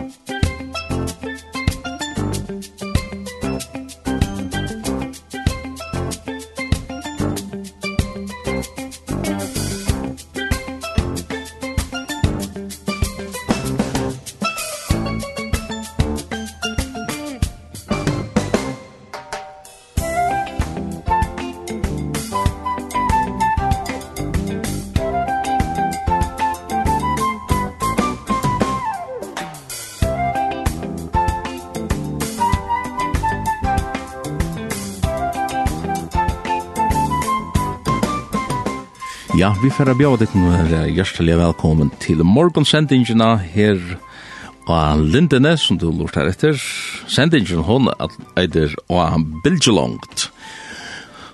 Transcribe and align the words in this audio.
Musik 0.00 0.39
Ja, 39.40 39.54
vi 39.62 39.70
får 39.72 39.94
bjóða 39.96 40.18
ditt 40.20 40.34
nu 40.36 40.50
er 40.52 40.90
hjertelig 40.92 41.38
velkommen 41.40 41.88
til 42.02 42.18
morgonsendingina 42.28 43.38
her 43.54 43.78
og 44.68 45.00
Lindene 45.14 45.54
som 45.56 45.78
du 45.80 45.86
lort 45.88 46.18
her 46.18 46.28
etter. 46.28 46.60
Sendingen 47.08 47.62
hon 47.64 47.88
eider 48.36 48.74
og 48.92 49.24
bildjelongt. 49.40 50.26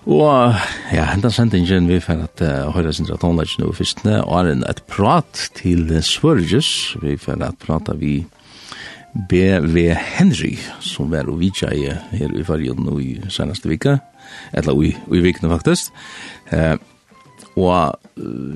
Og 0.07 0.55
ja, 0.95 1.09
hendan 1.11 1.35
sendingen 1.35 1.91
vi 1.91 1.99
får 2.05 2.23
at 2.29 2.47
uh, 2.47 2.71
høyra 2.77 2.95
sindra 2.95 3.19
tonlage 3.19 3.59
nu 3.59 3.75
fyrstene, 3.75 4.21
og 4.23 4.39
er 4.39 4.55
en 4.55 4.67
et 4.71 4.87
prat 4.87 5.49
til 5.59 5.91
Svørges, 5.99 6.95
vi 7.03 7.19
får 7.19 7.43
at 7.43 7.59
prata 7.59 7.99
vi 7.99 8.21
B.V. 9.17 9.89
Henry, 10.15 10.55
som 10.79 11.11
var 11.11 11.27
og 11.27 11.41
vidtja 11.43 11.75
i 11.75 11.89
her 11.91 12.39
i 12.39 12.47
fargen 12.47 12.87
nu 12.87 13.01
i 13.03 13.17
senaste 13.27 13.67
vika, 13.67 13.99
eller 14.55 14.79
i, 14.79 14.95
i 14.95 15.27
vikene 15.27 15.57
faktisk. 15.59 15.91
Uh, 16.55 16.77
Og 17.57 17.73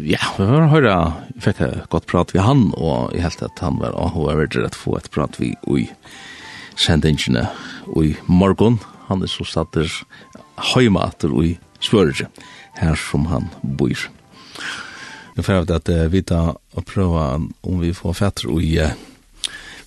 ja, 0.05 0.21
vi 0.37 0.45
har 0.45 0.69
høyra, 0.69 0.97
vi 1.33 1.45
fikk 1.47 1.63
et 1.65 1.89
godt 1.93 2.09
prat 2.11 2.35
vi 2.35 2.43
han, 2.45 2.69
og 2.77 3.15
jeg 3.17 3.25
helt 3.25 3.45
at 3.47 3.63
han 3.65 3.81
var, 3.81 3.97
og 3.97 4.13
hun 4.13 4.29
har 4.29 4.41
vært 4.43 4.59
rett 4.61 4.77
få 4.77 4.99
et 4.99 5.09
prat 5.15 5.41
vi 5.41 5.55
i 5.73 5.87
sendingene 6.77 7.47
i 7.97 8.13
morgen. 8.29 8.79
Han 9.09 9.25
er 9.25 9.33
så 9.33 9.47
satt 9.49 9.73
der 9.75 9.89
høymater 10.75 11.33
i 11.41 11.55
svørelse, 11.81 12.29
her 12.81 12.97
som 13.01 13.25
han 13.33 13.49
bor. 13.63 14.09
Nå 15.37 15.45
får 15.47 15.63
jeg 15.63 15.79
at 15.79 15.93
vi 16.13 16.21
da 16.27 16.43
og 16.53 16.87
prøve 16.89 17.25
om 17.65 17.81
vi 17.81 17.95
får 17.97 18.19
fetter 18.19 18.53
i 18.61 18.75
uh, 18.85 18.93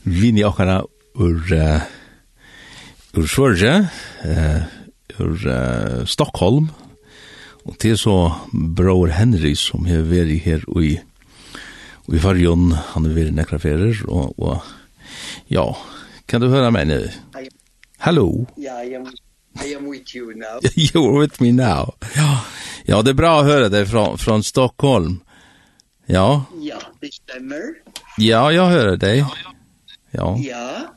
vinn 0.03 0.39
i 0.39 0.45
okkara 0.47 0.81
ur, 1.22 1.41
uh, 1.53 1.86
ur 3.14 3.28
svørge, 3.30 3.75
uh, 4.25 4.61
ur 5.22 5.45
uh, 5.45 6.02
Stockholm, 6.09 6.72
Og 7.64 7.75
det 7.80 7.97
så 8.00 8.16
bror 8.52 9.14
Henry 9.16 9.56
som 9.56 9.86
har 9.88 10.03
vært 10.09 10.44
her 10.44 10.64
i, 10.83 10.94
i 12.11 12.19
fargen, 12.19 12.72
han 12.94 13.08
har 13.08 13.16
vært 13.16 13.36
nekra 13.38 13.59
ferier, 13.64 14.03
og, 14.08 14.33
og 14.38 15.52
ja, 15.52 15.69
kan 16.28 16.44
du 16.44 16.50
høre 16.52 16.72
meg 16.75 16.89
nu? 16.89 17.00
Hallo? 18.03 18.28
Ja, 18.59 18.81
jeg 18.84 19.06
I 19.61 19.75
am 19.75 19.86
with 19.86 20.16
you 20.16 20.34
now. 20.34 20.59
You're 20.75 21.19
with 21.19 21.41
me 21.41 21.52
now. 21.52 21.94
Ja, 22.16 22.45
ja 22.86 23.02
det 23.02 23.11
är 23.11 23.14
bra 23.14 23.39
att 23.39 23.45
höra 23.45 23.69
dig 23.69 23.86
från, 23.86 24.17
från 24.17 24.44
Stockholm. 24.44 25.19
Ja. 26.06 26.45
Ja, 26.61 26.81
det 27.02 27.14
stemmer. 27.14 27.61
Ja, 28.17 28.52
jag 28.52 28.66
hör 28.66 28.97
dig. 28.97 29.25
Ja. 30.11 30.38
Ja. 30.39 30.88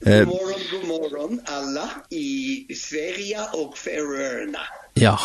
God 0.00 0.26
morgon, 0.26 0.60
god 0.70 0.88
morgon 0.88 1.40
alla 1.44 1.90
i 2.10 2.66
Sverige 2.74 3.38
och 3.52 3.78
Färöarna. 3.78 4.60
Ja. 5.00 5.18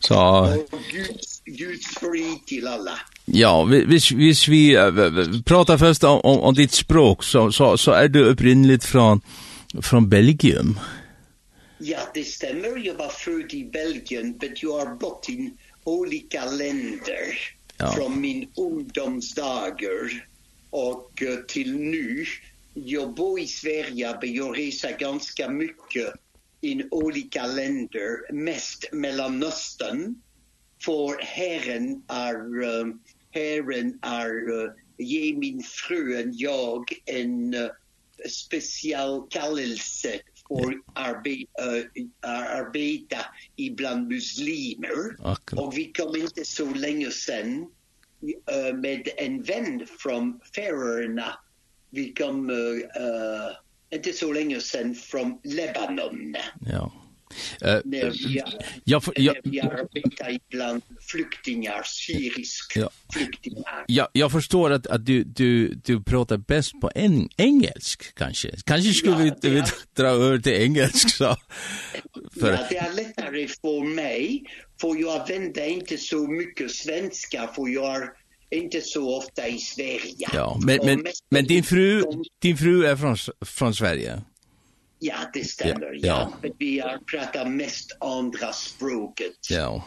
Så 0.00 0.48
Guds 1.44 1.86
fri 1.86 2.42
till 2.46 2.66
alla. 2.66 2.98
Ja, 3.24 3.64
hvis, 3.64 4.10
hvis 4.10 4.48
vi 4.48 4.76
uh, 4.76 5.42
pratar 5.42 5.78
först 5.78 6.04
om, 6.04 6.20
om, 6.20 6.38
om 6.40 6.54
ditt 6.54 6.72
språk 6.72 7.24
så, 7.24 7.52
så, 7.52 7.78
så 7.78 7.90
är 7.92 8.08
du 8.08 8.24
upprinnligt 8.24 8.84
från, 8.84 9.20
från 9.82 10.08
Belgium. 10.08 10.80
Ja, 11.78 11.98
det 12.14 12.24
stämmer. 12.24 12.86
Jag 12.86 12.94
var 12.94 13.08
född 13.08 13.54
i 13.54 13.64
Belgien, 13.64 14.38
men 14.40 14.54
you 14.62 14.78
har 14.78 14.94
bott 14.96 15.28
i 15.28 15.50
olika 15.84 16.44
länder 16.44 17.38
ja. 17.76 17.92
från 17.92 18.20
min 18.20 18.48
ungdomsdagar 18.56 20.24
och 20.70 21.22
uh, 21.22 21.36
till 21.48 21.76
nu. 21.76 22.24
Jag 22.74 23.14
bor 23.14 23.40
i 23.40 23.46
Sverige, 23.46 24.16
men 24.22 24.34
jag 24.34 24.58
reser 24.58 24.98
ganska 24.98 25.50
mycket 25.50 26.14
in 26.62 26.88
olika 26.90 27.46
länder, 27.46 28.32
mest 28.32 28.92
Mellanöstern, 28.92 30.14
för 30.84 31.22
herren 31.22 32.02
är, 32.08 32.62
uh, 32.62 32.94
herren 33.30 33.98
är 34.02 34.50
uh, 34.50 34.70
ge 34.98 35.34
min 35.34 35.62
fruen 35.62 36.32
jag 36.34 36.84
en 37.06 37.54
uh, 37.54 37.70
speciell 38.28 39.22
kallelse 39.30 40.20
för 40.48 40.80
arbe 40.94 41.30
uh, 41.30 41.84
arbeta 42.20 43.18
ibland 43.56 44.08
muslimer. 44.08 45.20
Okay. 45.32 45.58
Och 45.58 45.78
vi 45.78 45.92
kom 45.92 46.16
inte 46.16 46.44
så 46.44 46.74
länge 46.74 47.10
sen 47.10 47.58
uh, 47.58 48.76
med 48.76 49.08
en 49.16 49.42
vän 49.42 49.86
från 49.98 50.40
Färöarna. 50.54 51.38
Vi 51.90 52.12
kom 52.12 52.50
uh, 52.50 52.76
uh, 52.76 53.52
det 53.98 54.06
är 54.06 54.12
så 54.12 54.32
länge 54.32 54.60
sen 54.60 54.94
från 54.94 55.38
Lebanon. 55.44 56.34
Ja. 56.66 56.92
Eh 57.60 57.80
jag 58.84 59.02
jag 59.14 59.36
jag 59.44 59.66
arbetar 59.66 60.38
bland 60.50 60.82
flyktingar 61.00 61.82
syrisk 61.84 62.72
ja. 62.76 62.90
flyktingar. 63.12 63.84
Ja, 63.86 64.08
jag 64.12 64.32
förstår 64.32 64.70
att 64.70 64.86
att 64.86 65.06
du 65.06 65.24
du 65.24 65.68
du 65.68 66.02
pratar 66.02 66.36
bäst 66.36 66.80
på 66.80 66.90
en, 66.94 67.28
engelsk 67.36 68.14
kanske. 68.14 68.50
Kanske 68.64 68.92
skulle 68.92 69.24
ja, 69.24 69.34
vi, 69.42 69.50
vi 69.50 69.62
dra 69.96 70.06
över 70.06 70.38
till 70.38 70.52
engelsk 70.52 71.10
så. 71.10 71.36
För 72.40 72.52
ja, 72.52 72.66
det 72.70 72.76
är 72.76 72.92
lättare 72.94 73.48
för 73.48 73.94
mig 73.94 74.42
för 74.80 75.00
jag 75.00 75.28
vänder 75.28 75.66
inte 75.66 75.98
så 75.98 76.26
mycket 76.26 76.70
svenska 76.70 77.48
för 77.54 77.68
jag 77.68 78.08
inte 78.52 78.80
så 78.80 79.16
ofta 79.16 79.48
i 79.48 79.58
Sverige. 79.58 80.28
Ja, 80.32 80.60
men 80.64 80.78
men 80.84 81.06
men 81.30 81.46
din 81.46 81.62
fru 81.62 82.04
din 82.38 82.56
fru 82.56 82.84
är 82.84 82.96
från 82.96 83.16
från 83.44 83.74
Sverige. 83.74 84.22
Ja, 84.98 85.14
det 85.34 85.44
stämmer. 85.44 85.92
Ja, 85.92 86.06
ja. 86.06 86.32
men 86.42 86.52
vi 86.58 86.78
har 86.78 86.98
pratat 86.98 87.50
mest 87.50 87.96
andra 88.00 88.52
språket. 88.52 89.32
Ja. 89.50 89.84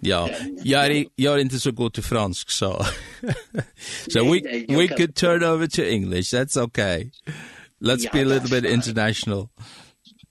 Ja, 0.00 0.30
jag 0.62 0.86
är, 0.86 1.06
jag 1.14 1.34
är 1.34 1.38
inte 1.38 1.58
så 1.58 1.70
god 1.72 1.94
till 1.94 2.02
fransk 2.02 2.50
så. 2.50 2.86
so 4.12 4.32
we 4.32 4.40
we 4.68 4.88
could 4.88 5.14
turn 5.14 5.44
over 5.44 5.66
to 5.66 5.82
English. 5.82 6.34
That's 6.34 6.56
okay. 6.56 7.10
Let's 7.80 8.04
yeah, 8.04 8.12
be 8.12 8.20
a 8.20 8.24
little 8.24 8.60
bit 8.60 8.72
international. 8.72 9.48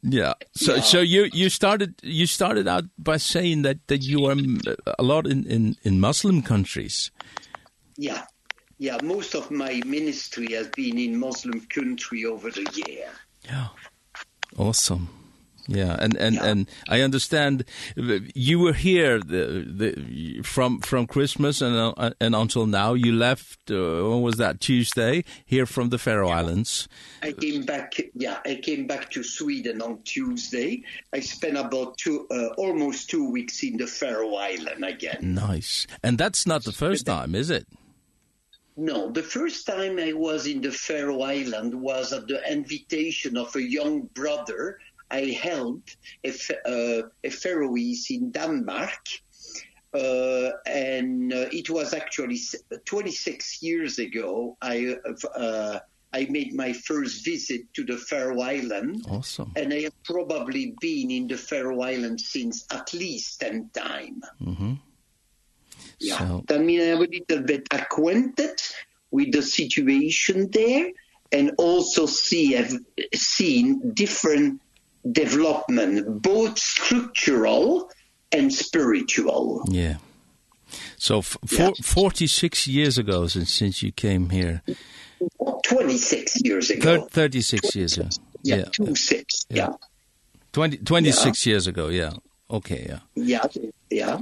Yeah. 0.02 0.34
So 0.56 0.72
yeah. 0.72 0.84
so 0.84 1.00
you 1.00 1.30
you 1.34 1.50
started 1.50 1.94
you 2.04 2.28
started 2.28 2.68
out 2.68 2.84
by 2.98 3.18
saying 3.18 3.64
that 3.64 3.78
that 3.88 4.04
you 4.04 4.26
are 4.26 4.36
a 5.00 5.04
lot 5.04 5.28
in 5.28 5.46
in 5.46 5.76
in 5.84 6.00
Muslim 6.00 6.42
countries 6.42 7.12
yeah, 7.98 8.26
yeah, 8.78 8.98
most 9.04 9.36
of 9.36 9.52
my 9.52 9.82
ministry 9.86 10.54
has 10.54 10.68
been 10.70 10.98
in 10.98 11.18
Muslim 11.18 11.62
country 11.62 12.26
over 12.26 12.52
the 12.52 12.68
year. 12.88 13.08
Yeah. 13.46 13.68
Awesome. 14.58 15.10
Yeah, 15.68 15.96
and 16.00 16.16
and 16.18 16.36
yeah. 16.36 16.46
and 16.46 16.70
I 16.88 17.02
understand 17.02 17.66
you 17.96 18.60
were 18.60 18.74
here 18.74 19.20
the, 19.20 19.66
the 19.68 20.42
from 20.44 20.80
from 20.82 21.08
Christmas 21.08 21.60
and 21.60 21.76
uh, 21.76 22.12
and 22.22 22.36
until 22.36 22.68
now 22.68 22.94
you 22.94 23.12
left 23.12 23.72
uh, 23.72 24.04
when 24.08 24.22
was 24.22 24.36
that 24.38 24.60
Tuesday 24.60 25.24
here 25.44 25.66
from 25.66 25.90
the 25.90 25.98
Faroe 25.98 26.28
yeah. 26.28 26.38
Islands. 26.38 26.88
I 27.24 27.32
came 27.32 27.64
back 27.64 27.96
yeah, 28.14 28.38
I 28.46 28.60
came 28.62 28.86
back 28.86 29.10
to 29.12 29.24
Sweden 29.24 29.82
on 29.82 30.04
Tuesday. 30.04 30.84
I 31.12 31.22
spent 31.22 31.58
about 31.58 31.98
two 31.98 32.28
uh, 32.30 32.50
almost 32.58 33.10
2 33.10 33.32
weeks 33.32 33.64
in 33.64 33.78
the 33.78 33.88
Faroe 33.88 34.36
Island 34.36 34.86
again. 34.86 35.18
Nice. 35.22 35.88
And 36.04 36.20
that's 36.20 36.46
not 36.46 36.64
the 36.64 36.74
first 36.74 37.08
time, 37.08 37.34
is 37.34 37.50
it? 37.50 37.66
No, 38.78 39.10
the 39.10 39.24
first 39.24 39.66
time 39.66 40.00
I 40.00 40.14
was 40.14 40.48
in 40.48 40.62
the 40.62 40.72
Faroe 40.72 41.22
Island 41.22 41.74
was 41.74 42.12
at 42.12 42.28
the 42.28 42.42
invitation 42.52 43.38
of 43.38 43.56
a 43.56 43.62
young 43.62 44.04
brother. 44.14 44.80
I 45.10 45.38
helped 45.42 45.98
a, 46.26 46.32
uh, 46.66 47.08
a 47.24 47.30
Faroese 47.30 48.12
in 48.12 48.32
Denmark. 48.32 49.00
Uh, 49.94 50.52
and 50.66 51.32
uh, 51.32 51.48
it 51.54 51.70
was 51.70 51.94
actually 51.94 52.38
26 52.84 53.64
years 53.64 53.98
ago 53.98 54.58
I 54.62 54.98
uh, 55.34 55.80
I 56.12 56.28
made 56.30 56.54
my 56.54 56.72
first 56.72 57.26
visit 57.26 57.74
to 57.76 57.84
the 57.84 57.98
Faroe 57.98 58.42
Island. 58.42 59.06
Awesome. 59.10 59.52
And 59.56 59.74
I 59.74 59.82
have 59.82 60.04
probably 60.04 60.74
been 60.80 61.12
in 61.12 61.28
the 61.28 61.38
Faroe 61.38 61.82
Island 61.82 62.22
since 62.22 62.66
at 62.72 62.94
least 62.94 63.42
10 63.42 63.70
time. 63.74 64.22
Mhm. 64.42 64.58
Mm. 64.60 64.80
Yeah. 66.00 66.18
So. 66.18 66.44
That 66.48 66.62
means 66.62 66.84
I 66.84 66.86
have 66.88 67.00
a 67.00 67.02
little 67.02 67.42
bit 67.42 67.68
acquainted 67.72 68.62
with 69.12 69.32
the 69.32 69.42
situation 69.42 70.50
there 70.52 70.92
and 71.32 71.52
also 71.58 72.06
see 72.06 72.54
have 72.54 72.74
seen 73.14 73.92
different 73.94 74.62
development 75.10 76.22
both 76.22 76.58
structural 76.58 77.90
and 78.32 78.54
spiritual. 78.54 79.64
Yeah. 79.68 79.98
So 80.98 81.22
yeah. 81.52 81.72
46 81.82 82.68
years 82.68 82.98
ago 82.98 83.28
since 83.28 83.54
since 83.54 83.84
you 83.84 83.92
came 83.92 84.30
here. 84.30 84.62
26 85.64 86.42
years 86.44 86.70
ago. 86.70 87.08
36 87.10 87.76
years 87.76 87.98
ago. 87.98 88.10
Yeah, 88.44 88.56
yeah. 88.58 88.66
26. 88.74 89.46
Yeah. 89.50 89.58
yeah. 89.58 89.74
20 90.54 90.78
26 90.78 91.46
yeah. 91.46 91.52
years 91.52 91.68
ago, 91.68 91.88
yeah. 91.88 92.14
Okay, 92.50 92.86
yeah. 92.88 93.00
Ja, 93.16 93.50
ja. 93.90 94.22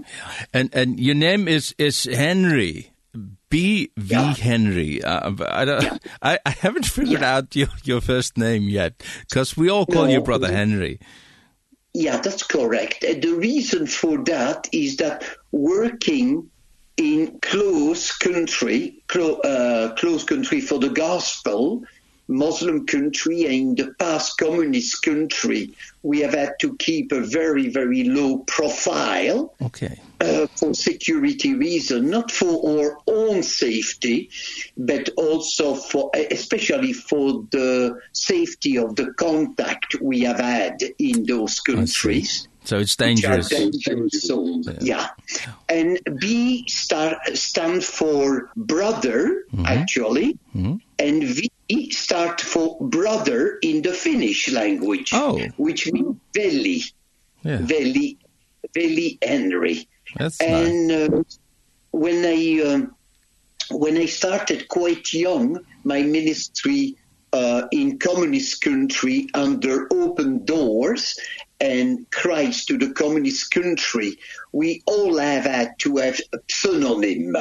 And 0.53 0.73
and 0.73 0.99
your 0.99 1.15
name 1.15 1.47
is 1.47 1.75
is 1.77 2.05
Henry. 2.05 2.89
B 3.49 3.91
V 3.97 4.15
yeah. 4.15 4.33
Henry. 4.33 5.03
Uh, 5.03 5.31
I 5.47 5.65
don't 5.65 5.83
yeah. 5.83 5.97
I 6.21 6.39
I 6.45 6.49
haven't 6.49 6.85
figured 6.85 7.21
yeah. 7.21 7.35
out 7.35 7.55
your 7.55 7.67
your 7.83 8.01
first 8.01 8.37
name 8.37 8.63
yet 8.63 9.03
because 9.29 9.55
we 9.55 9.69
all 9.69 9.85
call 9.85 10.05
no, 10.05 10.11
you 10.11 10.21
brother 10.21 10.51
Henry. 10.51 10.99
Yeah, 11.93 12.17
that's 12.17 12.41
correct. 12.41 13.03
And 13.03 13.21
the 13.21 13.35
reason 13.35 13.85
for 13.85 14.23
that 14.23 14.67
is 14.71 14.97
that 14.97 15.23
working 15.51 16.49
in 16.97 17.39
close 17.41 18.11
country 18.17 19.03
clo 19.07 19.35
uh, 19.41 19.93
close 19.95 20.23
country 20.23 20.61
for 20.61 20.79
the 20.79 20.89
gospel 20.89 21.83
Muslim 22.27 22.85
country 22.85 23.45
and 23.45 23.53
in 23.53 23.75
the 23.75 23.93
past 23.95 24.37
communist 24.37 25.01
country, 25.01 25.73
we 26.03 26.19
have 26.21 26.33
had 26.33 26.53
to 26.59 26.75
keep 26.77 27.11
a 27.11 27.21
very, 27.21 27.69
very 27.69 28.03
low 28.03 28.39
profile 28.39 29.53
okay. 29.61 29.99
uh, 30.21 30.47
for 30.55 30.73
security 30.73 31.53
reasons, 31.53 32.09
not 32.09 32.31
for 32.31 32.81
our 32.81 32.97
own 33.07 33.43
safety, 33.43 34.29
but 34.77 35.09
also 35.17 35.75
for, 35.75 36.11
especially 36.31 36.93
for 36.93 37.45
the 37.51 37.99
safety 38.13 38.77
of 38.77 38.95
the 38.95 39.11
contact 39.13 39.95
we 40.01 40.21
have 40.21 40.39
had 40.39 40.81
in 40.99 41.25
those 41.25 41.59
countries. 41.59 42.47
So 42.65 42.79
it's 42.79 42.95
dangerous. 42.95 43.49
dangerous 43.49 44.21
zones. 44.21 44.69
Yeah. 44.79 45.09
yeah. 45.35 45.53
And 45.67 45.99
B 46.19 46.65
star, 46.67 47.17
stand 47.33 47.83
for 47.83 48.49
brother, 48.55 49.43
mm 49.51 49.59
-hmm. 49.59 49.67
actually. 49.67 50.37
Mm 50.55 50.63
-hmm. 50.63 50.79
And 50.99 51.23
V 51.23 51.52
it 51.69 51.93
start 51.93 52.41
for 52.41 52.77
brother 52.79 53.57
in 53.61 53.81
the 53.81 53.93
Finnish 53.93 54.51
language, 54.51 55.11
oh. 55.13 55.39
which 55.57 55.91
means 55.91 56.17
veli, 56.33 56.81
yeah. 57.43 57.57
veli, 57.61 58.17
veli 58.73 59.17
Henry. 59.21 59.87
That's 60.17 60.39
and 60.41 60.87
nice. 60.87 61.09
uh, 61.09 61.23
when 61.91 62.25
I 62.25 62.73
um, 62.73 62.95
when 63.71 63.97
I 63.97 64.05
started 64.05 64.67
quite 64.67 65.13
young, 65.13 65.59
my 65.83 66.01
ministry 66.01 66.97
uh, 67.31 67.67
in 67.71 67.97
communist 67.97 68.61
country 68.61 69.27
under 69.33 69.87
open 69.91 70.45
doors 70.45 71.17
and 71.59 72.09
Christ 72.11 72.67
to 72.67 72.77
the 72.77 72.91
communist 72.91 73.51
country, 73.51 74.17
we 74.51 74.83
all 74.85 75.17
have 75.17 75.45
had 75.45 75.79
to 75.79 75.97
have 75.97 76.19
a 76.33 76.39
pseudonym 76.49 77.35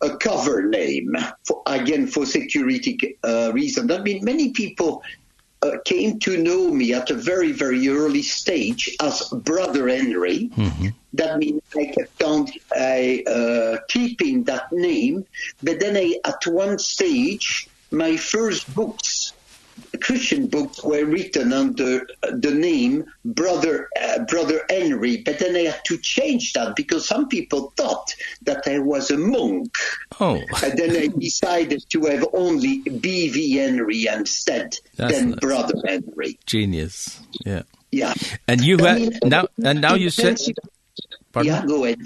a 0.00 0.16
cover 0.16 0.62
name 0.62 1.16
for, 1.44 1.62
again 1.66 2.06
for 2.06 2.26
security 2.26 3.18
uh, 3.24 3.50
reason. 3.52 3.86
That 3.86 4.02
mean 4.02 4.24
many 4.24 4.50
people 4.50 5.02
uh, 5.62 5.78
came 5.84 6.18
to 6.20 6.36
know 6.36 6.70
me 6.70 6.92
at 6.92 7.10
a 7.10 7.14
very 7.14 7.52
very 7.52 7.88
early 7.88 8.22
stage 8.22 8.94
as 9.00 9.22
brother 9.32 9.88
henry. 9.88 10.50
Mm 10.56 10.70
-hmm. 10.70 10.94
that 11.14 11.38
means 11.38 11.62
i 11.74 11.86
kept 11.86 12.22
on 12.22 12.46
i 12.76 13.24
uh, 13.26 13.76
keeping 13.88 14.44
that 14.44 14.70
name. 14.72 15.24
But 15.62 15.80
then 15.80 15.96
i 15.96 16.20
at 16.24 16.46
one 16.46 16.78
stage 16.78 17.68
my 17.90 18.16
first 18.16 18.74
books 18.74 19.25
Christian 20.00 20.46
books 20.46 20.82
were 20.82 21.04
written 21.04 21.52
under 21.52 22.06
the 22.22 22.50
name 22.50 23.04
Brother 23.24 23.88
uh, 24.00 24.24
Brother 24.24 24.62
Henry, 24.70 25.18
but 25.18 25.38
then 25.38 25.52
they 25.52 25.66
had 25.66 25.84
to 25.86 25.98
change 25.98 26.52
that 26.54 26.76
because 26.76 27.06
some 27.06 27.28
people 27.28 27.72
thought 27.76 28.14
that 28.42 28.64
there 28.64 28.82
was 28.82 29.10
a 29.10 29.18
monk. 29.18 29.76
Oh. 30.20 30.40
and 30.64 30.78
then 30.78 30.90
they 30.90 31.08
decided 31.08 31.84
to 31.90 32.04
have 32.06 32.26
only 32.32 32.78
B.V. 32.78 33.56
Henry 33.56 34.06
instead 34.06 34.78
That's 34.96 35.14
than 35.14 35.30
nice. 35.30 35.40
Brother 35.40 35.74
Henry. 35.86 36.38
Genius. 36.46 37.20
Yeah. 37.44 37.62
Yeah. 37.90 38.14
And 38.48 38.60
you 38.60 38.78
I 38.86 38.94
mean, 38.94 39.18
now 39.24 39.46
and 39.62 39.80
now 39.80 39.94
you 39.94 40.10
said 40.10 40.38
Pardon? 41.32 41.52
Yeah, 41.52 41.66
go 41.66 41.84
ahead. 41.84 42.00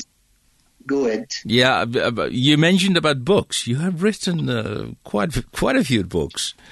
Go 0.86 1.06
ahead. 1.06 1.30
Yeah, 1.44 1.84
you 2.30 2.58
mentioned 2.58 2.96
about 2.96 3.24
books. 3.24 3.66
You 3.66 3.76
have 3.76 4.02
written 4.02 4.50
uh, 4.50 4.90
quite 5.04 5.50
quite 5.52 5.76
a 5.76 5.84
few 5.84 6.02
books. 6.02 6.54
Yeah 6.56 6.64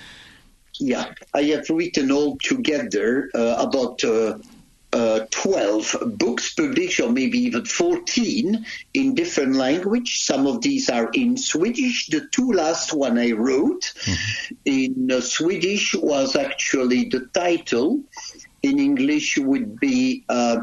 yeah, 0.81 1.13
I 1.35 1.43
have 1.45 1.69
written 1.71 2.11
all 2.11 2.37
together 2.39 3.31
uh, 3.35 3.57
about 3.59 4.05
uh, 4.05 4.39
uh, 4.93 5.27
12 5.31 5.97
books 6.17 6.55
published 6.55 7.01
or 7.01 7.11
maybe 7.11 7.39
even 7.41 7.65
14 7.65 8.65
in 8.95 9.15
different 9.15 9.55
language. 9.55 10.25
Some 10.25 10.47
of 10.47 10.63
these 10.63 10.89
are 10.89 11.11
in 11.13 11.37
Swedish. 11.37 12.07
The 12.07 12.27
two 12.31 12.53
last 12.53 12.93
one 12.93 13.19
I 13.19 13.33
wrote 13.33 13.93
mm 14.05 14.15
-hmm. 14.15 14.57
in 14.65 15.11
uh, 15.13 15.21
Swedish 15.21 15.95
was 15.95 16.37
actually 16.37 17.09
the 17.09 17.29
title. 17.33 18.01
In 18.63 18.79
English 18.79 19.39
would 19.39 19.79
be 19.79 20.25
uh, 20.29 20.57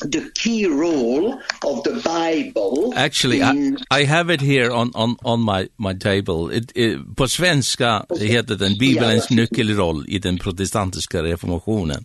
the 0.00 0.30
key 0.34 0.66
role 0.66 1.40
of 1.62 1.82
the 1.84 2.00
Bible. 2.04 2.92
Actually, 2.96 3.40
in... 3.40 3.78
I, 3.90 4.00
I 4.00 4.04
have 4.04 4.30
it 4.30 4.40
here 4.40 4.70
on, 4.70 4.90
on, 4.94 5.16
on 5.24 5.40
my, 5.40 5.68
my 5.76 5.94
table. 5.94 6.50
It, 6.50 6.72
it, 6.74 7.16
på 7.16 7.28
svenska 7.28 8.06
heter 8.20 8.54
den 8.54 8.78
bibelns 8.78 9.30
ja, 9.30 9.36
nyckelroll 9.36 10.04
i 10.08 10.18
den 10.18 10.38
protestantiska 10.38 11.22
reformationen. 11.22 12.04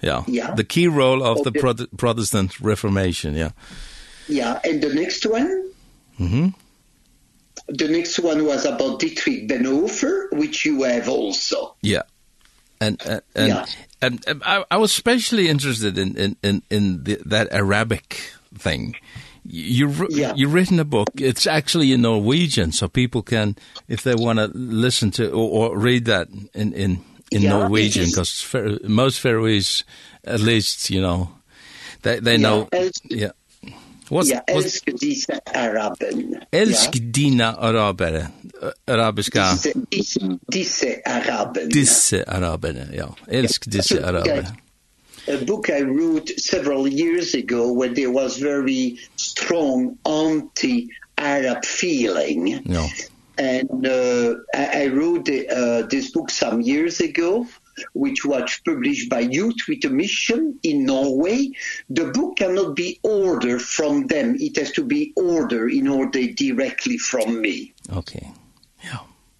Ja, 0.00 0.24
yeah. 0.28 0.56
the 0.56 0.64
key 0.64 0.88
role 0.88 1.22
of, 1.22 1.38
okay. 1.38 1.52
the, 1.52 1.60
Pro 1.60 1.74
Protestant 1.96 2.60
Reformation, 2.60 3.34
yeah. 3.34 3.50
Yeah, 4.28 4.60
and 4.64 4.82
the 4.82 4.94
next 4.94 5.26
one? 5.26 5.72
Mhm. 6.16 6.42
Mm 6.42 6.52
the 7.68 7.88
next 7.88 8.18
one 8.18 8.46
was 8.46 8.64
about 8.64 9.00
Dietrich 9.00 9.48
Bonhoeffer, 9.48 10.32
which 10.32 10.64
you 10.64 10.82
have 10.84 11.08
also. 11.08 11.76
Yeah. 11.82 12.02
And 12.80 13.00
and, 13.04 13.22
and 13.34 13.48
yeah. 13.48 13.66
And 14.00 14.26
um, 14.28 14.42
I, 14.44 14.64
I 14.70 14.76
was 14.76 14.90
especially 14.92 15.48
interested 15.48 15.98
in 15.98 16.16
in 16.16 16.36
in, 16.42 16.62
in 16.70 17.04
the, 17.04 17.20
that 17.26 17.52
Arabic 17.52 18.32
thing. 18.54 18.96
You 19.44 20.06
yeah. 20.10 20.34
you 20.34 20.48
written 20.48 20.78
a 20.78 20.84
book. 20.84 21.08
It's 21.14 21.46
actually 21.46 21.92
in 21.92 22.02
Norwegian, 22.02 22.72
so 22.72 22.86
people 22.86 23.22
can, 23.22 23.56
if 23.88 24.02
they 24.02 24.14
want 24.14 24.38
to 24.38 24.50
listen 24.52 25.10
to 25.12 25.30
or, 25.30 25.70
or 25.70 25.78
read 25.78 26.04
that 26.04 26.28
in 26.52 26.72
in 26.74 27.04
in 27.30 27.42
yeah, 27.42 27.50
Norwegian, 27.50 28.06
because 28.06 28.54
most 28.84 29.20
Faroese, 29.20 29.84
at 30.24 30.40
least 30.40 30.90
you 30.90 31.00
know, 31.00 31.30
they 32.02 32.20
they 32.20 32.36
yeah, 32.36 32.48
know. 32.48 32.68
Yeah, 33.04 33.30
What's, 34.10 34.30
ja, 34.30 34.40
elsk 34.46 34.84
dina 35.00 35.40
araben. 35.54 36.36
Elsk 36.52 36.94
ja. 36.94 37.00
dina 37.14 37.56
araber. 37.56 38.26
Arabiska. 38.86 39.58
Disse, 39.90 40.20
disse 40.52 41.02
araben. 41.04 41.68
Disse 41.68 42.24
araben, 42.24 42.88
ja. 42.92 43.14
Elsk 43.28 43.70
disse 43.72 44.04
araber. 44.04 44.46
A 45.28 45.36
book 45.44 45.68
I 45.68 45.82
wrote 45.82 46.40
several 46.40 46.88
years 46.88 47.34
ago 47.34 47.72
when 47.72 47.94
there 47.94 48.10
was 48.10 48.38
very 48.38 48.98
strong 49.16 49.98
anti-Arab 50.06 51.64
feeling. 51.64 52.62
No. 52.64 52.86
And 53.36 53.86
uh, 53.86 54.34
I, 54.54 54.84
I 54.84 54.86
wrote 54.88 55.28
uh, 55.28 55.86
this 55.90 56.10
book 56.12 56.30
some 56.30 56.62
years 56.62 57.00
ago 57.00 57.46
which 57.92 58.24
was 58.24 58.60
published 58.64 59.08
by 59.08 59.20
Youth 59.20 59.56
with 59.68 59.84
a 59.84 59.90
Mission 59.90 60.58
in 60.62 60.84
Norway, 60.84 61.50
the 61.88 62.06
book 62.06 62.36
cannot 62.36 62.74
be 62.76 62.98
ordered 63.02 63.62
from 63.62 64.06
them. 64.06 64.36
It 64.38 64.56
has 64.56 64.72
to 64.72 64.84
be 64.84 65.12
ordered 65.16 65.72
in 65.72 65.88
order 65.88 66.26
directly 66.32 66.98
from 66.98 67.40
me. 67.40 67.74
Okay. 67.92 68.32
Yeah. 68.84 68.98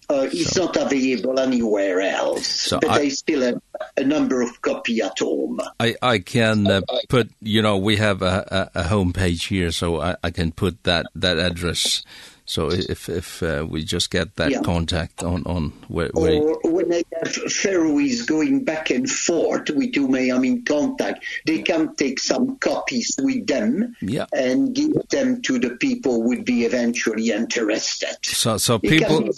Uh, 0.09 0.27
it's 0.31 0.53
so, 0.53 0.65
not 0.65 0.75
available 0.75 1.39
anywhere 1.39 2.01
else, 2.01 2.47
so 2.47 2.79
but 2.79 2.89
I, 2.89 2.99
I 3.01 3.09
still 3.09 3.41
have 3.41 3.61
a 3.95 4.03
number 4.03 4.41
of 4.41 4.59
copy 4.59 5.01
at 5.01 5.19
home. 5.19 5.61
I, 5.79 5.95
I 6.01 6.17
can 6.17 6.65
uh, 6.65 6.81
put, 7.09 7.29
you 7.41 7.61
know, 7.61 7.77
we 7.77 7.97
have 7.97 8.23
a, 8.23 8.69
a, 8.73 8.79
a 8.79 8.83
homepage 8.85 9.49
here, 9.49 9.71
so 9.71 10.01
I, 10.01 10.15
I 10.23 10.31
can 10.31 10.51
put 10.51 10.83
that, 10.85 11.05
that 11.13 11.37
address 11.37 12.01
So 12.49 12.71
if 12.71 13.09
if 13.09 13.43
uh, 13.43 13.63
we 13.69 13.83
just 13.83 14.09
get 14.09 14.37
that 14.37 14.49
yeah. 14.49 14.61
contact 14.61 15.21
on 15.21 15.43
on 15.45 15.69
where, 15.87 16.09
where 16.13 16.41
or 16.41 16.71
when 16.71 16.89
they 16.89 17.03
have 17.13 17.31
ferries 17.31 18.25
going 18.25 18.63
back 18.63 18.89
and 18.89 19.07
forth 19.07 19.65
do 19.65 20.07
may 20.07 20.31
I 20.31 20.39
mean 20.39 20.65
contact, 20.65 21.23
they 21.45 21.61
can 21.61 21.95
take 21.95 22.19
some 22.19 22.57
copies 22.57 23.15
with 23.21 23.45
them 23.45 23.95
yeah. 24.01 24.25
and 24.33 24.73
give 24.73 24.93
them 25.09 25.43
to 25.43 25.59
the 25.59 25.77
people 25.77 26.23
would 26.23 26.43
be 26.43 26.65
eventually 26.65 27.29
interested. 27.29 28.17
So 28.23 28.57
so 28.57 28.79
people 28.79 29.29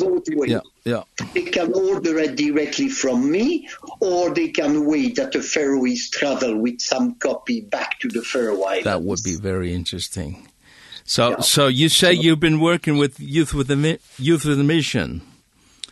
yeah 0.47 0.61
yeah 0.85 1.03
they 1.33 1.43
can 1.43 1.73
order 1.73 2.17
it 2.17 2.37
directly 2.37 2.87
from 2.87 3.29
me 3.29 3.67
or 3.99 4.33
they 4.33 4.51
can 4.51 4.85
wait 4.85 5.19
at 5.19 5.33
the 5.33 5.41
ferries 5.41 6.09
travel 6.11 6.57
with 6.57 6.79
some 6.79 7.15
copy 7.15 7.59
back 7.59 7.99
to 7.99 8.07
the 8.07 8.21
Faroe 8.21 8.63
Islands. 8.63 8.85
That 8.85 9.01
would 9.01 9.21
be 9.21 9.35
very 9.35 9.73
interesting. 9.73 10.47
So, 11.11 11.31
yeah. 11.31 11.39
so 11.41 11.67
you 11.67 11.89
say 11.89 12.13
you've 12.13 12.39
been 12.39 12.61
working 12.61 12.95
with 12.95 13.19
youth 13.19 13.53
with 13.53 13.67
the 13.67 13.99
youth 14.17 14.45
with 14.45 14.57
the 14.57 14.63
mission. 14.63 15.21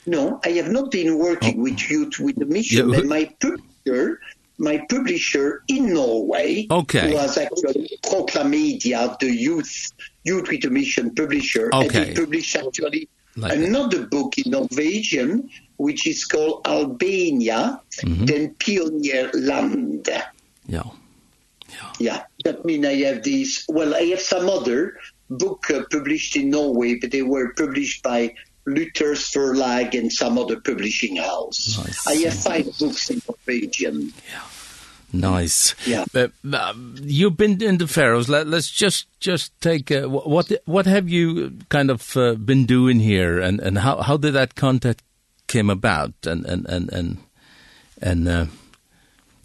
No, 0.06 0.40
I 0.46 0.52
have 0.52 0.72
not 0.72 0.92
been 0.92 1.20
working 1.20 1.60
oh. 1.60 1.64
with 1.64 1.92
youth 1.92 2.20
with 2.22 2.38
the 2.38 2.46
mission. 2.46 2.90
Yeah. 2.90 3.02
My 3.02 3.26
publisher, 3.42 4.22
my 4.60 4.78
publisher 4.90 5.62
in 5.68 5.94
Norway, 5.94 6.68
okay. 6.72 7.14
was 7.14 7.38
actually 7.38 8.00
Proclamedia, 8.02 9.20
the 9.20 9.30
youth 9.30 9.92
youth 10.24 10.48
with 10.48 10.62
the 10.62 10.70
mission 10.70 11.14
publisher, 11.14 11.70
okay. 11.74 12.00
and 12.00 12.08
he 12.08 12.16
published 12.16 12.56
actually 12.56 13.10
like 13.36 13.58
another 13.58 14.08
that. 14.08 14.12
book 14.12 14.38
in 14.38 14.52
Norwegian, 14.52 15.50
which 15.76 16.08
is 16.08 16.24
called 16.24 16.62
Albania, 16.64 17.82
mm 18.06 18.14
-hmm. 18.14 18.26
den 18.26 18.56
Pioneer 18.56 19.30
Land. 19.34 20.08
Yeah. 20.66 20.88
Yeah. 21.72 21.92
yeah, 22.00 22.24
that 22.46 22.66
means 22.66 22.86
I 22.86 22.96
have 23.06 23.24
these, 23.24 23.66
well, 23.70 23.96
I 23.96 24.04
have 24.14 24.22
some 24.22 24.50
other 24.50 24.98
book 25.30 25.70
uh, 25.70 25.84
published 25.92 26.36
in 26.36 26.50
Norway, 26.50 26.96
but 26.96 27.12
they 27.12 27.22
were 27.22 27.54
published 27.54 28.04
by 28.04 28.34
Luther's 28.66 29.30
Verlag 29.32 29.98
and 29.98 30.12
some 30.12 30.38
other 30.38 30.60
publishing 30.60 31.18
house. 31.18 31.78
Nice. 31.78 32.08
I 32.08 32.16
have 32.26 32.34
five 32.34 32.78
books 32.78 33.10
in 33.10 33.22
Norwegian. 33.28 34.14
Yeah. 34.32 34.42
Nice. 35.12 35.76
Yeah. 35.88 36.06
Uh, 36.14 36.74
you've 37.02 37.38
been 37.38 37.62
in 37.64 37.80
the 37.80 37.88
Faroes. 37.88 38.30
Let, 38.30 38.48
let's 38.48 38.70
just 38.70 39.08
just 39.20 39.60
take 39.60 39.92
uh, 39.92 40.08
what 40.08 40.52
what 40.66 40.86
have 40.86 41.10
you 41.10 41.58
kind 41.70 41.90
of 41.90 42.16
uh, 42.16 42.36
been 42.36 42.66
doing 42.66 43.00
here 43.00 43.40
and 43.40 43.60
and 43.60 43.80
how 43.80 44.02
how 44.02 44.18
did 44.18 44.34
that 44.34 44.54
contact 44.54 45.02
came 45.48 45.70
about 45.70 46.14
and 46.28 46.46
and 46.46 46.66
and 46.68 46.94
and 46.94 47.18
and 48.02 48.28
uh, 48.28 48.46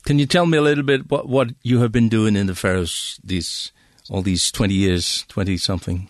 Can 0.04 0.18
you 0.18 0.26
tell 0.26 0.44
me 0.44 0.58
a 0.58 0.62
little 0.62 0.84
bit 0.84 1.10
what 1.10 1.28
what 1.28 1.48
you 1.62 1.80
have 1.80 1.90
been 1.90 2.08
doing 2.08 2.36
in 2.36 2.46
the 2.46 2.54
Faroes 2.54 3.18
these 3.24 3.72
all 4.10 4.22
these 4.22 4.52
20 4.52 4.74
years, 4.74 5.24
20 5.28 5.56
something? 5.56 6.08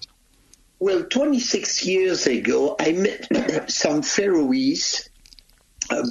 Well, 0.81 1.05
26 1.05 1.87
years 1.87 2.27
ago, 2.27 2.75
I 2.79 2.93
met 2.93 3.71
some 3.71 4.03
Faroese 4.03 5.09
um, 5.91 6.11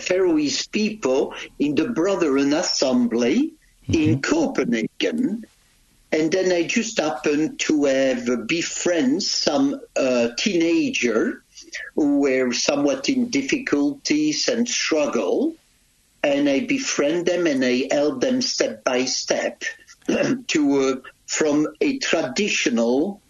Faroese 0.00 0.66
people 0.68 1.34
in 1.58 1.74
the 1.74 1.88
Brethren 1.88 2.52
Assembly 2.54 3.36
mm 3.36 3.94
-hmm. 3.94 4.02
in 4.02 4.22
Copenhagen. 4.22 5.44
And 6.12 6.30
then 6.30 6.52
I 6.52 6.62
just 6.66 6.98
happened 6.98 7.58
to 7.66 7.84
have 7.84 8.46
befriend 8.46 9.22
some 9.22 9.80
uh, 9.96 10.28
teenager 10.36 11.42
who 11.94 12.20
were 12.20 12.52
somewhat 12.54 13.08
in 13.08 13.28
difficulties 13.30 14.48
and 14.48 14.68
struggle 14.68 15.54
and 16.26 16.48
I 16.48 16.60
befriend 16.60 17.26
them 17.26 17.46
and 17.46 17.64
I 17.64 17.88
help 17.90 18.20
them 18.20 18.42
step 18.42 18.82
by 18.82 19.04
step 19.04 19.62
to 20.48 20.80
uh, 20.80 21.08
from 21.26 21.68
a 21.80 21.98
traditional 21.98 23.20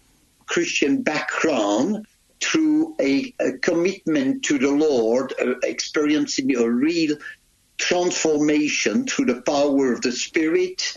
Christian 0.47 1.03
background 1.03 2.07
through 2.39 2.95
a, 2.99 3.33
a 3.39 3.53
commitment 3.53 4.43
to 4.45 4.57
the 4.57 4.71
Lord, 4.71 5.33
uh, 5.39 5.55
experiencing 5.63 6.55
a 6.55 6.69
real 6.69 7.17
transformation 7.77 9.05
through 9.05 9.25
the 9.25 9.41
power 9.41 9.93
of 9.93 10.01
the 10.01 10.11
Spirit 10.11 10.95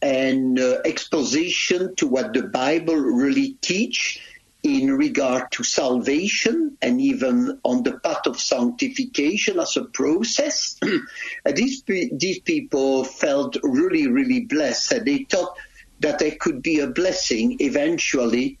and 0.00 0.58
uh, 0.58 0.78
exposition 0.86 1.94
to 1.96 2.06
what 2.06 2.32
the 2.32 2.44
Bible 2.44 2.96
really 2.96 3.56
teach 3.60 4.22
in 4.62 4.96
regard 4.96 5.50
to 5.50 5.64
salvation 5.64 6.76
and 6.80 7.00
even 7.00 7.58
on 7.64 7.82
the 7.82 7.98
path 7.98 8.26
of 8.26 8.40
sanctification 8.40 9.58
as 9.58 9.76
a 9.76 9.84
process. 9.84 10.78
these, 11.54 11.82
these 11.82 12.38
people 12.40 13.02
felt 13.02 13.56
really, 13.64 14.06
really 14.06 14.40
blessed. 14.40 14.92
And 14.92 15.06
they 15.06 15.24
thought 15.24 15.56
that 16.00 16.20
there 16.20 16.36
could 16.38 16.62
be 16.62 16.78
a 16.78 16.86
blessing 16.86 17.56
eventually 17.60 18.58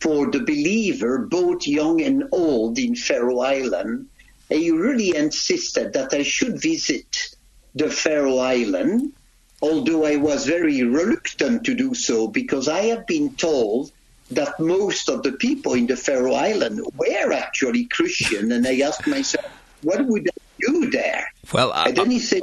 for 0.00 0.30
the 0.30 0.40
believer, 0.40 1.18
both 1.18 1.66
young 1.66 2.00
and 2.02 2.24
old, 2.32 2.78
in 2.78 2.94
Faroe 2.94 3.40
Island. 3.40 4.08
And 4.48 4.60
he 4.60 4.70
really 4.70 5.16
insisted 5.16 5.92
that 5.94 6.14
I 6.14 6.22
should 6.22 6.60
visit 6.60 7.34
the 7.74 7.90
Faroe 7.90 8.38
Island, 8.38 9.12
although 9.60 10.04
I 10.04 10.16
was 10.16 10.46
very 10.46 10.82
reluctant 10.84 11.64
to 11.64 11.74
do 11.74 11.94
so 11.94 12.28
because 12.28 12.68
I 12.68 12.82
have 12.86 13.06
been 13.06 13.34
told 13.34 13.92
that 14.34 14.58
most 14.58 15.08
of 15.08 15.22
the 15.22 15.32
people 15.32 15.74
in 15.74 15.86
the 15.86 15.96
Faroe 15.96 16.34
Island 16.34 16.80
were 16.96 17.32
actually 17.32 17.84
Christian 17.86 18.52
and 18.52 18.66
I 18.66 18.80
asked 18.80 19.06
myself 19.06 19.46
what 19.82 20.06
would 20.06 20.28
I 20.28 20.40
do 20.60 20.90
there? 20.90 21.32
Well 21.52 21.72
I, 21.72 21.88
and 21.88 21.96
then 21.96 22.10
he 22.10 22.18
said 22.18 22.42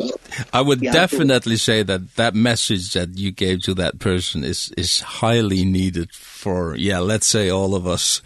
I 0.51 0.61
would 0.61 0.81
yeah, 0.81 0.91
definitely 0.91 1.57
say 1.57 1.83
that 1.83 2.15
that 2.15 2.35
message 2.35 2.93
that 2.93 3.17
you 3.17 3.31
gave 3.31 3.61
to 3.63 3.73
that 3.75 3.99
person 3.99 4.43
is 4.43 4.71
is 4.77 5.01
highly 5.01 5.65
needed 5.65 6.11
for 6.13 6.75
yeah 6.75 6.99
let's 6.99 7.27
say 7.27 7.49
all 7.49 7.75
of 7.75 7.87
us 7.87 8.21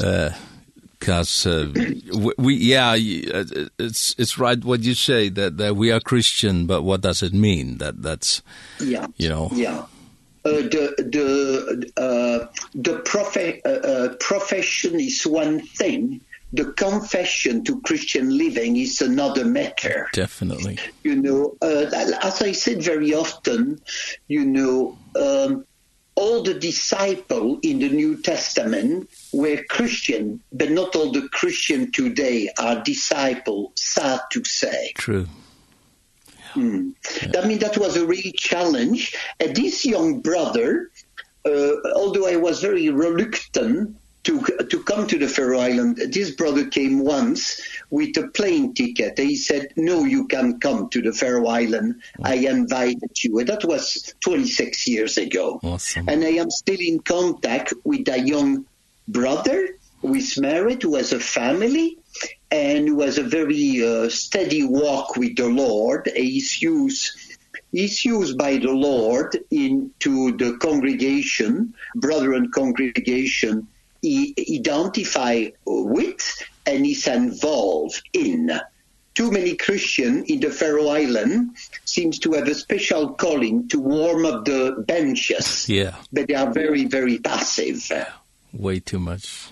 uh 0.00 0.30
because 0.98 1.46
uh, 1.46 1.72
we, 1.74 2.32
we 2.36 2.54
yeah 2.56 2.94
it's 2.96 4.14
it's 4.18 4.38
right 4.38 4.62
what 4.64 4.82
you 4.82 4.94
say 4.94 5.30
that 5.30 5.56
that 5.56 5.74
we 5.74 5.90
are 5.90 5.98
christian 5.98 6.66
but 6.66 6.82
what 6.82 7.00
does 7.00 7.22
it 7.22 7.32
mean? 7.32 7.78
That 7.78 8.02
that's 8.02 8.42
yeah. 8.78 9.06
you 9.16 9.28
know. 9.28 9.50
Yeah. 9.52 9.86
Uh, 10.42 10.52
the 10.52 10.94
the 10.98 11.92
uh, 11.96 12.46
the 12.74 12.98
profe 13.00 13.60
uh, 13.64 14.14
profession 14.20 14.98
is 14.98 15.26
one 15.26 15.60
thing. 15.60 16.20
The 16.52 16.72
confession 16.72 17.62
to 17.64 17.80
christian 17.82 18.36
living 18.36 18.76
is 18.76 19.00
another 19.00 19.44
matter. 19.44 20.08
Definitely. 20.12 20.78
You 21.04 21.16
know 21.16 21.56
as 21.62 22.42
i 22.42 22.52
said 22.52 22.82
very 22.82 23.14
often 23.14 23.80
you 24.26 24.44
know 24.44 24.98
um 25.14 25.64
all 26.16 26.42
the 26.42 26.54
disciple 26.54 27.60
in 27.62 27.78
the 27.78 27.88
new 27.88 28.20
testament 28.20 29.08
were 29.32 29.62
christian 29.68 30.42
but 30.52 30.70
not 30.70 30.96
all 30.96 31.12
the 31.12 31.28
christian 31.28 31.92
today 31.92 32.50
are 32.58 32.82
disciple 32.82 33.72
sad 33.76 34.20
to 34.30 34.44
say. 34.44 34.92
True. 34.96 35.28
Mm. 36.54 36.94
I 37.36 37.46
mean, 37.46 37.58
that 37.58 37.78
was 37.78 37.96
a 37.96 38.06
real 38.06 38.32
challenge. 38.36 39.14
And 39.38 39.54
this 39.54 39.84
young 39.84 40.20
brother, 40.20 40.90
uh, 41.44 41.72
although 41.94 42.26
I 42.26 42.36
was 42.36 42.60
very 42.60 42.88
reluctant 42.90 43.96
to 44.24 44.40
to 44.68 44.82
come 44.82 45.06
to 45.06 45.18
the 45.18 45.28
Faroe 45.28 45.60
Island, 45.60 45.96
this 45.96 46.32
brother 46.32 46.66
came 46.66 47.00
once 47.00 47.60
with 47.88 48.16
a 48.18 48.28
plane 48.28 48.74
ticket. 48.74 49.18
He 49.18 49.36
said, 49.36 49.72
"No, 49.76 50.04
you 50.04 50.26
can 50.26 50.60
come 50.60 50.90
to 50.90 51.00
the 51.00 51.12
Faroe 51.12 51.46
Island. 51.46 52.02
I 52.22 52.34
invited 52.34 53.12
you." 53.24 53.38
And 53.38 53.48
that 53.48 53.64
was 53.64 54.14
26 54.20 54.86
years 54.86 55.16
ago. 55.16 55.60
Awesome. 55.62 56.08
And 56.08 56.22
I 56.22 56.32
am 56.42 56.50
still 56.50 56.80
in 56.80 57.00
contact 57.00 57.72
with 57.84 58.04
that 58.06 58.26
young 58.26 58.66
brother 59.08 59.76
who 60.02 60.14
is 60.14 60.38
married, 60.38 60.82
who 60.82 60.96
has 60.96 61.12
a 61.12 61.20
family, 61.20 61.98
and 62.50 62.96
was 62.96 63.18
a 63.18 63.22
very 63.22 63.84
uh, 63.84 64.08
steady 64.08 64.64
walk 64.64 65.16
with 65.16 65.36
the 65.36 65.48
Lord. 65.48 66.10
He's 66.14 66.60
used 66.60 67.12
is 67.72 68.04
used 68.04 68.36
by 68.36 68.58
the 68.58 68.72
Lord 68.72 69.38
into 69.50 70.36
the 70.36 70.56
congregation, 70.58 71.74
brother 71.94 72.32
and 72.32 72.52
congregation, 72.52 73.68
he 74.02 74.34
identify 74.58 75.46
with 75.64 76.42
and 76.66 76.86
is 76.86 77.06
involved 77.06 78.02
in. 78.12 78.50
Too 79.14 79.30
many 79.30 79.56
Christian 79.56 80.24
in 80.24 80.40
the 80.40 80.50
Faroe 80.50 80.88
Island 80.88 81.56
seems 81.84 82.20
to 82.20 82.32
have 82.32 82.48
a 82.48 82.54
special 82.54 83.14
calling 83.14 83.68
to 83.68 83.78
warm 83.78 84.24
up 84.24 84.44
the 84.44 84.82
benches. 84.86 85.68
Yeah. 85.68 85.96
But 86.12 86.28
they 86.28 86.34
are 86.34 86.50
very, 86.52 86.86
very 86.86 87.18
passive. 87.18 87.90
Way 88.52 88.80
too 88.80 89.00
much. 89.00 89.50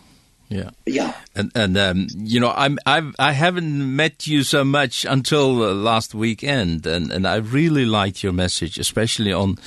Yeah. 0.49 0.71
Yeah. 0.87 1.14
And 1.35 1.52
and 1.55 1.76
um 1.76 2.07
you 2.17 2.40
know 2.40 2.52
I'm 2.57 2.78
I've 2.87 3.14
I 3.19 3.33
haven't 3.33 3.97
met 3.97 4.26
you 4.26 4.43
so 4.43 4.64
much 4.64 5.05
until 5.05 5.62
uh, 5.62 5.75
last 5.75 6.14
weekend 6.14 6.87
and 6.87 7.12
and 7.12 7.26
I 7.26 7.37
really 7.37 7.85
liked 7.85 8.23
your 8.23 8.33
message 8.33 8.78
especially 8.78 9.33
on 9.33 9.59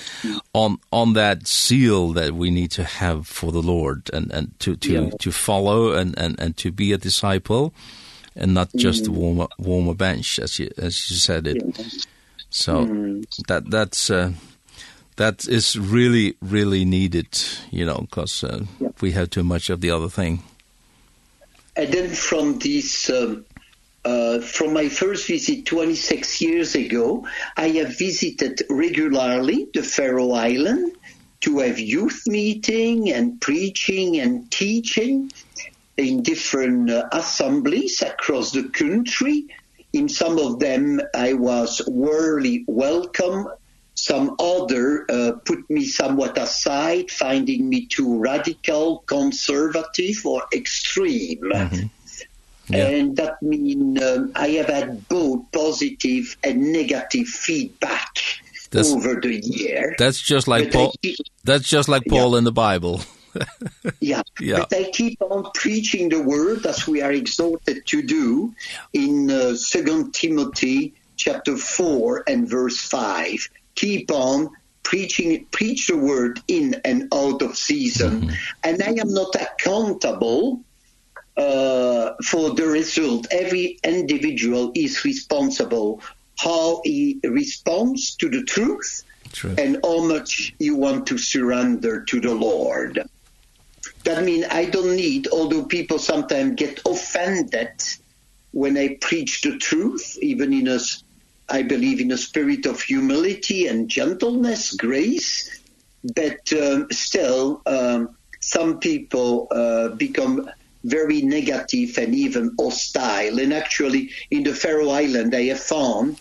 on 0.53 0.77
on 0.91 1.13
that 1.13 1.47
seal 1.47 2.13
that 2.13 2.33
we 2.33 2.49
need 2.49 2.71
to 2.71 2.83
have 2.83 3.27
for 3.27 3.51
the 3.51 3.61
Lord 3.61 4.09
and 4.11 4.31
and 4.31 4.59
to 4.61 4.75
to 4.77 4.91
yeah. 4.91 5.09
to 5.19 5.31
follow 5.31 5.91
and 5.93 6.17
and 6.17 6.39
and 6.39 6.57
to 6.57 6.71
be 6.71 6.91
a 6.93 6.97
disciple 6.97 7.73
and 8.35 8.53
not 8.53 8.69
just 8.75 9.05
mm. 9.05 9.09
warm 9.09 9.41
a 9.41 9.47
warm 9.59 9.87
a 9.87 9.93
bench 9.93 10.39
as 10.39 10.57
you 10.57 10.71
as 10.77 11.11
you 11.11 11.17
said 11.17 11.45
it. 11.47 11.61
Yeah. 11.63 11.85
So 12.49 12.85
mm. 12.85 13.25
that 13.47 13.69
that's 13.69 14.09
uh 14.09 14.31
that 15.17 15.47
is 15.47 15.77
really 15.77 16.35
really 16.41 16.85
needed, 16.85 17.39
you 17.69 17.85
know, 17.85 17.99
because 18.01 18.43
uh, 18.43 18.65
yeah. 18.79 18.89
we 18.99 19.11
have 19.11 19.29
too 19.29 19.43
much 19.43 19.69
of 19.69 19.81
the 19.81 19.91
other 19.91 20.09
thing 20.09 20.41
and 21.81 21.91
then 21.91 22.09
from 22.11 22.59
this 22.59 23.09
um, 23.09 23.43
uh, 24.05 24.39
from 24.39 24.73
my 24.73 24.87
first 24.87 25.27
visit 25.27 25.65
26 25.65 26.39
years 26.39 26.75
ago, 26.75 27.27
I 27.57 27.69
have 27.69 27.97
visited 27.97 28.61
regularly 28.69 29.67
the 29.73 29.81
Faroe 29.81 30.31
Island 30.31 30.95
to 31.41 31.57
have 31.59 31.79
youth 31.79 32.21
meeting 32.27 33.11
and 33.11 33.41
preaching 33.41 34.19
and 34.19 34.51
teaching 34.51 35.31
in 35.97 36.21
different 36.21 36.91
uh, 36.91 37.09
assemblies 37.11 38.03
across 38.03 38.51
the 38.51 38.69
country. 38.69 39.47
In 39.91 40.07
some 40.07 40.37
of 40.37 40.59
them, 40.59 41.01
I 41.15 41.33
was 41.33 41.81
warmly 41.87 42.63
welcome 42.67 43.47
some 44.01 44.35
other 44.39 45.05
uh, 45.09 45.33
put 45.45 45.69
me 45.69 45.85
somewhat 45.85 46.35
aside 46.35 47.11
finding 47.11 47.69
me 47.69 47.85
too 47.85 48.17
radical 48.17 49.03
conservative 49.05 50.25
or 50.25 50.41
extreme 50.53 51.45
mm 51.53 51.69
-hmm. 51.69 51.89
Yeah. 52.69 52.87
And 52.87 53.17
that 53.17 53.35
mean 53.41 54.01
um, 54.01 54.31
I 54.35 54.47
have 54.59 54.69
had 54.77 54.89
both 55.09 55.39
positive 55.51 56.37
and 56.41 56.71
negative 56.71 57.27
feedback 57.27 58.11
that's, 58.69 58.93
over 58.93 59.19
the 59.19 59.35
year. 59.43 59.95
That's 59.97 60.21
just 60.21 60.47
like 60.47 60.71
but 60.71 60.73
Paul 60.73 60.93
keep, 61.01 61.17
that's 61.43 61.67
just 61.67 61.89
like 61.89 62.03
Paul 62.07 62.31
yeah. 62.31 62.37
in 62.39 62.43
the 62.45 62.57
Bible. 62.67 63.01
yeah. 63.99 64.23
yeah. 64.39 64.59
But 64.59 64.69
they 64.69 64.91
keep 64.91 65.21
on 65.21 65.51
preaching 65.53 66.09
the 66.09 66.21
word 66.21 66.65
as 66.65 66.87
we 66.87 67.01
are 67.01 67.11
exhorted 67.11 67.85
to 67.91 68.01
do 68.01 68.53
in 68.93 69.29
uh, 69.29 69.55
2 69.59 70.11
Timothy 70.11 70.93
chapter 71.17 71.57
4 71.57 72.23
and 72.27 72.49
verse 72.49 72.79
5 72.79 73.49
keep 73.81 74.11
on 74.11 74.49
preaching 74.83 75.45
preach 75.51 75.87
the 75.87 75.97
word 75.97 76.39
in 76.47 76.75
and 76.85 77.07
out 77.13 77.41
of 77.41 77.57
season 77.57 78.13
mm 78.21 78.27
-hmm. 78.27 78.67
and 78.67 78.75
i 78.89 78.93
am 79.03 79.11
not 79.21 79.31
accountable 79.47 80.43
uh 81.45 82.05
for 82.29 82.45
the 82.59 82.67
result 82.79 83.21
every 83.43 83.65
individual 83.95 84.63
is 84.85 84.93
responsible 85.11 85.89
how 86.45 86.65
he 86.89 86.99
responds 87.41 88.01
to 88.21 88.25
the 88.35 88.43
truth 88.53 88.91
True. 89.37 89.55
and 89.63 89.71
how 89.87 89.99
much 90.13 90.31
you 90.65 90.73
want 90.85 91.01
to 91.11 91.15
surrender 91.33 91.93
to 92.11 92.15
the 92.27 92.35
lord 92.49 92.93
that 94.05 94.19
mean 94.29 94.41
i 94.61 94.63
don't 94.75 94.95
need 95.05 95.21
although 95.37 95.65
people 95.77 95.99
sometimes 96.11 96.51
get 96.63 96.73
offended 96.93 97.73
when 98.61 98.73
i 98.83 98.87
preach 99.07 99.33
the 99.45 99.53
truth 99.69 100.05
even 100.31 100.49
in 100.59 100.67
us 100.77 100.87
I 101.51 101.63
believe 101.63 101.99
in 101.99 102.11
a 102.11 102.17
spirit 102.17 102.65
of 102.65 102.81
humility 102.81 103.67
and 103.67 103.89
gentleness, 103.89 104.73
grace, 104.73 105.61
but 106.03 106.51
um, 106.53 106.87
still 106.91 107.61
um, 107.65 108.15
some 108.39 108.79
people 108.79 109.47
uh, 109.51 109.89
become 109.89 110.49
very 110.83 111.21
negative 111.21 111.97
and 111.97 112.15
even 112.15 112.55
hostile. 112.59 113.39
And 113.39 113.53
actually, 113.53 114.11
in 114.31 114.43
the 114.43 114.55
Faroe 114.55 114.89
Island, 114.89 115.35
I 115.35 115.43
have 115.45 115.59
found 115.59 116.19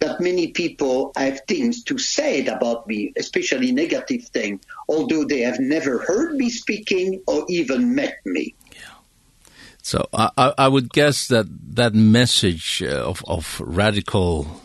that 0.00 0.20
many 0.20 0.48
people 0.48 1.12
have 1.16 1.42
things 1.46 1.84
to 1.84 1.98
say 1.98 2.44
about 2.46 2.88
me, 2.88 3.12
especially 3.16 3.70
negative 3.70 4.24
things, 4.24 4.60
although 4.88 5.24
they 5.24 5.40
have 5.40 5.60
never 5.60 5.98
heard 5.98 6.34
me 6.34 6.50
speaking 6.50 7.22
or 7.28 7.44
even 7.48 7.94
met 7.94 8.16
me. 8.24 8.54
Yeah. 8.72 8.80
So 9.82 10.08
I, 10.12 10.54
I 10.58 10.66
would 10.66 10.92
guess 10.92 11.28
that 11.28 11.46
that 11.76 11.94
message 11.94 12.82
of, 12.82 13.22
of 13.28 13.60
radical 13.64 14.61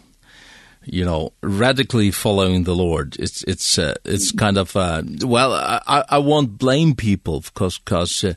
you 0.88 1.06
know 1.06 1.34
radically 1.41 2.12
following 2.12 2.63
the 2.63 2.75
lord 2.75 3.15
it's 3.20 3.44
it's 3.44 3.77
uh, 3.77 3.96
it's 4.06 4.32
kind 4.32 4.58
of 4.58 4.75
uh, 4.75 5.01
well 5.24 5.53
i 5.53 6.03
i 6.10 6.17
won't 6.17 6.58
blame 6.58 6.96
people 6.96 7.41
because 7.41 7.77
cuz 7.77 8.24
uh, 8.24 8.34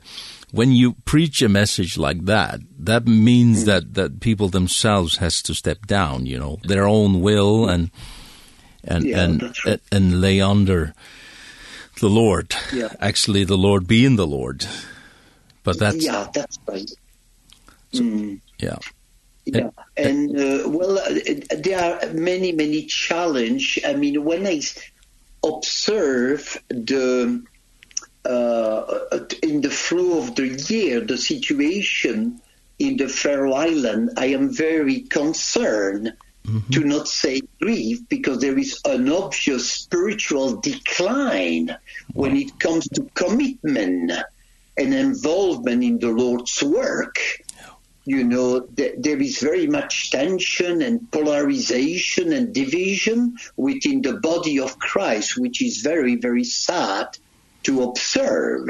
when 0.51 0.71
you 0.71 0.93
preach 1.05 1.41
a 1.41 1.49
message 1.49 1.97
like 1.97 2.25
that 2.25 2.59
that 2.77 3.07
means 3.07 3.65
that 3.65 3.93
that 3.93 4.19
people 4.19 4.49
themselves 4.49 5.17
has 5.17 5.41
to 5.41 5.53
step 5.53 5.85
down 5.87 6.25
you 6.25 6.37
know 6.37 6.57
their 6.63 6.85
own 6.87 7.21
will 7.21 7.67
and 7.67 7.89
and 8.83 9.05
yeah, 9.05 9.23
and, 9.23 9.41
right. 9.65 9.81
and 9.91 10.21
lay 10.21 10.41
under 10.41 10.93
the 11.99 12.09
lord 12.09 12.53
yeah. 12.73 12.89
actually 12.99 13.43
the 13.43 13.57
lord 13.57 13.87
being 13.87 14.15
the 14.15 14.27
lord 14.27 14.65
but 15.63 15.79
that's 15.79 16.03
yeah 16.03 16.27
that's 16.33 16.59
right 16.67 16.91
mm. 17.93 18.39
yeah 18.59 18.77
Yeah. 19.53 19.71
And 19.97 20.37
uh, 20.37 20.69
well, 20.69 20.97
uh, 20.97 21.19
there 21.57 21.79
are 21.79 22.13
many, 22.13 22.51
many 22.53 22.85
challenge. 22.85 23.79
I 23.85 23.93
mean, 23.93 24.23
when 24.23 24.47
I 24.47 24.61
observe 25.43 26.57
the 26.69 27.43
uh, 28.23 28.99
in 29.43 29.61
the 29.61 29.69
flow 29.69 30.19
of 30.19 30.35
the 30.35 30.47
year, 30.69 31.01
the 31.01 31.17
situation 31.17 32.39
in 32.79 32.97
the 32.97 33.09
Faroe 33.09 33.53
Island, 33.53 34.11
I 34.17 34.27
am 34.27 34.53
very 34.53 35.01
concerned 35.01 36.13
mm 36.47 36.61
-hmm. 36.61 36.73
to 36.73 36.79
not 36.85 37.07
say 37.07 37.41
grief 37.59 37.99
because 38.07 38.39
there 38.39 38.59
is 38.59 38.79
an 38.83 39.11
obvious 39.11 39.63
spiritual 39.71 40.61
decline 40.61 41.77
when 42.13 42.35
it 42.37 42.51
comes 42.59 42.87
to 42.95 43.01
commitment 43.13 44.11
and 44.77 44.93
involvement 44.93 45.83
in 45.83 45.99
the 45.99 46.09
Lord's 46.09 46.61
work 46.63 47.17
you 48.05 48.23
know 48.23 48.61
th 48.61 48.95
there 48.97 49.21
is 49.21 49.39
very 49.39 49.67
much 49.67 50.11
tension 50.11 50.81
and 50.81 51.11
polarization 51.11 52.33
and 52.33 52.53
division 52.53 53.37
within 53.57 54.01
the 54.01 54.13
body 54.29 54.59
of 54.59 54.79
Christ 54.79 55.37
which 55.37 55.61
is 55.61 55.81
very 55.91 56.15
very 56.15 56.43
sad 56.43 57.07
to 57.63 57.83
observe. 57.83 58.69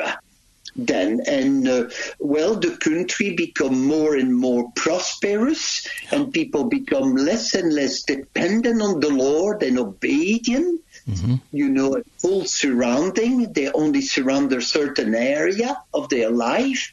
Then 0.76 1.22
and 1.28 1.67
uh, 1.67 1.89
well 2.20 2.56
the 2.56 2.78
country 2.78 3.36
become 3.36 3.86
more 3.86 4.15
and 4.15 4.36
more 4.36 4.72
prosperous 4.76 5.88
and 6.12 6.34
people 6.34 6.65
become 6.65 7.15
less 7.15 7.56
and 7.56 7.74
less 7.74 8.04
dependent 8.04 8.82
on 8.82 9.02
the 9.02 9.10
lord 9.10 9.63
and 9.63 9.78
obedient 9.78 10.82
mm 11.08 11.13
-hmm. 11.13 11.36
you 11.52 11.67
know 11.76 11.89
a 11.98 12.02
full 12.22 12.46
surrounding. 12.46 13.54
They 13.54 13.67
only 13.72 14.02
surround 14.02 14.54
a 14.54 14.62
certain 14.62 15.13
area 15.15 15.84
of 15.91 16.08
their 16.08 16.30
life. 16.30 16.84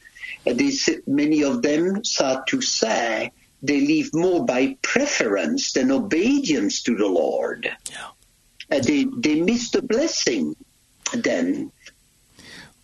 These, 0.52 0.90
many 1.06 1.42
of 1.42 1.62
them 1.62 2.04
start 2.04 2.46
to 2.48 2.60
say 2.60 3.32
they 3.62 3.80
live 3.80 4.14
more 4.14 4.44
by 4.44 4.76
preference 4.82 5.72
than 5.72 5.90
obedience 5.90 6.82
to 6.82 6.96
the 6.96 7.06
Lord. 7.06 7.70
Yeah. 7.90 8.76
Uh, 8.76 8.80
they, 8.80 9.04
they 9.04 9.40
miss 9.40 9.70
the 9.70 9.82
blessing 9.82 10.54
then. 11.12 11.72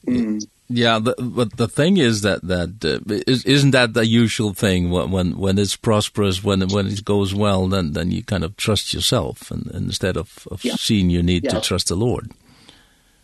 Mm. 0.06 0.44
Yeah, 0.68 0.98
the, 0.98 1.14
but 1.18 1.58
the 1.58 1.68
thing 1.68 1.98
is 1.98 2.22
that 2.22 2.40
that 2.42 2.82
uh, 2.82 2.98
is, 3.26 3.44
isn't 3.44 3.72
that 3.72 3.92
the 3.92 4.06
usual 4.06 4.54
thing 4.54 4.90
when 4.90 5.10
when 5.10 5.36
when 5.36 5.58
it's 5.58 5.76
prosperous, 5.76 6.42
when 6.42 6.66
when 6.68 6.86
it 6.86 7.04
goes 7.04 7.34
well, 7.34 7.68
then 7.68 7.92
then 7.92 8.10
you 8.10 8.24
kind 8.24 8.42
of 8.44 8.56
trust 8.56 8.94
yourself, 8.94 9.50
and, 9.50 9.66
and 9.66 9.86
instead 9.86 10.16
of, 10.16 10.48
of 10.50 10.64
yeah. 10.64 10.76
seeing 10.76 11.10
you 11.10 11.22
need 11.22 11.44
yeah. 11.44 11.50
to 11.50 11.60
trust 11.60 11.88
the 11.88 11.96
Lord. 11.96 12.32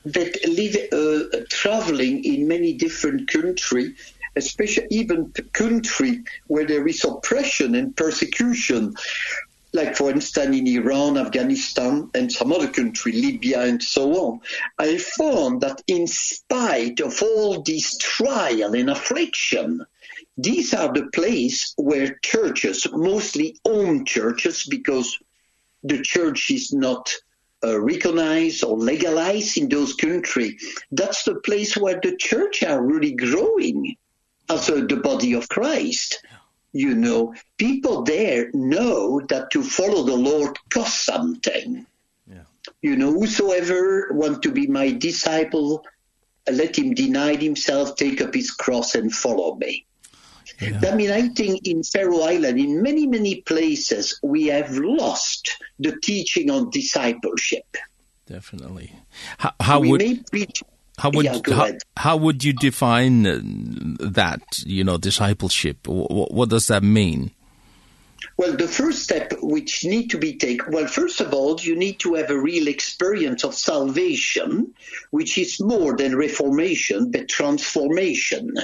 that 0.04 0.38
live, 0.46 0.76
uh, 0.92 1.44
traveling 1.48 2.24
in 2.24 2.48
many 2.48 2.72
different 2.72 3.28
country 3.28 3.94
especially 4.36 4.86
even 4.90 5.32
the 5.34 5.42
country 5.42 6.22
where 6.46 6.66
there 6.66 6.86
is 6.86 7.04
oppression 7.04 7.74
and 7.74 7.96
persecution 7.96 8.94
like 9.72 9.96
for 9.96 10.10
instance 10.10 10.56
in 10.56 10.66
Iran, 10.66 11.16
Afghanistan 11.16 12.10
and 12.14 12.32
some 12.32 12.52
other 12.52 12.68
country, 12.68 13.12
Libya 13.12 13.62
and 13.62 13.82
so 13.82 14.12
on, 14.14 14.40
I 14.78 14.98
found 14.98 15.60
that 15.60 15.80
in 15.86 16.06
spite 16.08 17.00
of 17.00 17.22
all 17.22 17.62
this 17.62 17.96
trial 17.98 18.74
and 18.74 18.90
affliction, 18.90 19.84
these 20.36 20.74
are 20.74 20.92
the 20.92 21.06
place 21.14 21.72
where 21.76 22.18
churches, 22.22 22.86
mostly 22.92 23.58
own 23.64 24.04
churches, 24.04 24.66
because 24.68 25.18
the 25.84 26.02
church 26.02 26.50
is 26.50 26.72
not 26.72 27.12
uh, 27.62 27.78
recognized 27.80 28.64
or 28.64 28.76
legalized 28.76 29.58
in 29.58 29.68
those 29.68 29.94
country 29.94 30.58
that's 30.90 31.24
the 31.24 31.34
place 31.34 31.76
where 31.76 32.00
the 32.02 32.16
church 32.16 32.62
are 32.62 32.82
really 32.82 33.12
growing 33.12 33.96
also 34.50 34.86
the 34.86 34.96
body 34.96 35.32
of 35.32 35.48
Christ. 35.48 36.22
You 36.72 36.94
know, 36.94 37.34
people 37.56 38.02
there 38.02 38.50
know 38.52 39.20
that 39.28 39.50
to 39.52 39.62
follow 39.62 40.04
the 40.04 40.16
Lord 40.16 40.56
costs 40.72 41.04
something. 41.04 41.86
Yeah. 42.28 42.42
You 42.82 42.96
know, 42.96 43.12
whosoever 43.12 44.10
want 44.12 44.42
to 44.42 44.52
be 44.52 44.66
my 44.66 44.92
disciple, 44.92 45.84
let 46.50 46.76
him 46.76 46.94
deny 46.94 47.34
himself, 47.34 47.96
take 47.96 48.20
up 48.20 48.34
his 48.34 48.50
cross 48.50 48.94
and 48.94 49.12
follow 49.12 49.56
me. 49.56 49.86
Yeah. 50.60 50.80
I 50.90 50.94
mean, 50.94 51.10
I 51.10 51.28
think 51.28 51.66
in 51.66 51.82
Faroe 51.82 52.22
Island, 52.22 52.58
in 52.58 52.82
many, 52.82 53.06
many 53.06 53.40
places, 53.40 54.20
we 54.22 54.46
have 54.46 54.70
lost 54.76 55.56
the 55.78 55.96
teaching 56.02 56.50
on 56.50 56.70
discipleship. 56.70 57.76
Definitely. 58.26 58.92
How, 59.38 59.52
how 59.58 59.80
we 59.80 59.90
would... 59.90 60.00
may 60.00 60.16
preach 60.30 60.62
how 61.00 61.10
would 61.10 61.24
yeah, 61.24 61.40
how, 61.46 61.72
how 61.96 62.16
would 62.16 62.44
you 62.44 62.52
define 62.52 63.22
that 64.00 64.42
you 64.66 64.84
know 64.84 64.98
discipleship? 64.98 65.88
What, 65.88 66.32
what 66.32 66.48
does 66.50 66.66
that 66.66 66.82
mean? 66.82 67.30
Well, 68.36 68.54
the 68.54 68.68
first 68.68 69.02
step 69.02 69.32
which 69.40 69.84
need 69.84 70.10
to 70.10 70.18
be 70.18 70.36
taken, 70.36 70.72
well, 70.72 70.86
first 70.86 71.20
of 71.20 71.32
all, 71.32 71.58
you 71.60 71.74
need 71.74 71.98
to 72.00 72.14
have 72.14 72.30
a 72.30 72.38
real 72.38 72.68
experience 72.68 73.44
of 73.44 73.54
salvation, 73.54 74.74
which 75.10 75.38
is 75.38 75.58
more 75.60 75.96
than 75.96 76.16
reformation, 76.16 77.10
but 77.10 77.28
transformation. 77.28 78.54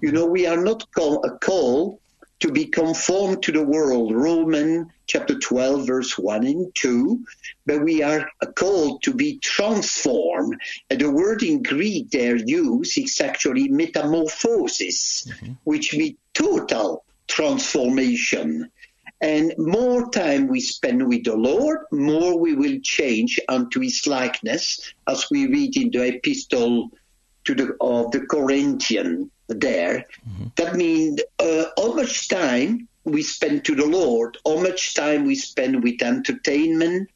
You 0.00 0.12
know, 0.12 0.26
we 0.26 0.46
are 0.46 0.62
not 0.62 0.90
call, 0.92 1.22
called 1.40 1.98
to 2.44 2.52
be 2.52 2.66
conformed 2.66 3.42
to 3.42 3.50
the 3.52 3.62
world. 3.62 4.12
Roman 4.12 4.92
chapter 5.06 5.38
12 5.38 5.86
verse 5.86 6.18
1 6.18 6.46
and 6.46 6.74
2 6.74 7.24
but 7.64 7.82
we 7.82 8.02
are 8.02 8.28
called 8.54 9.02
to 9.02 9.14
be 9.14 9.38
transformed. 9.38 10.60
And 10.90 11.00
the 11.00 11.10
word 11.10 11.42
in 11.42 11.62
Greek 11.62 12.10
there 12.10 12.36
used 12.36 12.98
is 12.98 13.18
actually 13.22 13.68
metamorphosis 13.70 15.24
mm 15.26 15.32
-hmm. 15.32 15.56
which 15.64 15.96
means 15.96 16.18
total 16.34 17.04
transformation. 17.26 18.70
And 19.20 19.54
more 19.56 20.10
time 20.10 20.42
we 20.46 20.60
spend 20.60 21.00
with 21.08 21.24
the 21.24 21.38
Lord 21.50 21.80
more 21.90 22.32
we 22.46 22.52
will 22.62 22.78
change 22.96 23.32
unto 23.48 23.80
his 23.80 24.06
likeness 24.06 24.64
as 25.06 25.30
we 25.30 25.40
read 25.56 25.72
in 25.82 25.90
the 25.90 26.02
epistle 26.14 26.90
to 27.46 27.54
the 27.54 27.66
of 27.80 28.10
the 28.10 28.22
Corinthian 28.34 29.30
there. 29.46 30.06
Mm 30.26 30.32
-hmm. 30.36 30.54
That 30.54 30.76
means 30.76 31.22
uh, 31.38 31.64
how 31.76 31.94
much 31.94 32.28
time 32.28 32.88
we 33.04 33.22
spend 33.22 33.64
to 33.64 33.74
the 33.74 33.86
Lord, 33.86 34.38
how 34.44 34.60
much 34.60 34.94
time 34.94 35.26
we 35.26 35.34
spend 35.34 35.82
with 35.82 36.02
entertainment. 36.02 37.10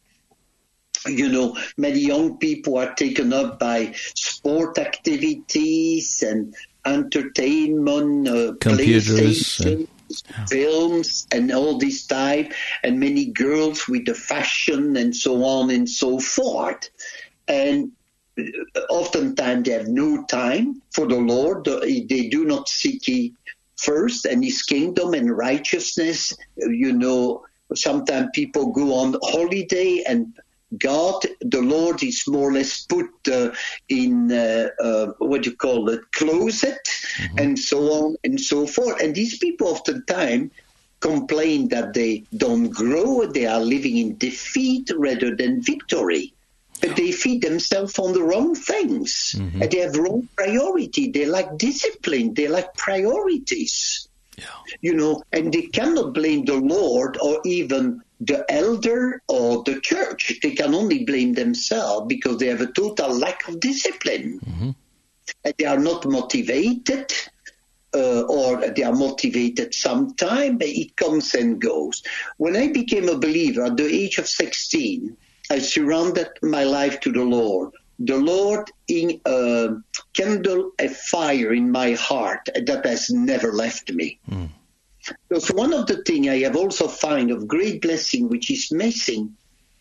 You 1.06 1.28
know, 1.28 1.56
many 1.76 2.00
young 2.00 2.38
people 2.38 2.76
are 2.76 2.94
taken 2.94 3.32
up 3.32 3.58
by 3.58 3.94
sport 4.14 4.78
activities 4.78 6.22
and 6.22 6.54
entertainment, 6.84 8.28
uh, 8.28 8.52
computers, 8.60 9.60
and, 9.60 9.88
yeah. 10.08 10.44
films 10.46 11.26
and 11.30 11.52
all 11.52 11.78
this 11.78 12.06
type 12.06 12.52
and 12.82 12.98
many 12.98 13.26
girls 13.26 13.86
with 13.88 14.06
the 14.06 14.14
fashion 14.14 14.96
and 14.96 15.14
so 15.14 15.44
on 15.44 15.70
and 15.70 15.88
so 15.88 16.18
forth. 16.18 16.90
And 17.46 17.92
oftentimes 18.90 19.64
they 19.64 19.72
have 19.72 19.88
no 19.88 20.24
time 20.24 20.82
for 20.92 21.06
the 21.06 21.16
Lord. 21.16 21.64
They 21.64 22.28
do 22.28 22.44
not 22.44 22.68
seek 22.68 23.04
He 23.04 23.34
first 23.76 24.24
and 24.24 24.44
His 24.44 24.62
kingdom 24.62 25.14
and 25.14 25.36
righteousness. 25.36 26.36
You 26.56 26.92
know, 26.92 27.44
sometimes 27.74 28.28
people 28.34 28.72
go 28.72 28.94
on 28.94 29.16
holiday 29.22 30.04
and 30.06 30.34
God, 30.76 31.24
the 31.40 31.62
Lord 31.62 32.02
is 32.02 32.24
more 32.28 32.50
or 32.50 32.52
less 32.52 32.84
put 32.84 33.08
uh, 33.32 33.52
in, 33.88 34.30
uh, 34.30 34.68
uh, 34.78 35.06
what 35.18 35.46
you 35.46 35.56
call 35.56 35.88
it, 35.88 36.00
closet 36.12 36.84
mm 36.84 37.26
-hmm. 37.26 37.42
and 37.42 37.58
so 37.58 37.78
on 37.92 38.16
and 38.24 38.40
so 38.40 38.66
forth. 38.66 39.02
And 39.02 39.14
these 39.14 39.38
people 39.38 39.66
oftentimes 39.68 40.50
complain 41.00 41.68
that 41.68 41.94
they 41.94 42.24
don't 42.30 42.70
grow, 42.70 43.26
they 43.26 43.46
are 43.46 43.64
living 43.64 43.96
in 43.96 44.18
defeat 44.18 44.90
rather 44.96 45.34
than 45.36 45.62
victory 45.62 46.32
but 46.80 46.96
they 46.96 47.12
feed 47.12 47.42
themselves 47.42 47.98
on 47.98 48.12
the 48.12 48.22
wrong 48.22 48.54
things. 48.54 49.34
Mm 49.36 49.50
-hmm. 49.50 49.62
and 49.62 49.70
they 49.70 49.80
have 49.80 49.98
wrong 49.98 50.28
priority. 50.36 51.10
They 51.10 51.26
like 51.26 51.50
discipline. 51.56 52.34
They 52.34 52.48
like 52.48 52.68
priorities. 52.86 54.08
Yeah. 54.38 54.44
you 54.80 54.94
know 54.94 55.22
and 55.32 55.52
they 55.52 55.62
cannot 55.62 56.14
blame 56.14 56.44
the 56.44 56.54
lord 56.54 57.18
or 57.20 57.40
even 57.44 58.00
the 58.20 58.44
elder 58.48 59.22
or 59.28 59.62
the 59.64 59.80
church. 59.80 60.38
They 60.42 60.52
can 60.52 60.74
only 60.74 61.04
blame 61.04 61.34
themselves 61.34 62.06
because 62.08 62.38
they 62.38 62.46
have 62.46 62.60
a 62.60 62.72
total 62.72 63.16
lack 63.16 63.48
of 63.48 63.60
discipline. 63.60 64.40
Mm 64.46 64.54
-hmm. 64.58 64.74
and 65.44 65.54
they 65.58 65.66
are 65.66 65.82
not 65.90 66.04
motivated 66.04 67.06
uh, 68.00 68.22
or 68.38 68.50
they 68.74 68.84
are 68.84 68.96
motivated 68.96 69.74
sometime 69.74 70.58
but 70.58 70.68
it 70.68 70.90
comes 70.96 71.34
and 71.34 71.60
goes. 71.60 72.02
When 72.36 72.54
i 72.56 72.66
became 72.80 73.08
a 73.08 73.18
believer 73.26 73.62
at 73.64 73.76
the 73.76 73.88
age 74.02 74.16
of 74.22 74.26
16 74.28 75.16
I 75.50 75.58
surrendered 75.58 76.38
my 76.42 76.64
life 76.64 77.00
to 77.00 77.12
the 77.12 77.22
Lord. 77.22 77.70
The 77.98 78.16
Lord 78.16 78.70
in 78.86 79.20
uh, 79.24 79.68
kindled 80.12 80.72
a 80.78 80.88
fire 80.88 81.52
in 81.52 81.70
my 81.70 81.92
heart 81.92 82.48
that 82.54 82.86
has 82.86 83.10
never 83.10 83.52
left 83.52 83.92
me. 83.92 84.20
Mm. 84.30 84.50
So 85.40 85.54
one 85.54 85.72
of 85.72 85.86
the 85.86 86.02
thing 86.02 86.28
I 86.28 86.40
have 86.40 86.56
also 86.56 86.86
find 86.86 87.30
of 87.30 87.48
great 87.48 87.80
blessing 87.82 88.28
which 88.28 88.50
is 88.50 88.70
missing 88.70 89.34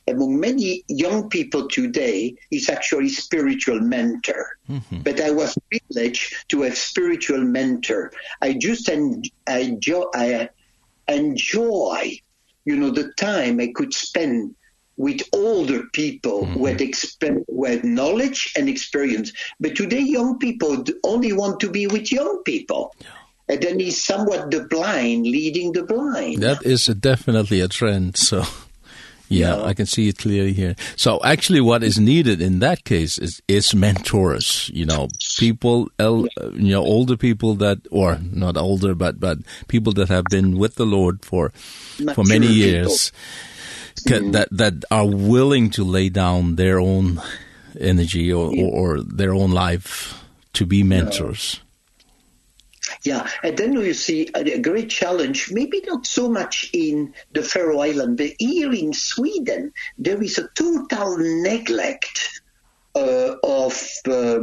among 0.08 0.39
many 0.39 0.84
young 0.88 1.30
people 1.30 1.67
today 1.67 2.36
is 2.49 2.69
actually 2.69 3.10
spiritual 3.10 3.80
mentor. 3.82 4.58
Mm 4.69 4.82
-hmm. 4.89 5.03
But 5.03 5.19
I 5.19 5.32
was 5.32 5.58
privileged 5.69 6.34
to 6.47 6.62
have 6.63 6.75
spiritual 6.75 7.43
mentor. 7.43 8.12
I 8.41 8.53
just 8.67 8.89
en 8.89 9.21
I 9.47 9.60
enjoy, 9.71 10.06
I 10.15 10.49
enjoy, 11.08 12.21
you 12.65 12.75
know, 12.80 12.91
the 12.91 13.12
time 13.15 13.63
I 13.63 13.71
could 13.73 13.93
spend 13.93 14.56
with 14.98 15.22
older 15.32 15.84
people 15.94 16.46
mm 16.46 16.54
-hmm. 16.54 16.60
with 16.60 16.82
with 17.48 17.82
knowledge 17.84 18.52
and 18.58 18.68
experience 18.68 19.32
but 19.60 19.76
today 19.76 20.02
young 20.02 20.38
people 20.40 20.84
only 21.04 21.32
want 21.34 21.60
to 21.60 21.70
be 21.70 21.86
with 21.88 22.12
young 22.12 22.42
people 22.44 22.92
yeah. 23.00 23.54
and 23.54 23.62
then 23.62 23.80
he's 23.80 24.04
somewhat 24.04 24.52
the 24.52 24.66
blind 24.74 25.26
leading 25.26 25.72
the 25.74 25.84
blind 25.84 26.42
that 26.42 26.66
is 26.66 26.90
a, 26.90 26.96
definitely 26.96 27.62
a 27.62 27.68
trend 27.68 28.18
so 28.30 28.44
Yeah, 29.30 29.56
no. 29.58 29.66
I 29.66 29.74
can 29.74 29.86
see 29.86 30.08
it 30.08 30.18
clearly 30.18 30.54
here. 30.54 30.76
So 30.96 31.20
actually 31.24 31.62
what 31.62 31.84
is 31.84 32.00
needed 32.00 32.42
in 32.42 32.60
that 32.60 32.86
case 32.86 33.18
is 33.18 33.42
is 33.48 33.76
mentors, 33.76 34.72
you 34.74 34.86
know, 34.86 35.10
people 35.38 35.90
el, 36.00 36.28
you 36.54 36.72
know 36.72 36.84
older 36.84 37.18
people 37.18 37.56
that 37.56 37.80
or 37.92 38.20
not 38.24 38.56
older 38.58 38.96
but 38.96 39.20
but 39.20 39.40
people 39.68 39.92
that 39.94 40.08
have 40.08 40.24
been 40.32 40.58
with 40.58 40.76
the 40.76 40.86
Lord 40.86 41.26
for 41.26 41.52
Mature 42.00 42.14
for 42.16 42.24
many 42.24 42.48
years. 42.48 43.12
People 43.12 43.57
mm. 44.08 44.32
that 44.34 44.50
that 44.52 44.86
are 44.91 45.08
willing 45.08 45.70
to 45.72 45.84
lay 45.84 46.10
down 46.10 46.56
their 46.56 46.80
own 46.80 47.22
energy 47.80 48.32
or 48.32 48.54
yeah. 48.54 48.65
or, 48.65 48.98
or 48.98 49.02
their 49.04 49.34
own 49.34 49.52
life 49.52 50.24
to 50.54 50.65
be 50.65 50.84
mentors. 50.84 51.56
Yeah. 51.56 51.63
Yeah, 53.04 53.30
and 53.43 53.58
then 53.58 53.74
you 53.74 53.93
see 53.93 54.30
a 54.34 54.60
great 54.60 54.89
challenge, 54.89 55.52
maybe 55.52 55.82
not 55.86 56.08
so 56.08 56.30
much 56.30 56.70
in 56.74 57.13
the 57.34 57.43
Faroe 57.43 57.80
Island, 57.80 58.17
but 58.17 58.32
here 58.39 58.72
in 58.74 58.93
Sweden, 58.93 59.74
there 59.98 60.22
is 60.22 60.38
a 60.38 60.48
total 60.56 61.17
neglect 61.17 62.41
uh, 62.96 63.36
of 63.43 63.82
uh, 64.10 64.39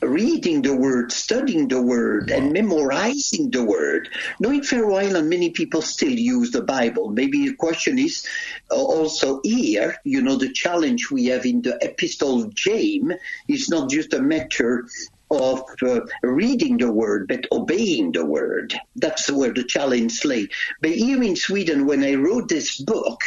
reading 0.00 0.62
the 0.62 0.76
word 0.76 1.12
studying 1.12 1.68
the 1.68 1.80
word 1.80 2.30
wow. 2.30 2.36
and 2.36 2.52
memorizing 2.52 3.50
the 3.50 3.64
word. 3.64 4.08
No 4.40 4.50
in 4.50 4.62
fair 4.62 4.86
while 4.86 5.16
and 5.16 5.28
many 5.28 5.50
people 5.50 5.82
still 5.82 6.12
use 6.12 6.50
the 6.50 6.62
bible. 6.62 7.10
Maybe 7.10 7.48
the 7.48 7.54
question 7.54 7.98
is 7.98 8.26
uh, 8.70 8.74
also 8.74 9.40
here 9.42 9.96
you 10.04 10.22
know 10.22 10.36
the 10.36 10.52
challenge 10.52 11.10
we 11.10 11.26
have 11.26 11.44
in 11.44 11.62
the 11.62 11.78
epistle 11.82 12.42
of 12.42 12.54
james 12.54 13.14
is 13.48 13.68
not 13.68 13.90
just 13.90 14.14
a 14.14 14.20
matter 14.20 14.86
of 15.30 15.62
uh, 15.82 16.00
reading 16.22 16.78
the 16.78 16.90
word 16.90 17.28
but 17.28 17.46
obeying 17.52 18.12
the 18.12 18.24
word. 18.24 18.74
That's 18.96 19.30
where 19.30 19.52
the 19.52 19.64
challenge 19.64 20.24
lay. 20.24 20.48
But 20.80 20.92
here 20.92 21.22
in 21.22 21.36
sweden 21.36 21.86
when 21.86 22.02
i 22.04 22.14
wrote 22.14 22.48
this 22.48 22.80
book 22.80 23.22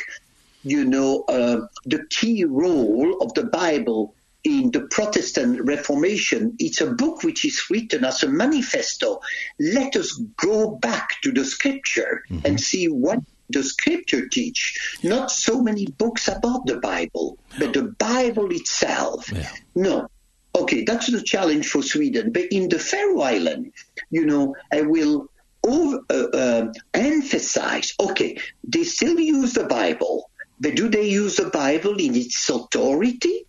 you 0.63 0.85
know 0.85 1.23
uh, 1.27 1.67
the 1.85 2.05
key 2.09 2.45
role 2.45 3.17
of 3.21 3.33
the 3.33 3.43
bible 3.43 4.13
in 4.43 4.71
the 4.71 4.81
Protestant 4.81 5.61
Reformation, 5.61 6.55
it's 6.59 6.81
a 6.81 6.91
book 6.91 7.23
which 7.23 7.45
is 7.45 7.69
written 7.69 8.03
as 8.05 8.23
a 8.23 8.29
manifesto. 8.29 9.21
Let 9.59 9.95
us 9.95 10.19
go 10.37 10.71
back 10.71 11.21
to 11.21 11.31
the 11.31 11.45
scripture 11.45 12.23
mm 12.29 12.37
-hmm. 12.37 12.47
and 12.47 12.59
see 12.59 12.87
what 12.87 13.19
the 13.49 13.63
scripture 13.63 14.27
teach. 14.27 14.97
Not 15.03 15.31
so 15.31 15.61
many 15.61 15.85
books 15.85 16.27
about 16.27 16.65
the 16.65 16.77
Bible, 16.77 17.37
but 17.59 17.73
the 17.73 17.83
Bible 17.83 18.55
itself. 18.55 19.31
Yeah. 19.31 19.51
No. 19.73 20.07
Okay, 20.53 20.83
that's 20.83 21.11
the 21.11 21.21
challenge 21.21 21.67
for 21.67 21.83
Sweden. 21.83 22.31
But 22.31 22.51
in 22.51 22.69
the 22.69 22.79
Faroe 22.79 23.21
Island, 23.21 23.73
you 24.09 24.25
know, 24.25 24.55
I 24.73 24.81
will 24.81 25.29
over, 25.63 25.99
uh, 26.09 26.27
uh, 26.33 26.73
emphasize, 26.93 27.93
okay, 27.99 28.37
they 28.63 28.83
still 28.83 29.19
use 29.19 29.53
the 29.53 29.63
Bible, 29.63 30.29
but 30.59 30.75
do 30.75 30.89
they 30.89 31.07
use 31.07 31.35
the 31.35 31.49
Bible 31.49 31.95
in 31.97 32.15
its 32.15 32.49
authority? 32.49 33.45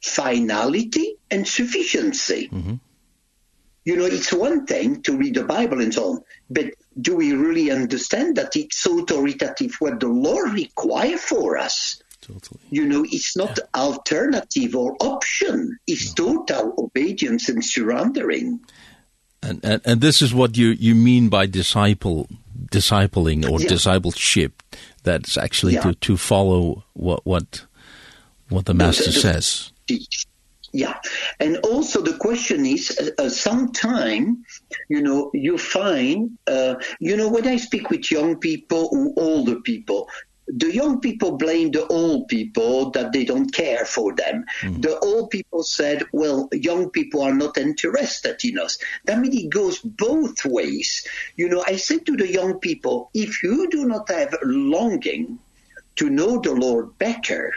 finality 0.00 1.16
and 1.30 1.46
sufficiency. 1.46 2.48
Mm 2.52 2.62
-hmm. 2.62 2.78
You 3.84 3.96
know, 3.96 4.04
it's 4.06 4.32
one 4.32 4.66
thing 4.66 5.02
to 5.02 5.16
read 5.16 5.34
the 5.34 5.44
Bible 5.44 5.82
and 5.82 5.94
so 5.94 6.10
on, 6.10 6.22
but 6.50 6.66
do 7.00 7.16
we 7.16 7.32
really 7.32 7.70
understand 7.70 8.36
that 8.36 8.54
it's 8.54 8.84
authoritative 8.84 9.76
what 9.80 10.00
the 10.00 10.08
law 10.08 10.40
requires 10.52 11.20
for 11.20 11.56
us? 11.56 12.02
Totally. 12.20 12.60
You 12.70 12.84
know, 12.86 13.06
it's 13.08 13.34
not 13.34 13.56
yeah. 13.56 13.64
alternative 13.74 14.76
or 14.76 14.96
option. 15.00 15.78
It's 15.86 16.18
no. 16.18 16.44
total 16.44 16.74
obedience 16.76 17.48
and 17.48 17.64
surrendering. 17.64 18.60
And, 19.42 19.64
and 19.64 19.80
and 19.84 20.00
this 20.00 20.20
is 20.20 20.34
what 20.34 20.56
you 20.58 20.68
you 20.68 20.94
mean 20.94 21.30
by 21.30 21.46
disciple 21.46 22.28
discipling 22.70 23.48
or 23.48 23.60
yeah. 23.60 23.68
discipleship 23.68 24.62
that's 25.04 25.38
actually 25.38 25.74
yeah. 25.74 25.82
to 25.82 25.94
to 25.94 26.16
follow 26.16 26.84
what 26.92 27.24
what 27.24 27.64
what 28.48 28.66
the 28.66 28.74
master 28.74 29.04
the, 29.04 29.12
the, 29.12 29.20
says 29.20 29.72
Yeah. 30.72 30.98
And 31.40 31.58
also 31.58 32.02
the 32.02 32.18
question 32.18 32.66
is, 32.66 32.96
uh, 32.98 33.22
uh, 33.22 33.28
sometime, 33.30 34.44
you 34.88 35.00
know, 35.00 35.30
you 35.32 35.56
find, 35.56 36.36
uh, 36.46 36.74
you 37.00 37.16
know, 37.16 37.28
when 37.28 37.46
I 37.46 37.56
speak 37.56 37.88
with 37.88 38.10
young 38.10 38.36
people 38.36 38.88
or 38.92 39.12
older 39.16 39.60
people, 39.60 40.08
the 40.46 40.72
young 40.72 41.00
people 41.00 41.36
blame 41.36 41.70
the 41.70 41.86
old 41.86 42.28
people 42.28 42.90
that 42.90 43.12
they 43.12 43.24
don't 43.24 43.52
care 43.52 43.84
for 43.84 44.14
them. 44.14 44.44
Mm. 44.60 44.80
The 44.80 44.98
old 44.98 45.30
people 45.30 45.62
said, 45.62 46.04
well, 46.12 46.48
young 46.52 46.90
people 46.90 47.22
are 47.22 47.34
not 47.34 47.58
interested 47.58 48.42
in 48.44 48.58
us. 48.58 48.78
That 49.04 49.20
means 49.20 49.36
it 49.36 49.50
goes 49.50 49.78
both 49.78 50.44
ways. 50.44 51.06
You 51.36 51.48
know, 51.48 51.62
I 51.66 51.76
said 51.76 52.06
to 52.06 52.16
the 52.16 52.30
young 52.30 52.60
people, 52.60 53.10
if 53.12 53.42
you 53.42 53.68
do 53.68 53.84
not 53.84 54.08
have 54.08 54.34
longing 54.42 55.38
to 55.96 56.08
know 56.08 56.40
the 56.40 56.52
Lord 56.52 56.96
better, 56.96 57.52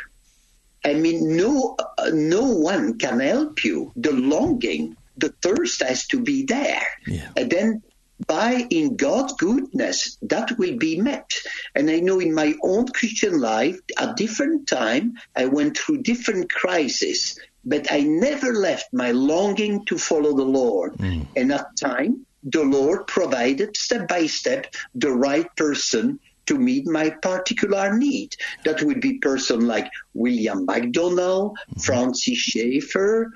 I 0.84 0.94
mean, 0.94 1.38
no, 1.38 1.78
no 2.12 2.44
one 2.44 2.98
can 2.98 3.20
help 3.20 3.64
you. 3.64 3.92
The 3.96 4.14
longing, 4.14 4.98
the 5.18 5.30
thirst 5.30 5.84
has 5.84 6.08
to 6.08 6.20
be 6.20 6.44
there. 6.46 6.86
Yeah. 7.06 7.30
And 7.38 7.50
then 7.50 7.84
by 8.28 8.68
in 8.70 8.98
God's 8.98 9.34
goodness, 9.34 10.18
that 10.24 10.58
will 10.58 10.78
be 10.78 11.00
met. 11.00 11.32
And 11.76 11.90
I 11.90 12.00
know 12.00 12.20
in 12.20 12.34
my 12.34 12.54
own 12.64 12.88
Christian 12.88 13.40
life, 13.40 13.80
at 13.98 14.18
different 14.18 14.68
time, 14.68 15.18
I 15.36 15.46
went 15.46 15.78
through 15.78 16.04
different 16.04 16.52
crises, 16.52 17.40
but 17.66 17.92
I 17.92 18.02
never 18.02 18.54
left 18.54 18.94
my 18.94 19.12
longing 19.12 19.86
to 19.86 19.98
follow 19.98 20.36
the 20.36 20.44
Lord. 20.44 20.94
Mm. 20.98 21.28
And 21.36 21.52
at 21.52 21.78
time, 21.78 22.26
the 22.44 22.64
Lord 22.64 23.08
provided 23.08 23.78
step 23.78 24.08
by 24.08 24.26
step 24.26 24.74
the 24.96 25.12
right 25.12 25.48
person 25.56 26.20
to 26.48 26.58
meet 26.58 26.88
my 26.88 27.10
particular 27.10 27.98
need. 27.98 28.36
That 28.66 28.82
would 28.82 29.02
be 29.02 29.20
person 29.20 29.68
like 29.68 29.90
William 30.14 30.66
MacDonald, 30.66 31.58
Francis 31.80 32.38
Schaeffer, 32.38 33.32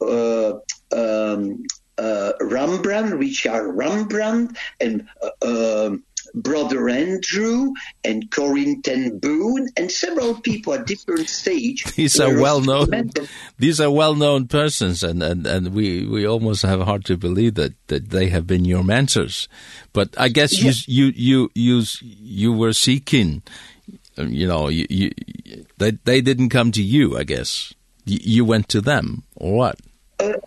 uh, 0.00 0.54
um, 0.92 1.64
uh, 1.98 2.32
Rembrandt, 2.40 3.14
Richard 3.14 3.72
Rembrandt, 3.72 4.56
and 4.80 5.08
uh, 5.22 5.86
um, 5.86 6.04
Brother 6.34 6.88
Andrew 6.88 7.72
and 8.04 8.30
Corrington 8.30 9.20
Boone 9.20 9.68
and 9.76 9.90
several 9.90 10.40
people 10.40 10.74
at 10.74 10.86
different 10.86 11.28
stage. 11.28 11.84
These 11.96 12.18
are 12.20 12.40
well 12.40 12.60
known. 12.60 13.10
These 13.58 13.80
are 13.80 13.90
well 13.90 14.14
known 14.14 14.48
persons, 14.48 15.02
and, 15.02 15.22
and, 15.22 15.46
and 15.46 15.74
we, 15.74 16.06
we 16.06 16.26
almost 16.26 16.62
have 16.62 16.80
hard 16.82 17.04
to 17.06 17.16
believe 17.16 17.54
that, 17.54 17.74
that 17.88 18.10
they 18.10 18.28
have 18.28 18.46
been 18.46 18.64
your 18.64 18.84
mentors. 18.84 19.48
But 19.92 20.14
I 20.18 20.28
guess 20.28 20.58
yeah. 20.62 20.72
you, 20.86 21.06
you 21.06 21.12
you 21.14 21.50
you 21.54 21.82
you 22.00 22.52
were 22.52 22.72
seeking. 22.72 23.42
You 24.16 24.46
know, 24.46 24.68
you, 24.68 24.86
you, 24.90 25.10
they 25.78 25.92
they 25.92 26.20
didn't 26.20 26.50
come 26.50 26.72
to 26.72 26.82
you. 26.82 27.16
I 27.16 27.24
guess 27.24 27.72
you, 28.04 28.18
you 28.20 28.44
went 28.44 28.68
to 28.70 28.80
them, 28.80 29.24
or 29.36 29.56
what? 29.56 29.80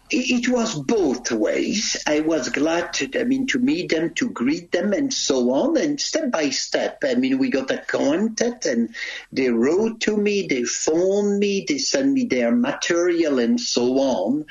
it 0.10 0.48
was 0.48 0.76
both 0.76 1.32
ways. 1.32 1.98
I 2.06 2.20
was 2.20 2.50
glad 2.50 2.94
to, 2.94 3.20
I 3.20 3.24
mean, 3.24 3.48
to 3.48 3.60
meet 3.60 3.89
them, 3.89 4.13
to 4.15 4.30
greet 4.30 4.72
them 4.72 4.94
and 4.94 5.12
so 5.13 5.52
on. 5.52 5.78
And 5.78 6.00
step 6.00 6.32
by 6.32 6.52
step, 6.52 7.00
I 7.04 7.15
mean, 7.15 7.39
we 7.39 7.50
got 7.50 7.72
acquainted 7.72 8.65
and 8.65 8.96
they 9.32 9.50
wrote 9.50 10.02
to 10.02 10.15
me, 10.15 10.48
they 10.48 10.63
phoned 10.63 11.39
me, 11.39 11.65
they 11.68 11.80
sent 11.80 12.12
me 12.12 12.26
their 12.26 12.56
material 12.56 13.39
and 13.39 13.60
so 13.60 13.98
on. 13.98 14.46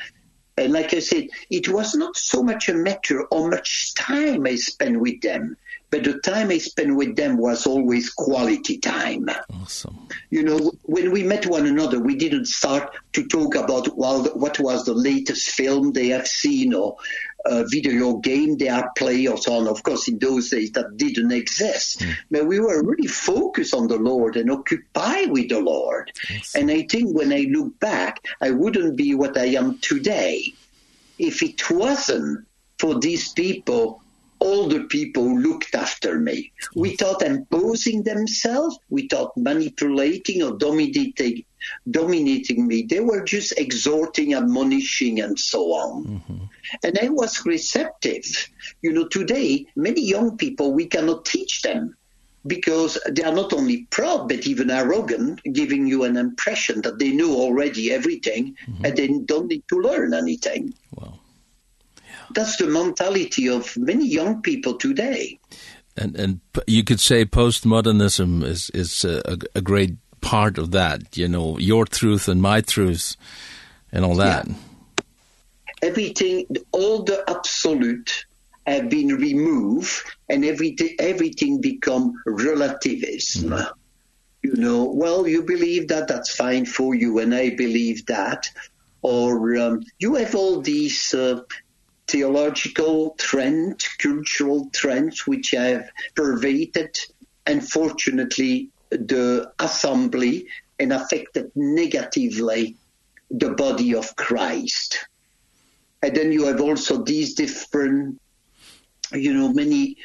And 0.56 0.72
like 0.72 0.94
I 0.94 1.00
said, 1.00 1.28
it 1.50 1.68
was 1.68 1.94
not 1.94 2.16
so 2.16 2.42
much 2.42 2.68
a 2.68 2.74
matter 2.74 3.26
how 3.30 3.48
much 3.48 3.94
time 3.94 4.46
I 4.46 4.56
spent 4.56 5.00
with 5.00 5.20
them 5.20 5.56
but 5.94 6.02
the 6.02 6.18
time 6.18 6.50
I 6.50 6.58
spent 6.58 6.96
with 6.96 7.14
them 7.14 7.36
was 7.36 7.68
always 7.68 8.10
quality 8.10 8.78
time. 8.78 9.30
Awesome. 9.52 10.08
You 10.28 10.42
know, 10.42 10.72
when 10.82 11.12
we 11.12 11.22
met 11.22 11.46
one 11.46 11.66
another, 11.66 12.00
we 12.00 12.16
didn't 12.16 12.46
start 12.46 12.96
to 13.12 13.24
talk 13.28 13.54
about 13.54 13.96
well, 13.96 14.24
what 14.34 14.58
was 14.58 14.84
the 14.84 14.92
latest 14.92 15.52
film 15.52 15.92
they 15.92 16.08
have 16.08 16.26
seen 16.26 16.74
or 16.74 16.96
a 17.46 17.64
video 17.68 18.16
game 18.16 18.56
they 18.56 18.68
are 18.68 18.90
play 18.98 19.28
or 19.28 19.36
so 19.36 19.52
on. 19.52 19.68
Of 19.68 19.84
course, 19.84 20.08
in 20.08 20.18
those 20.18 20.50
days 20.50 20.72
that 20.72 20.96
didn't 20.96 21.30
exist. 21.30 22.00
Mm. 22.00 22.14
But 22.28 22.46
we 22.46 22.58
were 22.58 22.82
really 22.82 23.06
focused 23.06 23.72
on 23.72 23.86
the 23.86 23.98
Lord 23.98 24.36
and 24.36 24.50
occupied 24.50 25.30
with 25.30 25.48
the 25.48 25.60
Lord. 25.60 26.10
Awesome. 26.28 26.62
And 26.62 26.70
I 26.72 26.88
think 26.90 27.14
when 27.14 27.32
I 27.32 27.46
look 27.48 27.78
back, 27.78 28.18
I 28.40 28.50
wouldn't 28.50 28.96
be 28.96 29.14
what 29.14 29.38
I 29.38 29.54
am 29.54 29.78
today 29.78 30.54
if 31.20 31.40
it 31.44 31.70
wasn't 31.70 32.48
for 32.80 32.98
these 32.98 33.32
people 33.32 34.00
older 34.44 34.84
people 34.84 35.24
who 35.24 35.38
looked 35.38 35.74
after 35.74 36.18
me 36.18 36.52
without 36.74 37.22
imposing 37.22 38.02
themselves, 38.02 38.78
without 38.90 39.36
manipulating 39.36 40.42
or 40.42 40.52
dominating, 40.52 41.44
dominating 41.90 42.66
me. 42.66 42.82
They 42.82 43.00
were 43.00 43.24
just 43.24 43.58
exhorting, 43.58 44.34
admonishing, 44.34 45.20
and 45.20 45.38
so 45.38 45.60
on. 45.72 45.92
Mm 46.04 46.20
-hmm. 46.26 46.42
And 46.84 46.94
I 47.06 47.08
was 47.20 47.46
receptive. 47.54 48.26
You 48.84 48.92
know, 48.94 49.06
today, 49.18 49.66
many 49.74 50.02
young 50.14 50.36
people, 50.36 50.68
we 50.80 50.86
cannot 50.86 51.24
teach 51.24 51.62
them 51.62 51.96
because 52.46 52.92
they 53.14 53.24
are 53.28 53.34
not 53.34 53.52
only 53.52 53.86
proud 53.96 54.28
but 54.28 54.46
even 54.46 54.70
arrogant 54.70 55.40
giving 55.60 55.86
you 55.92 56.04
an 56.04 56.16
impression 56.16 56.82
that 56.82 56.98
they 56.98 57.10
know 57.20 57.32
already 57.44 57.84
everything 57.98 58.44
mm 58.44 58.74
-hmm. 58.74 58.84
and 58.84 58.92
they 58.96 59.08
don't 59.30 59.48
need 59.52 59.64
to 59.72 59.76
learn 59.80 60.12
anything 60.12 60.62
wow 60.98 61.23
that's 62.34 62.56
the 62.56 62.66
mentality 62.66 63.48
of 63.48 63.76
many 63.76 64.06
young 64.06 64.42
people 64.42 64.74
today. 64.74 65.38
And 65.96 66.16
and 66.16 66.40
you 66.66 66.82
could 66.82 67.00
say 67.00 67.24
postmodernism 67.24 68.42
is 68.42 68.70
is 68.70 69.04
a, 69.04 69.38
a 69.54 69.60
great 69.60 69.96
part 70.20 70.58
of 70.58 70.70
that, 70.72 71.16
you 71.16 71.28
know, 71.28 71.58
your 71.58 71.84
truth 71.84 72.28
and 72.28 72.42
my 72.42 72.60
truth 72.60 73.16
and 73.92 74.04
all 74.04 74.16
that. 74.16 74.48
Yeah. 74.48 74.54
Everything 75.82 76.46
all 76.72 77.02
the 77.02 77.22
absolute 77.28 78.26
have 78.66 78.88
been 78.88 79.08
removed 79.08 80.02
and 80.28 80.44
everything 80.44 80.96
everything 80.98 81.60
become 81.60 82.14
relativism. 82.26 83.50
Mm. 83.50 83.72
You 84.42 84.56
know, 84.56 84.84
well 84.84 85.28
you 85.28 85.42
believe 85.42 85.88
that 85.88 86.08
that's 86.08 86.34
fine 86.34 86.66
for 86.66 86.94
you 86.94 87.18
and 87.18 87.34
I 87.34 87.50
believe 87.50 88.06
that 88.06 88.48
or 89.04 89.56
um, 89.58 89.82
you 89.98 90.14
have 90.14 90.34
all 90.34 90.62
these 90.62 91.12
uh, 91.12 91.40
theological 92.06 93.14
trend, 93.18 93.82
cultural 93.98 94.70
trends 94.72 95.26
which 95.26 95.50
have 95.52 95.88
pervaded, 96.14 96.98
unfortunately, 97.46 98.70
the 98.90 99.50
assembly 99.58 100.46
and 100.78 100.92
affected 100.92 101.50
negatively 101.54 102.76
the 103.30 103.50
body 103.50 103.94
of 103.94 104.14
Christ. 104.16 105.06
And 106.02 106.14
then 106.14 106.32
you 106.32 106.44
have 106.46 106.60
also 106.60 107.02
these 107.02 107.34
different, 107.34 108.20
you 109.12 109.32
know, 109.32 109.52
many 109.52 109.96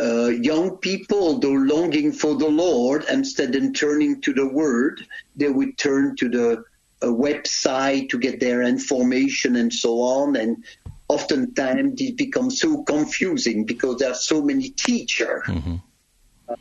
uh, 0.00 0.26
young 0.26 0.76
people, 0.76 1.40
though 1.40 1.50
longing 1.50 2.12
for 2.12 2.36
the 2.36 2.48
Lord, 2.48 3.04
instead 3.10 3.54
of 3.56 3.74
turning 3.74 4.20
to 4.20 4.32
the 4.32 4.46
Word, 4.46 5.04
they 5.34 5.48
would 5.48 5.76
turn 5.76 6.14
to 6.16 6.28
the 6.28 6.64
a 7.02 7.06
website 7.06 8.08
to 8.10 8.18
get 8.18 8.40
their 8.40 8.62
information 8.62 9.56
and 9.56 9.72
so 9.72 10.00
on 10.00 10.36
and 10.36 10.64
oftentimes 11.08 12.00
it 12.00 12.16
becomes 12.16 12.60
so 12.60 12.82
confusing 12.84 13.64
because 13.64 13.96
there 13.98 14.10
are 14.10 14.14
so 14.14 14.42
many 14.42 14.70
teachers 14.70 15.42
mm 15.46 15.60
-hmm. 15.62 15.78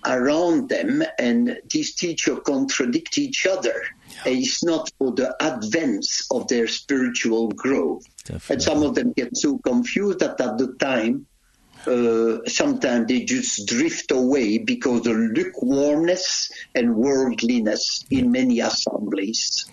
around 0.05 0.69
them 0.69 1.03
and 1.19 1.57
these 1.69 1.93
teachers 1.95 2.39
contradict 2.43 3.17
each 3.17 3.45
other 3.45 3.77
yeah. 3.83 4.27
and 4.27 4.35
it's 4.43 4.63
not 4.63 4.83
for 4.97 5.13
the 5.15 5.29
advance 5.39 6.09
of 6.31 6.47
their 6.47 6.67
spiritual 6.67 7.47
growth 7.63 8.03
Definitely. 8.23 8.53
and 8.53 8.61
some 8.63 8.83
of 8.87 8.95
them 8.95 9.13
get 9.15 9.29
so 9.37 9.57
confused 9.57 10.19
that 10.19 10.39
at 10.41 10.57
the 10.57 10.69
time 10.79 11.25
uh, 11.87 12.37
sometimes 12.47 13.07
they 13.07 13.21
just 13.23 13.67
drift 13.67 14.11
away 14.11 14.57
because 14.57 15.03
of 15.11 15.15
lukewarmness 15.37 16.51
and 16.75 16.95
worldliness 16.95 17.83
yeah. 18.09 18.19
in 18.19 18.31
many 18.31 18.59
assemblies 18.59 19.65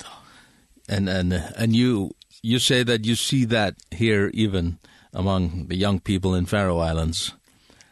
and 0.88 1.08
and 1.08 1.32
and 1.32 1.74
you 1.74 2.10
you 2.44 2.58
say 2.58 2.82
that 2.82 3.06
you 3.06 3.14
see 3.14 3.46
that 3.46 3.74
here 3.90 4.30
even 4.34 4.78
among 5.14 5.68
the 5.68 5.76
young 5.76 5.98
people 5.98 6.34
in 6.34 6.44
Faroe 6.44 6.78
Islands. 6.78 7.32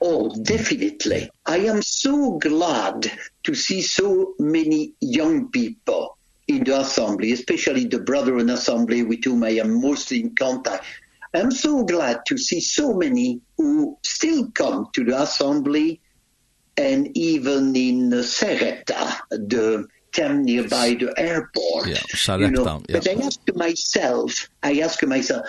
Oh, 0.03 0.29
definitely. 0.43 1.31
I 1.47 1.59
am 1.61 1.81
so 1.81 2.39
glad 2.39 3.11
to 3.45 3.55
see 3.55 3.81
so 3.81 4.35
many 4.39 4.93
young 5.01 5.51
people 5.51 6.19
in 6.47 6.65
the 6.65 6.81
assembly, 6.81 7.33
especially 7.33 7.87
the 7.87 8.01
brother 8.01 8.39
in 8.39 8.51
assembly 8.51 9.03
with 9.03 9.25
whom 9.25 9.43
I 9.43 9.57
am 9.63 9.81
mostly 9.81 10.21
in 10.21 10.35
contact. 10.35 10.85
I'm 11.33 11.51
so 11.51 11.85
glad 11.85 12.27
to 12.27 12.37
see 12.37 12.61
so 12.61 12.93
many 12.93 13.41
who 13.57 13.97
still 14.03 14.51
come 14.51 14.89
to 14.93 15.05
the 15.05 15.23
assembly 15.23 16.03
and 16.77 17.17
even 17.17 17.75
in 17.75 18.11
Sereta, 18.11 19.17
the 19.31 19.87
them 20.13 20.45
nearby 20.45 20.95
the 20.95 21.13
airport. 21.17 21.89
Yeah, 21.89 22.03
so 22.15 22.37
you 22.37 22.51
know? 22.51 22.83
yeah. 22.89 22.99
But 22.99 23.09
I 23.09 23.15
ask 23.25 23.41
myself, 23.55 24.49
I 24.63 24.81
ask 24.81 25.03
myself, 25.05 25.47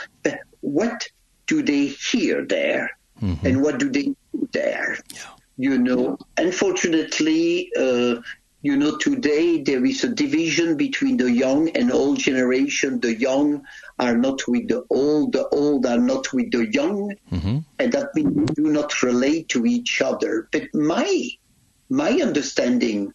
what 0.62 1.08
do 1.48 1.62
they 1.62 1.88
hear 2.12 2.46
there? 2.46 2.98
Mm 3.22 3.36
-hmm. 3.36 3.48
And 3.48 3.62
what 3.62 3.80
do 3.80 3.90
they 3.90 4.14
do 4.32 4.48
there? 4.52 4.98
Yeah. 5.14 5.32
You 5.56 5.78
know, 5.78 6.18
unfortunately, 6.38 7.70
uh, 7.78 8.22
you 8.64 8.78
know, 8.78 8.98
today 8.98 9.62
there 9.62 9.86
is 9.86 10.04
a 10.04 10.08
division 10.08 10.78
between 10.78 11.18
the 11.18 11.30
young 11.30 11.70
and 11.78 11.92
old 11.92 12.18
generation. 12.18 13.00
The 13.00 13.14
young 13.14 13.62
are 14.00 14.18
not 14.18 14.48
with 14.48 14.68
the 14.70 14.84
old, 14.90 15.34
the 15.34 15.48
old 15.50 15.86
are 15.86 16.00
not 16.00 16.32
with 16.34 16.50
the 16.52 16.66
young. 16.72 17.00
Mm 17.30 17.40
-hmm. 17.40 17.58
And 17.80 17.92
that 17.92 18.16
means 18.16 18.32
we 18.36 18.46
do 18.64 18.72
not 18.72 18.90
relate 19.04 19.44
to 19.54 19.66
each 19.66 20.02
other. 20.02 20.48
But 20.52 20.64
my, 20.74 21.38
my 21.90 22.12
understanding 22.24 23.14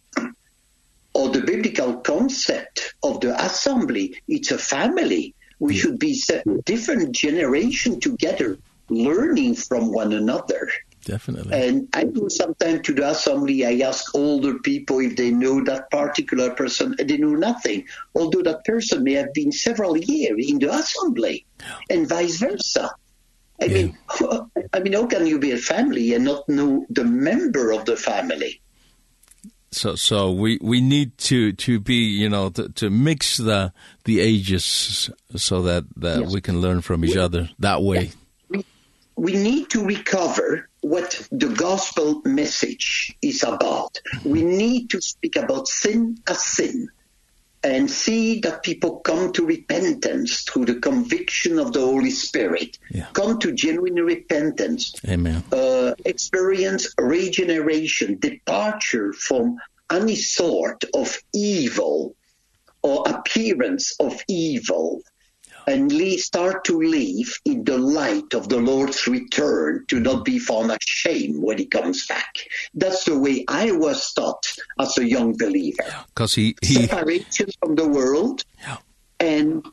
or 1.18 1.28
the 1.30 1.40
biblical 1.40 1.96
concept 1.96 2.94
of 3.02 3.20
the 3.20 3.34
assembly 3.44 4.22
it's 4.28 4.52
a 4.52 4.58
family. 4.58 5.34
We 5.58 5.74
should 5.76 5.98
be 5.98 6.16
different 6.64 7.10
generation 7.12 7.98
together 7.98 8.58
learning 8.88 9.56
from 9.56 9.92
one 9.92 10.12
another. 10.12 10.70
Definitely. 11.04 11.52
And 11.60 11.88
i 11.92 12.04
go 12.04 12.28
sometimes 12.28 12.82
to 12.82 12.94
the 12.94 13.10
assembly 13.10 13.66
i 13.66 13.86
ask 13.86 14.14
older 14.14 14.58
people 14.60 15.00
if 15.00 15.16
they 15.16 15.30
know 15.30 15.64
that 15.64 15.90
particular 15.90 16.50
person 16.50 16.94
and 16.98 17.10
they 17.10 17.16
know 17.16 17.34
nothing. 17.34 17.86
Although 18.14 18.42
that 18.42 18.64
person 18.64 19.02
may 19.02 19.14
have 19.14 19.32
been 19.34 19.50
several 19.50 19.96
years 19.96 20.38
in 20.48 20.60
the 20.60 20.70
assembly 20.72 21.46
and 21.90 22.08
vice 22.08 22.36
versa. 22.36 22.90
I 23.60 23.64
yeah. 23.64 23.74
mean 23.74 23.98
i 24.72 24.78
mean 24.78 24.92
how 24.92 25.06
can 25.06 25.26
you 25.26 25.40
be 25.40 25.50
a 25.50 25.58
family 25.58 26.14
and 26.14 26.24
not 26.24 26.48
know 26.48 26.86
the 26.90 27.04
member 27.04 27.72
of 27.72 27.86
the 27.86 27.96
family? 27.96 28.60
so 29.70 29.94
so 29.94 30.30
we 30.32 30.58
we 30.62 30.80
need 30.80 31.16
to 31.18 31.52
to 31.52 31.78
be 31.78 31.94
you 31.94 32.28
know 32.28 32.50
to, 32.50 32.68
to 32.70 32.90
mix 32.90 33.36
the 33.36 33.72
the 34.04 34.20
ages 34.20 35.10
so 35.36 35.62
that 35.62 35.84
that 35.96 36.20
yes. 36.20 36.32
we 36.32 36.40
can 36.40 36.60
learn 36.60 36.80
from 36.80 37.04
each 37.04 37.14
we, 37.14 37.20
other 37.20 37.50
that 37.58 37.82
way. 37.82 38.10
We, 38.48 38.64
we 39.16 39.32
need 39.34 39.70
to 39.70 39.84
recover 39.84 40.68
what 40.80 41.28
the 41.30 41.48
gospel 41.48 42.22
message 42.24 43.16
is 43.20 43.42
about. 43.42 43.98
We 44.24 44.42
need 44.42 44.90
to 44.90 45.00
speak 45.00 45.36
about 45.36 45.68
sin 45.68 46.18
as 46.28 46.44
sin 46.44 46.88
and 47.62 47.90
see 47.90 48.40
that 48.40 48.62
people 48.62 49.00
come 49.00 49.32
to 49.32 49.44
repentance 49.44 50.42
through 50.42 50.64
the 50.64 50.76
conviction 50.76 51.58
of 51.58 51.72
the 51.72 51.80
Holy 51.80 52.10
Spirit. 52.10 52.78
Yeah. 52.90 53.06
Come 53.12 53.38
to 53.40 53.52
genuine 53.52 53.96
repentance. 53.96 54.94
Amen. 55.06 55.42
Uh, 55.52 55.94
experience 56.04 56.94
regeneration, 56.98 58.18
departure 58.18 59.12
from 59.12 59.58
any 59.90 60.16
sort 60.16 60.84
of 60.94 61.18
evil 61.34 62.14
or 62.82 63.04
appearance 63.08 63.96
of 63.98 64.20
evil 64.28 65.02
and 65.68 65.92
start 66.18 66.64
to 66.64 66.80
live 66.80 67.38
in 67.44 67.62
the 67.62 67.76
light 67.76 68.32
of 68.32 68.48
the 68.48 68.56
Lord's 68.56 69.06
return 69.06 69.84
to 69.88 70.00
not 70.00 70.24
be 70.24 70.38
found 70.38 70.72
ashamed 70.72 71.36
when 71.38 71.58
he 71.58 71.66
comes 71.66 72.06
back. 72.06 72.34
That's 72.72 73.04
the 73.04 73.18
way 73.18 73.44
I 73.46 73.72
was 73.72 74.12
taught 74.14 74.46
as 74.80 74.96
a 74.96 75.04
young 75.04 75.36
believer. 75.36 75.84
Because 76.06 76.34
he, 76.34 76.56
he... 76.62 76.86
Separation 76.86 77.48
from 77.60 77.74
the 77.74 77.86
world 77.86 78.44
yeah. 78.60 78.78
and 79.20 79.64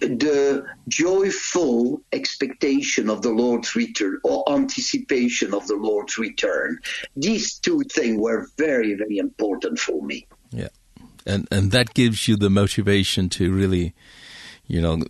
the 0.00 0.66
joyful 0.88 2.02
expectation 2.12 3.08
of 3.08 3.22
the 3.22 3.30
Lord's 3.30 3.76
return 3.76 4.18
or 4.24 4.44
anticipation 4.50 5.54
of 5.54 5.66
the 5.68 5.76
Lord's 5.76 6.18
return. 6.18 6.80
These 7.14 7.60
two 7.60 7.82
things 7.90 8.20
were 8.20 8.48
very, 8.58 8.94
very 8.94 9.18
important 9.18 9.78
for 9.78 10.02
me. 10.02 10.26
Yeah. 10.50 10.68
And, 11.24 11.46
and 11.50 11.70
that 11.70 11.94
gives 11.94 12.26
you 12.26 12.36
the 12.36 12.50
motivation 12.50 13.28
to 13.30 13.52
really 13.52 13.94
you 14.66 14.80
know 14.80 15.02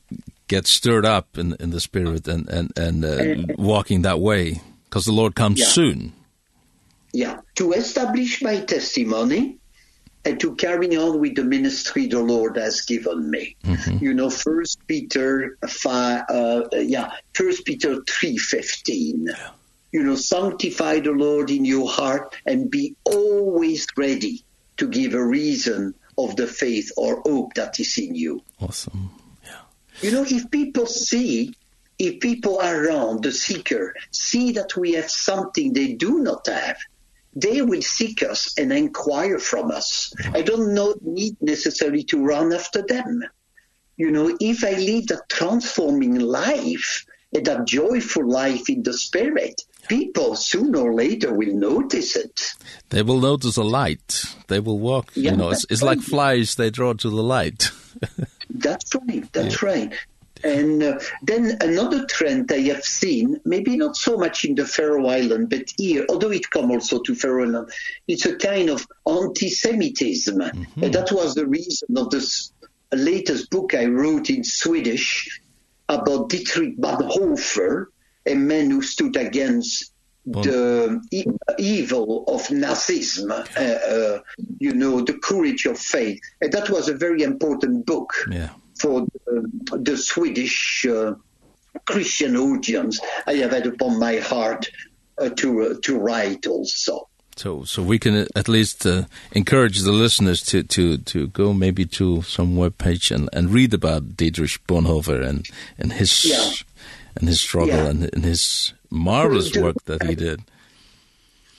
get 0.48 0.66
stirred 0.66 1.04
up 1.04 1.38
in 1.38 1.56
in 1.60 1.70
the 1.70 1.80
spirit 1.80 2.28
and 2.28 2.48
and 2.48 2.72
and 2.76 3.04
uh, 3.04 3.54
walking 3.58 4.02
that 4.02 4.20
way 4.20 4.60
because 4.84 5.04
the 5.04 5.12
Lord 5.12 5.34
comes 5.34 5.60
yeah. 5.60 5.66
soon. 5.66 6.12
Yeah, 7.12 7.40
to 7.56 7.72
establish 7.72 8.42
my 8.42 8.60
testimony 8.60 9.58
and 10.24 10.40
to 10.40 10.54
carry 10.56 10.96
on 10.96 11.20
with 11.20 11.36
the 11.36 11.44
ministry 11.44 12.06
the 12.06 12.20
Lord 12.20 12.56
has 12.56 12.82
given 12.82 13.30
me. 13.30 13.56
Mm 13.64 13.76
-hmm. 13.76 14.02
You 14.02 14.12
know, 14.12 14.30
First 14.30 14.78
Peter 14.86 15.56
5 15.66 16.24
uh 16.28 16.62
yeah, 16.72 17.10
First 17.32 17.64
Peter 17.64 18.02
3:15. 18.04 19.26
Yeah. 19.26 19.50
You 19.92 20.02
know, 20.02 20.16
sanctify 20.16 21.00
the 21.00 21.14
Lord 21.14 21.50
in 21.50 21.64
your 21.64 21.88
heart 21.88 22.34
and 22.44 22.70
be 22.70 22.94
always 23.04 23.86
ready 23.96 24.44
to 24.76 24.88
give 24.88 25.16
a 25.16 25.24
reason 25.24 25.94
of 26.16 26.34
the 26.34 26.46
faith 26.46 26.90
or 26.96 27.22
hope 27.24 27.54
that 27.54 27.78
is 27.78 27.96
in 27.96 28.14
you. 28.14 28.42
Awesome. 28.60 29.10
You 30.02 30.10
know, 30.10 30.24
if 30.26 30.50
people 30.50 30.86
see, 30.86 31.54
if 31.98 32.20
people 32.20 32.60
around 32.60 33.22
the 33.22 33.32
seeker 33.32 33.94
see 34.10 34.52
that 34.52 34.76
we 34.76 34.92
have 34.92 35.10
something 35.10 35.72
they 35.72 35.94
do 35.94 36.18
not 36.18 36.46
have, 36.46 36.78
they 37.34 37.60
will 37.62 37.82
seek 37.82 38.22
us 38.22 38.54
and 38.58 38.72
inquire 38.72 39.38
from 39.38 39.70
us. 39.70 40.12
I 40.32 40.42
don't 40.42 40.74
know, 40.74 40.94
need 41.02 41.36
necessarily 41.40 42.02
to 42.04 42.24
run 42.24 42.52
after 42.52 42.82
them. 42.82 43.22
You 43.96 44.10
know, 44.10 44.36
if 44.40 44.64
I 44.64 44.72
live 44.72 45.04
a 45.10 45.20
transforming 45.28 46.18
life, 46.18 47.06
and 47.34 47.44
that 47.46 47.66
joyful 47.66 48.28
life 48.28 48.68
in 48.68 48.82
the 48.82 48.92
spirit, 48.92 49.62
people 49.88 50.36
sooner 50.36 50.78
or 50.78 50.94
later 50.94 51.34
will 51.34 51.54
notice 51.54 52.16
it. 52.16 52.54
They 52.90 53.02
will 53.02 53.20
notice 53.20 53.56
a 53.56 53.62
light. 53.62 54.24
They 54.48 54.60
will 54.60 54.78
walk, 54.78 55.12
yeah, 55.14 55.32
you 55.32 55.36
know, 55.36 55.50
it's, 55.50 55.66
it's 55.68 55.82
like 55.82 56.00
flies, 56.00 56.54
they 56.54 56.70
draw 56.70 56.94
to 56.94 57.10
the 57.10 57.22
light. 57.22 57.70
That's 58.60 58.94
right. 58.94 59.32
That's 59.32 59.62
yeah. 59.62 59.68
right. 59.68 59.94
And 60.44 60.82
uh, 60.82 60.98
then 61.22 61.56
another 61.60 62.04
trend 62.06 62.52
I 62.52 62.60
have 62.72 62.84
seen, 62.84 63.40
maybe 63.44 63.76
not 63.76 63.96
so 63.96 64.16
much 64.18 64.44
in 64.44 64.54
the 64.54 64.66
Faroe 64.66 65.06
Island, 65.06 65.48
but 65.50 65.72
here, 65.76 66.04
although 66.08 66.30
it 66.30 66.50
come 66.50 66.70
also 66.70 67.00
to 67.02 67.14
Faroe 67.14 67.44
Island, 67.44 67.70
it's 68.06 68.26
a 68.26 68.36
kind 68.36 68.68
of 68.68 68.86
anti-Semitism. 69.06 70.36
Mm 70.36 70.50
-hmm. 70.50 70.82
And 70.82 70.92
that 70.94 71.10
was 71.10 71.34
the 71.34 71.46
reason 71.46 71.96
of 71.96 72.10
this 72.10 72.52
latest 72.92 73.50
book 73.50 73.72
I 73.74 73.86
wrote 73.86 74.32
in 74.32 74.44
Swedish 74.44 75.40
about 75.88 76.30
Dietrich 76.30 76.76
Bonhoeffer, 76.78 77.86
a 78.26 78.34
man 78.34 78.70
who 78.70 78.82
stood 78.82 79.16
against 79.16 79.92
the 80.26 81.00
evil 81.58 82.24
of 82.26 82.42
Nazism, 82.48 83.30
uh, 83.30 83.60
uh, 83.60 84.20
you 84.58 84.74
know, 84.74 85.00
the 85.00 85.14
courage 85.14 85.66
of 85.66 85.78
faith. 85.78 86.20
And 86.40 86.52
that 86.52 86.68
was 86.68 86.88
a 86.88 86.94
very 86.94 87.22
important 87.22 87.86
book 87.86 88.12
yeah. 88.30 88.50
for 88.78 89.06
the, 89.24 89.78
the 89.78 89.96
Swedish 89.96 90.84
uh, 90.86 91.14
Christian 91.84 92.36
audience. 92.36 93.00
I 93.26 93.34
have 93.34 93.52
had 93.52 93.66
upon 93.66 93.98
my 93.98 94.16
heart 94.16 94.68
uh, 95.18 95.30
to 95.30 95.62
uh, 95.62 95.74
to 95.82 95.98
write 95.98 96.46
also. 96.46 97.08
So 97.36 97.64
so 97.64 97.82
we 97.82 97.98
can 97.98 98.26
at 98.34 98.48
least 98.48 98.86
uh, 98.86 99.04
encourage 99.32 99.80
the 99.80 99.92
listeners 99.92 100.42
to 100.44 100.62
to 100.62 100.98
to 100.98 101.26
go 101.28 101.52
maybe 101.52 101.84
to 101.86 102.22
some 102.22 102.56
web 102.56 102.78
page 102.78 103.10
and 103.10 103.28
and 103.32 103.50
read 103.50 103.74
about 103.74 104.16
Dietrich 104.16 104.58
Bonhoeffer 104.66 105.22
and 105.22 105.46
and 105.78 105.92
his 105.92 106.24
yeah 106.24 106.52
and 107.16 107.28
his 107.28 107.40
struggle 107.40 107.76
yeah. 107.76 107.88
and, 107.88 108.10
and 108.14 108.24
his 108.24 108.72
marvelous 108.90 109.52
the, 109.52 109.62
work 109.62 109.84
that 109.86 110.02
he 110.04 110.14
did. 110.14 110.40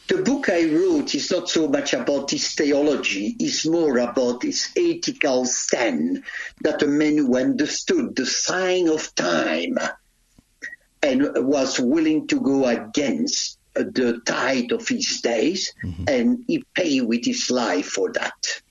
The 0.07 0.21
book 0.21 0.49
I 0.49 0.63
wrote 0.71 1.13
is 1.15 1.29
not 1.31 1.49
so 1.49 1.67
much 1.67 1.93
about 1.93 2.31
his 2.31 2.55
theology, 2.55 3.35
it's 3.39 3.65
more 3.65 3.97
about 3.97 4.43
his 4.43 4.69
ethical 4.77 5.45
stand 5.45 6.23
that 6.61 6.81
a 6.81 6.87
man 6.87 7.17
who 7.17 7.37
understood 7.37 8.15
the 8.15 8.25
sign 8.25 8.87
of 8.87 9.13
time 9.15 9.77
and 11.03 11.29
was 11.35 11.79
willing 11.79 12.27
to 12.27 12.39
go 12.39 12.65
against 12.65 13.59
the 13.73 14.21
tide 14.25 14.71
of 14.71 14.87
his 14.87 15.21
days 15.21 15.73
mm 15.83 15.93
-hmm. 15.93 16.09
and 16.09 16.43
he 16.47 16.63
paid 16.73 17.03
with 17.03 17.25
his 17.25 17.49
life 17.49 17.89
for 17.89 18.11
that. 18.11 18.61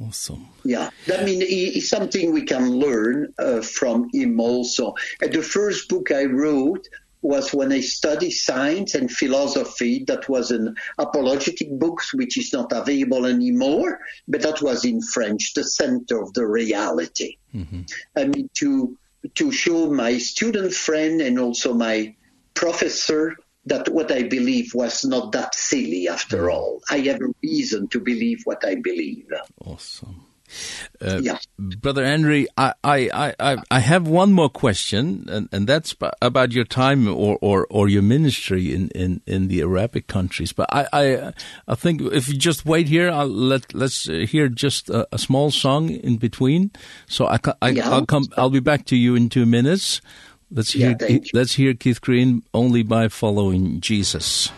Awesome. 0.00 0.48
Yeah, 0.64 0.90
that 1.06 1.24
mean 1.24 1.40
is 1.42 1.88
something 1.88 2.32
we 2.32 2.42
can 2.42 2.70
learn 2.70 3.32
uh, 3.38 3.62
from 3.62 4.10
him 4.12 4.38
also. 4.40 4.94
And 5.22 5.32
the 5.32 5.42
first 5.42 5.88
book 5.88 6.12
I 6.12 6.24
wrote 6.24 6.86
was 7.22 7.52
when 7.52 7.72
I 7.72 7.80
studied 7.80 8.32
science 8.32 8.94
and 8.94 9.10
philosophy. 9.10 10.04
That 10.06 10.28
was 10.28 10.50
an 10.50 10.76
apologetic 10.98 11.70
book, 11.70 12.02
which 12.12 12.36
is 12.36 12.52
not 12.52 12.72
available 12.72 13.24
anymore, 13.24 14.00
but 14.28 14.42
that 14.42 14.60
was 14.60 14.84
in 14.84 15.00
French, 15.00 15.54
The 15.54 15.64
Center 15.64 16.22
of 16.22 16.32
the 16.34 16.46
Reality. 16.46 17.38
Mm 17.54 17.66
-hmm. 17.70 17.84
I 18.20 18.24
mean, 18.28 18.48
to, 18.60 18.96
to 19.34 19.50
show 19.50 19.90
my 19.90 20.18
student 20.18 20.72
friend 20.74 21.22
and 21.22 21.38
also 21.38 21.74
my 21.74 22.14
professor 22.54 23.36
that 23.66 23.88
what 23.88 24.10
I 24.12 24.22
believe 24.22 24.74
was 24.74 25.04
not 25.04 25.32
that 25.32 25.54
silly 25.54 26.08
after 26.08 26.50
all. 26.50 26.82
I 26.88 26.98
have 26.98 27.20
a 27.20 27.34
reason 27.42 27.88
to 27.88 28.00
believe 28.00 28.42
what 28.44 28.64
I 28.64 28.76
believe. 28.76 29.26
Awesome. 29.64 30.22
Uh, 31.00 31.18
yeah. 31.20 31.38
Brother 31.58 32.04
Henry, 32.04 32.46
I, 32.56 32.72
I, 32.84 33.34
I, 33.40 33.56
I 33.68 33.80
have 33.80 34.06
one 34.06 34.32
more 34.32 34.48
question, 34.48 35.26
and, 35.28 35.48
and 35.50 35.66
that's 35.66 35.94
about 36.22 36.52
your 36.52 36.64
time 36.64 37.08
or, 37.08 37.36
or, 37.40 37.66
or 37.68 37.88
your 37.88 38.02
ministry 38.02 38.72
in, 38.72 38.88
in, 38.90 39.20
in 39.26 39.48
the 39.48 39.62
Arabic 39.62 40.06
countries. 40.06 40.52
But 40.52 40.68
I, 40.72 40.86
I, 40.92 41.32
I 41.66 41.74
think 41.74 42.00
if 42.00 42.28
you 42.28 42.36
just 42.38 42.64
wait 42.64 42.88
here, 42.88 43.10
I'll 43.10 43.26
let, 43.26 43.74
let's 43.74 44.04
hear 44.04 44.48
just 44.48 44.88
a, 44.88 45.08
a 45.10 45.18
small 45.18 45.50
song 45.50 45.90
in 45.90 46.16
between. 46.16 46.70
So 47.08 47.26
I, 47.26 47.40
I, 47.60 47.70
yeah. 47.70 47.90
I'll, 47.90 48.06
come, 48.06 48.26
I'll 48.36 48.50
be 48.50 48.60
back 48.60 48.84
to 48.86 48.96
you 48.96 49.16
in 49.16 49.28
two 49.28 49.46
minutes. 49.46 50.00
Yeah. 50.04 50.10
Let's 50.50 50.72
hear, 50.72 50.96
yeah, 51.00 51.18
let's 51.34 51.54
hear 51.54 51.74
Keith 51.74 52.00
Green 52.00 52.42
only 52.54 52.82
by 52.82 53.08
following 53.08 53.80
Jesus. 53.80 54.50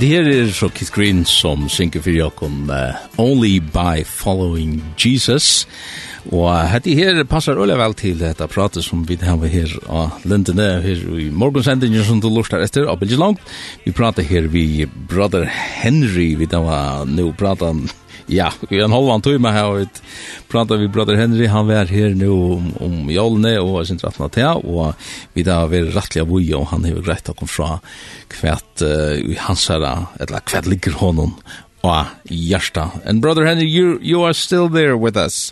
det 0.00 0.08
her 0.08 0.28
er 0.32 0.52
så 0.56 0.70
Keith 0.72 0.92
Green 0.94 1.24
som 1.28 1.66
synker 1.68 2.00
for 2.00 2.14
Jakob 2.14 2.70
uh, 2.72 2.96
Only 3.20 3.58
by 3.60 4.00
Following 4.08 4.78
Jesus. 4.96 5.66
Og 6.32 6.48
det 6.84 6.94
her 6.96 7.20
passar 7.28 7.58
øyla 7.60 7.76
vel 7.76 7.94
til 7.96 8.20
dette 8.20 8.48
pratet 8.48 8.84
som 8.84 9.02
vi 9.08 9.18
har 9.20 9.36
her 9.44 9.72
av 9.88 10.24
lindene 10.24 10.68
her 10.84 11.04
i 11.20 11.28
morgensendingen 11.32 12.04
som 12.04 12.20
du 12.20 12.28
lurer 12.28 12.64
etter, 12.64 12.88
av 12.88 13.00
Bilge 13.00 13.18
Langt. 13.20 13.44
Vi 13.84 13.92
prater 13.92 14.24
her 14.24 14.48
vi 14.48 14.86
brother 14.86 15.44
Henry, 15.44 16.34
vi 16.36 16.48
da 16.48 16.62
var 16.64 17.04
nå 17.08 17.32
prater 17.36 17.76
Ja, 18.30 18.52
vi 18.68 18.78
en 18.78 18.92
halvan 18.94 19.24
tøyma 19.26 19.50
her, 19.50 19.72
og 19.74 20.00
pratar 20.50 20.78
vi 20.78 20.86
brother 20.92 21.18
Henry, 21.18 21.48
han 21.50 21.66
var 21.66 21.90
her 21.90 22.12
nu 22.14 22.28
om, 22.56 22.68
om 22.78 23.08
Jolne 23.10 23.56
og 23.58 23.82
sin 23.88 23.98
rattna 24.02 24.28
til, 24.30 24.60
og 24.70 24.94
vi 25.34 25.42
da 25.46 25.64
var 25.70 25.90
rattliga 25.96 26.28
boi, 26.28 26.44
og 26.54 26.68
han 26.70 26.86
hever 26.86 27.02
greit 27.08 27.30
å 27.30 27.34
komme 27.34 27.50
fra 27.50 27.80
kvært 28.30 28.84
uh, 28.86 29.18
i 29.18 29.34
hansara, 29.34 29.96
eller 30.22 30.46
kvært 30.46 30.70
ligger 30.70 30.94
honom, 31.02 31.34
og 31.82 32.30
hjarta. 32.30 32.90
And 33.02 33.18
brother 33.24 33.48
Henry, 33.48 33.66
you, 33.66 33.98
you 34.00 34.22
are 34.22 34.34
still 34.34 34.68
there 34.70 34.96
with 34.96 35.18
us. 35.18 35.50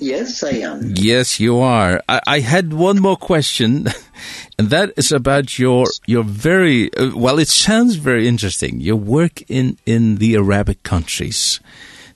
Yes, 0.00 0.42
I 0.42 0.64
am. 0.64 0.94
Yes, 0.96 1.38
you 1.38 1.60
are. 1.60 2.02
I, 2.08 2.20
I 2.26 2.40
had 2.40 2.72
one 2.72 3.00
more 3.00 3.16
question, 3.16 3.86
and 4.58 4.70
that 4.70 4.92
is 4.96 5.12
about 5.12 5.58
your 5.58 5.86
your 6.06 6.24
very 6.24 6.92
uh, 6.94 7.14
well. 7.14 7.38
It 7.38 7.48
sounds 7.48 7.96
very 7.96 8.26
interesting. 8.26 8.80
Your 8.80 8.96
work 8.96 9.42
in 9.48 9.76
in 9.84 10.16
the 10.16 10.36
Arabic 10.36 10.82
countries. 10.82 11.60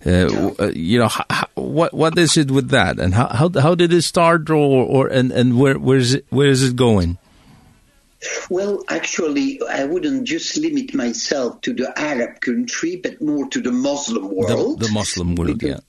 Uh, 0.07 0.11
yeah. 0.11 0.51
uh, 0.59 0.73
you 0.75 0.99
know 0.99 1.09
how, 1.09 1.25
what 1.55 1.93
what 1.93 2.17
is 2.17 2.39
it 2.39 2.51
with 2.51 2.71
that, 2.71 2.99
and 2.99 3.15
how 3.15 3.29
how 3.29 3.51
how 3.61 3.75
did 3.75 3.93
it 3.93 4.03
start, 4.03 4.49
or 4.49 4.87
or 4.87 5.09
and 5.09 5.31
and 5.31 5.61
where 5.61 5.79
where 5.79 5.99
is 5.99 6.15
it 6.15 6.25
where 6.31 6.49
is 6.49 6.63
it 6.63 6.77
going? 6.77 7.19
Well, 8.49 8.83
actually, 8.89 9.61
I 9.69 9.85
wouldn't 9.85 10.25
just 10.25 10.57
limit 10.57 10.95
myself 10.95 11.61
to 11.63 11.75
the 11.75 11.93
Arab 11.99 12.41
country, 12.41 12.97
but 12.97 13.21
more 13.21 13.47
to 13.51 13.61
the 13.61 13.73
Muslim 13.73 14.35
world. 14.35 14.81
The, 14.81 14.87
the 14.87 14.93
Muslim 14.93 15.35
world, 15.35 15.63
yeah 15.63 15.81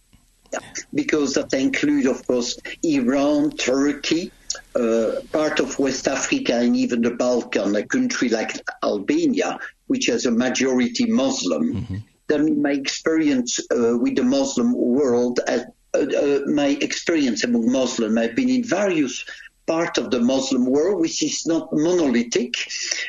because 0.94 1.34
that 1.34 1.54
include, 1.54 2.06
of 2.06 2.26
course, 2.28 2.58
Iran, 2.84 3.52
Turkey, 3.52 4.32
uh, 4.76 5.22
part 5.32 5.60
of 5.60 5.80
West 5.80 6.08
Africa 6.08 6.56
and 6.56 6.76
even 6.76 7.02
the 7.02 7.12
Balkan, 7.12 7.76
a 7.76 7.86
country 7.86 8.30
like 8.30 8.52
Albania, 8.84 9.60
which 9.88 10.08
has 10.08 10.26
a 10.26 10.32
majority 10.32 11.06
Muslim. 11.06 11.64
Mm 11.64 11.86
-hmm. 11.86 12.02
Then 12.28 12.62
my 12.62 12.72
experience 12.72 13.60
uh, 13.76 13.98
with 14.04 14.16
the 14.16 14.24
Muslim 14.24 14.74
world, 14.74 15.40
uh, 15.48 15.66
uh, 15.94 16.40
my 16.48 16.78
experience 16.82 17.44
among 17.48 17.72
Muslim, 17.72 18.18
I've 18.18 18.36
been 18.36 18.50
in 18.50 18.64
various 18.64 19.26
part 19.66 19.98
of 19.98 20.10
the 20.12 20.20
Muslim 20.20 20.66
world, 20.66 21.02
which 21.02 21.24
is 21.24 21.46
not 21.46 21.70
monolithic, 21.72 22.54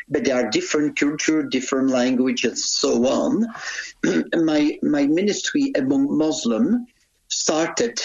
but 0.09 0.24
there 0.24 0.36
are 0.36 0.51
different 0.51 0.99
culture, 0.99 1.42
different 1.42 1.90
language, 1.90 2.44
and 2.44 2.59
so 2.59 3.07
on. 3.07 3.47
my, 4.51 4.78
my 4.82 5.07
ministry 5.07 5.72
among 5.76 6.16
Muslim 6.16 6.86
started 7.29 8.01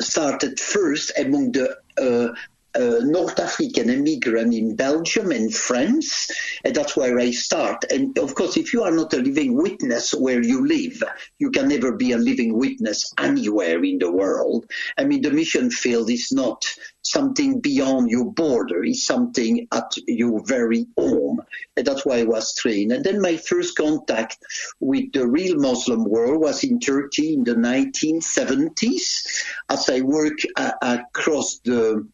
started 0.00 0.58
first 0.58 1.12
among 1.18 1.52
the 1.52 1.76
uh, 1.98 2.34
uh, 2.74 3.00
North 3.02 3.38
African 3.38 3.90
immigrant 3.90 4.54
in 4.54 4.76
Belgium 4.76 5.30
and 5.30 5.54
France. 5.54 6.30
And 6.64 6.74
that's 6.74 6.96
where 6.96 7.18
I 7.18 7.30
start. 7.30 7.84
And 7.90 8.16
of 8.18 8.34
course, 8.34 8.56
if 8.56 8.72
you 8.72 8.82
are 8.82 8.90
not 8.90 9.12
a 9.14 9.18
living 9.18 9.56
witness 9.56 10.12
where 10.12 10.42
you 10.42 10.66
live, 10.66 11.02
you 11.38 11.50
can 11.50 11.68
never 11.68 11.92
be 11.92 12.12
a 12.12 12.18
living 12.18 12.58
witness 12.58 13.12
anywhere 13.18 13.82
in 13.84 13.98
the 13.98 14.10
world. 14.10 14.66
I 14.96 15.04
mean, 15.04 15.22
the 15.22 15.30
mission 15.30 15.70
field 15.70 16.10
is 16.10 16.32
not 16.32 16.64
something 17.02 17.60
beyond 17.60 18.10
your 18.10 18.32
border, 18.32 18.84
it's 18.84 19.04
something 19.04 19.66
at 19.72 19.92
your 20.06 20.42
very 20.46 20.86
home. 20.96 21.42
And 21.76 21.86
that's 21.86 22.06
why 22.06 22.20
I 22.20 22.24
was 22.24 22.54
trained. 22.54 22.92
And 22.92 23.04
then 23.04 23.20
my 23.20 23.36
first 23.36 23.76
contact 23.76 24.38
with 24.80 25.12
the 25.12 25.26
real 25.26 25.56
Muslim 25.56 26.04
world 26.04 26.40
was 26.40 26.64
in 26.64 26.78
Turkey 26.78 27.34
in 27.34 27.44
the 27.44 27.54
1970s 27.54 29.44
as 29.68 29.90
I 29.90 30.00
work 30.00 30.38
uh, 30.56 30.72
across 30.80 31.58
the 31.64 32.06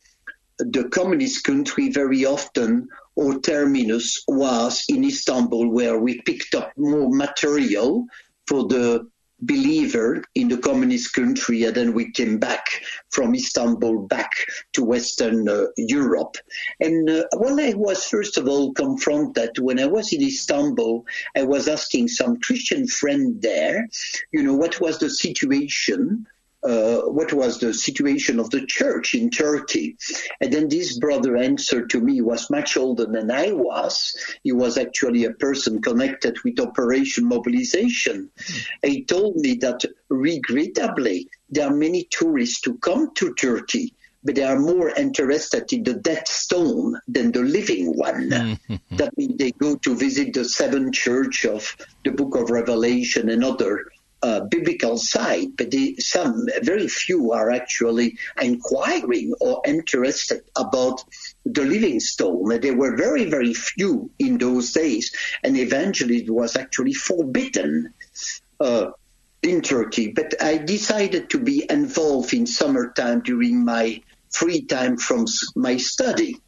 the 0.59 0.89
communist 0.89 1.45
country 1.45 1.91
very 1.91 2.25
often 2.25 2.89
or 3.15 3.41
terminus 3.41 4.23
was 4.29 4.85
in 4.89 5.05
Istanbul 5.05 5.71
where 5.71 5.99
we 5.99 6.21
picked 6.23 6.55
up 6.55 6.73
more 6.77 7.11
material 7.11 8.07
for 8.47 8.67
the 8.67 9.09
believer 9.41 10.25
in 10.35 10.49
the 10.49 10.59
communist 10.59 11.15
country 11.15 11.63
and 11.63 11.77
then 11.77 11.93
we 11.95 12.11
came 12.11 12.39
back 12.39 12.67
from 13.11 13.35
Istanbul 13.35 14.07
back 14.09 14.33
to 14.73 14.83
western 14.83 15.49
uh, 15.49 15.67
Europe. 15.77 16.37
And 16.81 17.09
uh, 17.09 17.25
when 17.37 17.61
I 17.61 17.75
was 17.75 18.05
first 18.05 18.37
of 18.37 18.49
all 18.49 18.73
confronted 18.73 19.59
when 19.61 19.79
I 19.79 19.87
was 19.87 20.13
in 20.13 20.23
Istanbul 20.23 21.05
I 21.37 21.45
was 21.45 21.69
asking 21.69 22.09
some 22.09 22.41
Christian 22.41 22.89
friend 22.89 23.41
there 23.41 23.89
you 24.33 24.43
know 24.43 24.55
what 24.55 24.81
was 24.81 24.99
the 24.99 25.11
situation 25.11 26.27
uh, 26.63 27.03
what 27.03 27.33
was 27.33 27.59
the 27.59 27.73
situation 27.73 28.41
of 28.41 28.51
the 28.51 28.67
church 28.67 29.15
in 29.15 29.31
Turkey. 29.31 29.97
And 30.41 30.53
then 30.53 30.69
this 30.69 30.99
brother 30.99 31.37
answered 31.37 31.91
to 31.91 32.01
me, 32.01 32.21
was 32.21 32.51
much 32.51 32.77
older 32.77 33.07
than 33.07 33.31
I 33.31 33.53
was. 33.53 34.17
He 34.43 34.53
was 34.53 34.77
actually 34.77 35.25
a 35.25 35.33
person 35.33 35.81
connected 35.81 36.37
with 36.45 36.59
Operation 36.59 37.29
Mobilization. 37.29 38.31
Mm. 38.37 38.89
He 38.89 39.05
told 39.05 39.37
me 39.37 39.55
that 39.57 39.85
regrettably 40.09 41.29
there 41.49 41.69
are 41.69 41.75
many 41.75 42.09
tourists 42.11 42.65
who 42.65 42.79
come 42.79 43.15
to 43.15 43.35
Turkey 43.35 43.95
but 44.25 44.35
they 44.35 44.43
are 44.43 44.59
more 44.59 44.91
interested 44.91 45.73
in 45.73 45.85
the 45.85 45.95
dead 45.95 46.27
stone 46.27 46.99
than 47.07 47.31
the 47.31 47.41
living 47.41 47.97
one. 47.97 48.29
that 48.29 49.17
means 49.17 49.37
they 49.39 49.53
go 49.53 49.77
to 49.77 49.95
visit 49.95 50.35
the 50.35 50.45
seven 50.45 50.93
church 50.93 51.45
of 51.45 51.77
the 52.05 52.11
book 52.11 52.35
of 52.35 52.51
Revelation 52.51 53.29
and 53.31 53.45
other 53.45 53.87
uh, 54.23 54.41
biblical 54.41 54.97
side, 54.99 55.57
but 55.57 55.71
the, 55.71 55.97
some 55.99 56.47
very 56.63 56.89
few 56.89 57.33
are 57.33 57.51
actually 57.51 58.19
inquiring 58.41 59.35
or 59.41 59.63
interested 59.67 60.43
about 60.57 61.05
the 61.45 61.65
living 61.65 62.01
stone. 62.01 62.61
There 62.61 62.77
were 62.77 62.97
very, 62.97 63.25
very 63.27 63.55
few 63.55 64.11
in 64.19 64.39
those 64.39 64.73
days, 64.73 65.15
and 65.43 65.57
eventually 65.57 66.19
it 66.19 66.31
was 66.31 66.57
actually 66.57 66.95
forbidden 66.95 67.95
uh, 68.61 68.91
in 69.43 69.63
Turkey. 69.63 70.09
But 70.09 70.43
I 70.43 70.59
decided 70.59 71.31
to 71.31 71.39
be 71.39 71.67
involved 71.69 72.35
in 72.35 72.47
summertime 72.47 73.21
during 73.21 73.65
my 73.65 74.03
free 74.31 74.63
time 74.63 74.97
from 74.97 75.27
my 75.57 75.77
study 75.77 76.41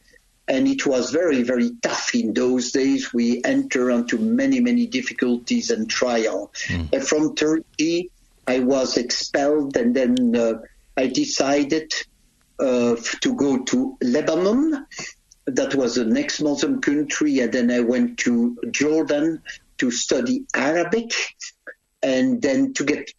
and 0.51 0.67
it 0.67 0.85
was 0.85 1.13
very 1.13 1.43
very 1.45 1.71
tough 1.81 2.15
in 2.15 2.35
those 2.35 2.73
days. 2.73 3.15
We 3.15 3.41
enter 3.45 3.91
into 3.91 4.19
many 4.19 4.61
many 4.61 4.87
difficulties 4.87 5.71
and 5.71 5.89
trial. 5.89 6.53
Mm. 6.67 6.91
but 6.91 7.05
from 7.05 7.35
turkey 7.37 8.11
i 8.47 8.59
was 8.59 8.97
expelled 8.97 9.77
and 9.77 9.95
then 9.95 10.37
uh, 10.37 10.55
i 10.97 11.07
decided 11.07 11.93
uh, 12.59 12.97
to 13.23 13.35
go 13.35 13.63
to 13.71 13.97
lebanon. 14.03 14.87
That 15.47 15.75
was 15.75 15.95
the 15.95 16.05
next 16.05 16.41
muslim 16.41 16.81
country. 16.81 17.39
And 17.41 17.53
then 17.53 17.71
i 17.71 17.81
went 17.81 18.19
to 18.25 18.59
jordan 18.71 19.43
to 19.79 19.91
study 19.91 20.45
arabic. 20.55 21.13
And 22.03 22.41
then 22.43 22.73
to 22.75 22.85
get 22.85 23.13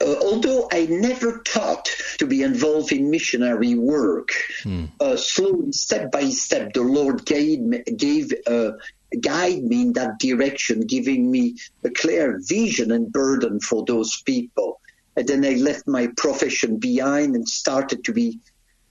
Uh, 0.00 0.14
although 0.20 0.68
I 0.70 0.86
never 0.86 1.42
thought 1.46 1.88
to 2.18 2.26
be 2.26 2.42
involved 2.42 2.92
in 2.92 3.10
missionary 3.10 3.74
work, 3.74 4.28
mm. 4.62 4.90
uh, 5.00 5.16
slowly, 5.16 5.72
step 5.72 6.12
by 6.12 6.28
step, 6.28 6.74
the 6.74 6.82
Lord 6.82 7.24
gave, 7.24 7.60
gave 7.96 8.32
uh, 8.46 8.72
guide 9.20 9.62
me 9.62 9.82
in 9.82 9.92
that 9.94 10.18
direction, 10.18 10.80
giving 10.80 11.30
me 11.30 11.56
a 11.82 11.90
clear 11.90 12.38
vision 12.42 12.90
and 12.90 13.10
burden 13.10 13.60
for 13.60 13.84
those 13.86 14.20
people. 14.22 14.80
And 15.16 15.26
then 15.26 15.44
I 15.46 15.54
left 15.54 15.88
my 15.88 16.08
profession 16.16 16.76
behind 16.76 17.34
and 17.34 17.48
started 17.48 18.04
to 18.04 18.12
be 18.12 18.40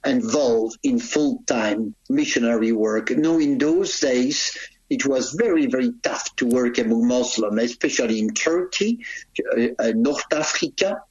involved 0.04 0.78
in 0.82 1.00
full-time 1.00 1.94
missionary 2.10 2.72
work. 2.72 3.12
Now, 3.12 3.38
in 3.38 3.58
those 3.58 4.00
days, 4.00 4.58
it 4.90 5.06
was 5.06 5.32
very 5.34 5.66
very 5.68 5.92
tough 6.04 6.36
to 6.36 6.46
work 6.46 6.78
among 6.78 7.08
Muslims 7.08 7.62
especially 7.62 8.20
in 8.20 8.30
Turkey 8.30 9.00
uh, 9.80 9.92
North 9.96 10.32
Africa 10.32 11.02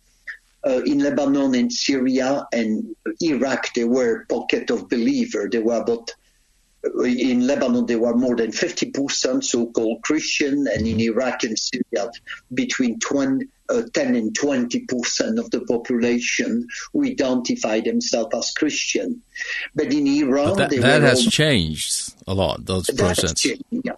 uh, 0.66 0.82
in 0.84 1.00
Lebanon 1.00 1.54
and 1.54 1.72
Syria 1.72 2.46
and 2.52 2.94
Iraq 3.20 3.74
there 3.74 3.88
were 3.88 4.24
pocket 4.26 4.70
of 4.70 4.88
believer 4.88 5.48
there 5.50 5.62
were 5.62 5.80
about 5.80 6.14
in 7.04 7.46
Lebanon 7.46 7.86
there 7.86 7.98
were 7.98 8.14
more 8.14 8.36
than 8.36 8.50
50% 8.50 9.42
so 9.42 9.66
called 9.66 10.02
Christian 10.02 10.66
and 10.68 10.86
in 10.86 11.00
Iraq 11.00 11.42
and 11.44 11.58
Syria 11.58 12.10
between 12.52 12.98
20 12.98 13.46
uh, 13.68 13.82
10 13.92 14.14
and 14.14 14.38
20% 14.38 15.38
of 15.38 15.50
the 15.50 15.60
population 15.62 16.66
who 16.92 17.04
identify 17.04 17.80
themselves 17.80 18.34
as 18.34 18.50
Christian. 18.52 19.22
But 19.74 19.92
in 19.92 20.06
Iran... 20.06 20.56
But 20.56 20.70
that, 20.70 20.80
that 20.80 21.02
has 21.02 21.24
all... 21.24 21.30
changed 21.30 22.14
a 22.26 22.34
lot, 22.34 22.64
those 22.64 22.86
percents. 22.86 23.60
Yeah. 23.70 23.92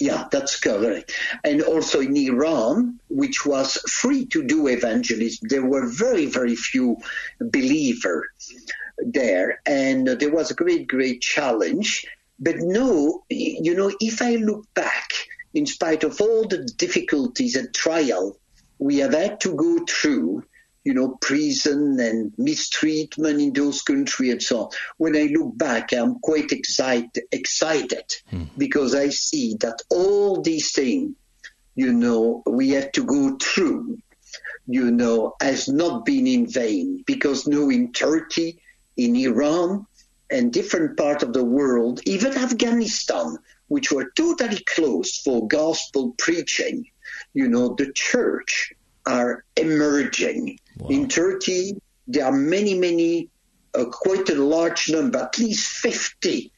Yeah, 0.00 0.26
that's 0.32 0.58
correct. 0.58 1.12
And 1.44 1.62
also 1.62 2.00
in 2.00 2.16
Iran, 2.16 2.98
which 3.08 3.46
was 3.46 3.76
free 3.88 4.26
to 4.26 4.42
do 4.42 4.66
evangelism, 4.66 5.46
there 5.48 5.64
were 5.64 5.86
very, 5.86 6.26
very 6.26 6.56
few 6.56 6.96
believers 7.38 8.26
there. 8.98 9.60
And 9.64 10.08
there 10.08 10.32
was 10.32 10.50
a 10.50 10.54
great, 10.54 10.88
great 10.88 11.20
challenge. 11.20 12.04
But 12.40 12.56
no, 12.58 13.22
you 13.28 13.74
know, 13.76 13.92
if 14.00 14.22
I 14.22 14.36
look 14.36 14.66
back, 14.74 15.12
in 15.54 15.66
spite 15.66 16.02
of 16.02 16.20
all 16.20 16.48
the 16.48 16.64
difficulties 16.76 17.56
and 17.56 17.72
trial 17.74 18.36
we 18.82 18.98
have 18.98 19.14
had 19.14 19.40
to 19.40 19.54
go 19.54 19.84
through 19.88 20.42
you 20.84 20.92
know 20.92 21.16
prison 21.20 22.00
and 22.00 22.32
mistreatment 22.36 23.40
in 23.40 23.52
those 23.52 23.82
countries 23.82 24.32
and 24.32 24.42
so 24.42 24.62
on 24.62 24.68
when 24.96 25.16
i 25.16 25.28
look 25.32 25.56
back 25.56 25.92
i'm 25.92 26.18
quite 26.18 26.50
excited 26.50 27.22
excited 27.30 28.04
mm. 28.32 28.48
because 28.58 28.94
i 28.94 29.08
see 29.08 29.54
that 29.60 29.80
all 29.90 30.42
these 30.42 30.72
things 30.72 31.14
you 31.76 31.92
know 31.92 32.42
we 32.46 32.70
have 32.70 32.90
to 32.92 33.04
go 33.04 33.36
through 33.36 33.98
you 34.66 34.90
know 34.90 35.34
has 35.40 35.68
not 35.68 36.04
been 36.04 36.26
in 36.26 36.46
vain 36.46 37.04
because 37.06 37.46
now 37.46 37.68
in 37.68 37.92
turkey 37.92 38.58
in 38.96 39.14
iran 39.14 39.86
and 40.30 40.52
different 40.52 40.96
part 40.96 41.22
of 41.22 41.32
the 41.32 41.44
world 41.44 42.00
even 42.04 42.36
afghanistan 42.36 43.36
which 43.68 43.92
were 43.92 44.10
totally 44.16 44.62
closed 44.74 45.20
for 45.24 45.46
gospel 45.46 46.14
preaching 46.18 46.84
you 47.34 47.48
know, 47.48 47.74
the 47.74 47.92
church 47.92 48.72
are 49.06 49.44
emerging. 49.56 50.58
Wow. 50.78 50.88
In 50.88 51.08
Turkey, 51.08 51.80
there 52.06 52.26
are 52.26 52.32
many, 52.32 52.74
many, 52.74 53.28
uh, 53.74 53.86
quite 53.86 54.28
a 54.28 54.34
large 54.34 54.90
number, 54.90 55.18
at 55.18 55.38
least 55.38 55.66
50 55.68 56.52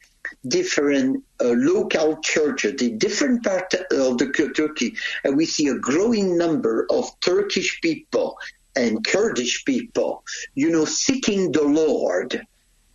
different 0.47 1.23
uh, 1.41 1.53
local 1.55 2.17
churches 2.17 2.81
in 2.81 2.97
different 2.97 3.43
parts 3.43 3.75
of 3.75 4.17
the 4.17 4.53
Turkey. 4.55 4.95
And 5.23 5.37
we 5.37 5.45
see 5.45 5.67
a 5.67 5.79
growing 5.79 6.37
number 6.37 6.85
of 6.89 7.19
Turkish 7.19 7.79
people 7.81 8.37
and 8.75 9.05
Kurdish 9.05 9.63
people, 9.65 10.23
you 10.53 10.69
know, 10.69 10.85
seeking 10.85 11.51
the 11.51 11.63
Lord. 11.63 12.45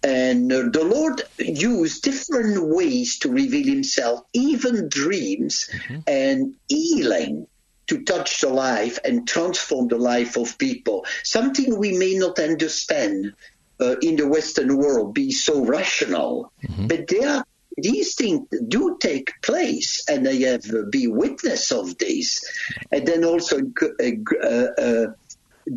And 0.02 0.52
uh, 0.52 0.68
the 0.72 0.84
Lord 0.84 1.22
used 1.38 2.02
different 2.02 2.68
ways 2.68 3.18
to 3.20 3.30
reveal 3.30 3.66
himself, 3.66 4.20
even 4.32 4.88
dreams 4.88 5.68
mm 5.70 5.78
-hmm. 5.78 6.02
and 6.06 6.54
healing 6.68 7.46
to 7.90 8.02
touch 8.04 8.40
the 8.40 8.48
life 8.48 9.00
and 9.04 9.26
transform 9.26 9.88
the 9.88 9.98
life 9.98 10.36
of 10.36 10.56
people. 10.58 11.04
Something 11.24 11.76
we 11.76 11.98
may 11.98 12.14
not 12.14 12.38
understand 12.38 13.34
uh, 13.80 13.96
in 14.00 14.14
the 14.14 14.28
western 14.28 14.76
world 14.76 15.12
be 15.12 15.32
so 15.32 15.64
rational. 15.64 16.52
Mm 16.62 16.74
-hmm. 16.74 16.88
but 16.88 17.00
there 17.08 17.42
these 17.82 18.14
things 18.14 18.40
do 18.68 18.96
take 19.08 19.28
place 19.42 19.90
and 20.10 20.24
they 20.26 20.40
have 20.50 20.64
uh, 20.70 20.82
be 20.90 21.06
witness 21.06 21.72
of 21.72 21.96
this. 21.98 22.26
And 22.92 23.02
then 23.08 23.24
also 23.24 23.56
uh, 23.58 24.68
uh, 24.86 25.06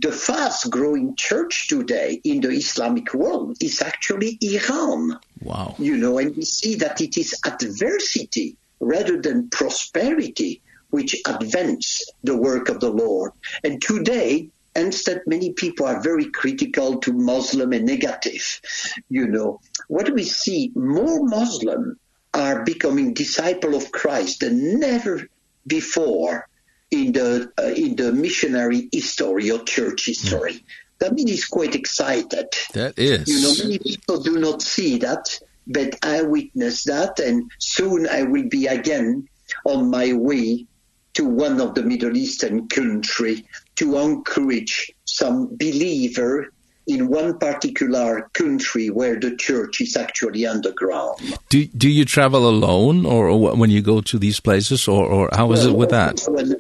the 0.06 0.12
fast 0.12 0.70
growing 0.70 1.16
church 1.16 1.56
today 1.68 2.10
in 2.24 2.42
the 2.42 2.52
islamic 2.64 3.08
world 3.14 3.58
is 3.60 3.82
actually 3.82 4.32
iran. 4.42 5.02
Wow. 5.42 5.76
You 5.88 5.96
know 6.02 6.18
and 6.22 6.30
we 6.36 6.46
see 6.46 6.76
that 6.84 7.00
it 7.02 7.14
is 7.24 7.30
adversity 7.52 8.50
rather 8.80 9.18
than 9.26 9.50
prosperity 9.60 10.54
which 10.94 11.16
advance 11.26 12.06
the 12.24 12.38
work 12.38 12.70
of 12.70 12.80
the 12.80 12.92
Lord. 12.92 13.32
And 13.64 13.82
today, 13.82 14.50
instead 14.76 15.22
many 15.26 15.52
people 15.54 15.88
are 15.88 16.04
very 16.04 16.26
critical 16.26 17.00
to 17.00 17.12
Muslim 17.12 17.74
and 17.74 17.86
negative, 17.86 18.62
you 19.10 19.28
know. 19.28 19.60
What 19.88 20.14
we 20.14 20.24
see, 20.24 20.72
more 20.76 21.26
Muslim 21.26 21.98
are 22.32 22.64
becoming 22.64 23.16
disciple 23.16 23.74
of 23.74 23.92
Christ 23.92 24.42
than 24.42 24.80
never 24.80 25.28
before 25.66 26.48
in 26.92 27.12
the 27.12 27.52
uh, 27.58 27.74
in 27.76 27.96
the 27.96 28.14
missionary 28.14 28.88
history 28.92 29.50
or 29.50 29.64
church 29.64 30.06
history. 30.06 30.54
Mm. 30.54 30.64
That 31.00 31.14
means 31.14 31.32
it's 31.32 31.48
quite 31.48 31.74
excited. 31.74 32.50
That 32.74 33.00
is. 33.00 33.28
You 33.28 33.42
know, 33.42 33.54
many 33.64 33.80
people 33.80 34.22
do 34.22 34.40
not 34.40 34.62
see 34.62 35.00
that, 35.00 35.40
but 35.66 35.96
I 36.04 36.22
witness 36.22 36.84
that 36.84 37.20
and 37.20 37.50
soon 37.58 38.08
I 38.08 38.24
will 38.24 38.48
be 38.48 38.68
again 38.68 39.28
on 39.66 39.90
my 39.90 40.14
way 40.14 40.68
to 41.14 41.26
one 41.26 41.62
of 41.62 41.76
the 41.76 41.84
Middle 41.84 42.18
Eastern 42.18 42.68
country 42.68 43.46
to 43.76 43.98
encourage 43.98 44.92
some 45.06 45.48
believer 45.58 46.50
in 46.86 47.08
one 47.08 47.38
particular 47.38 48.30
country 48.34 48.90
where 48.90 49.20
the 49.20 49.36
church 49.38 49.80
is 49.80 49.96
actually 49.96 50.46
underground. 50.46 51.18
Do 51.50 51.66
do 51.66 51.90
you 51.90 52.06
travel 52.06 52.48
alone 52.50 53.06
or, 53.06 53.30
or 53.30 53.56
when 53.56 53.70
you 53.70 53.82
go 53.82 54.02
to 54.02 54.20
these 54.20 54.40
places 54.40 54.88
or 54.88 55.06
or 55.06 55.30
how 55.32 55.52
is 55.54 55.66
well, 55.66 55.74
it 55.74 55.78
with 55.78 55.90
that? 55.92 56.26
Well, 56.28 56.56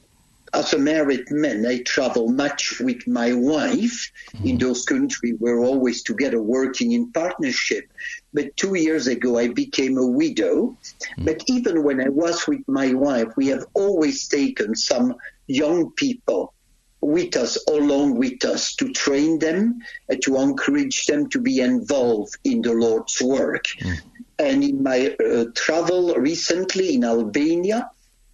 as 0.53 0.73
a 0.73 0.79
married 0.79 1.31
man, 1.31 1.65
I 1.65 1.81
travel 1.81 2.29
much 2.29 2.79
with 2.79 3.07
my 3.07 3.33
wife 3.33 4.11
mm. 4.35 4.49
in 4.49 4.57
those 4.57 4.85
countries. 4.85 5.35
We're 5.39 5.59
always 5.59 6.03
together 6.03 6.41
working 6.41 6.91
in 6.91 7.11
partnership. 7.11 7.85
But 8.33 8.55
two 8.55 8.75
years 8.75 9.07
ago, 9.07 9.39
I 9.39 9.47
became 9.47 9.97
a 9.97 10.05
widow. 10.05 10.77
Mm. 11.17 11.25
But 11.25 11.43
even 11.47 11.83
when 11.83 11.99
I 11.99 12.09
was 12.09 12.47
with 12.47 12.67
my 12.67 12.93
wife, 12.93 13.35
we 13.35 13.47
have 13.47 13.65
always 13.73 14.27
taken 14.27 14.75
some 14.75 15.15
young 15.47 15.91
people 15.91 16.53
with 17.01 17.35
us, 17.35 17.57
along 17.67 18.15
with 18.15 18.45
us, 18.45 18.75
to 18.75 18.93
train 18.93 19.39
them, 19.39 19.79
uh, 20.09 20.15
to 20.21 20.37
encourage 20.37 21.05
them 21.07 21.29
to 21.29 21.39
be 21.39 21.59
involved 21.59 22.37
in 22.43 22.61
the 22.61 22.73
Lord's 22.73 23.21
work. 23.21 23.65
Mm. 23.79 24.01
And 24.39 24.63
in 24.63 24.83
my 24.83 25.15
uh, 25.19 25.45
travel 25.55 26.15
recently 26.15 26.95
in 26.95 27.03
Albania, 27.03 27.89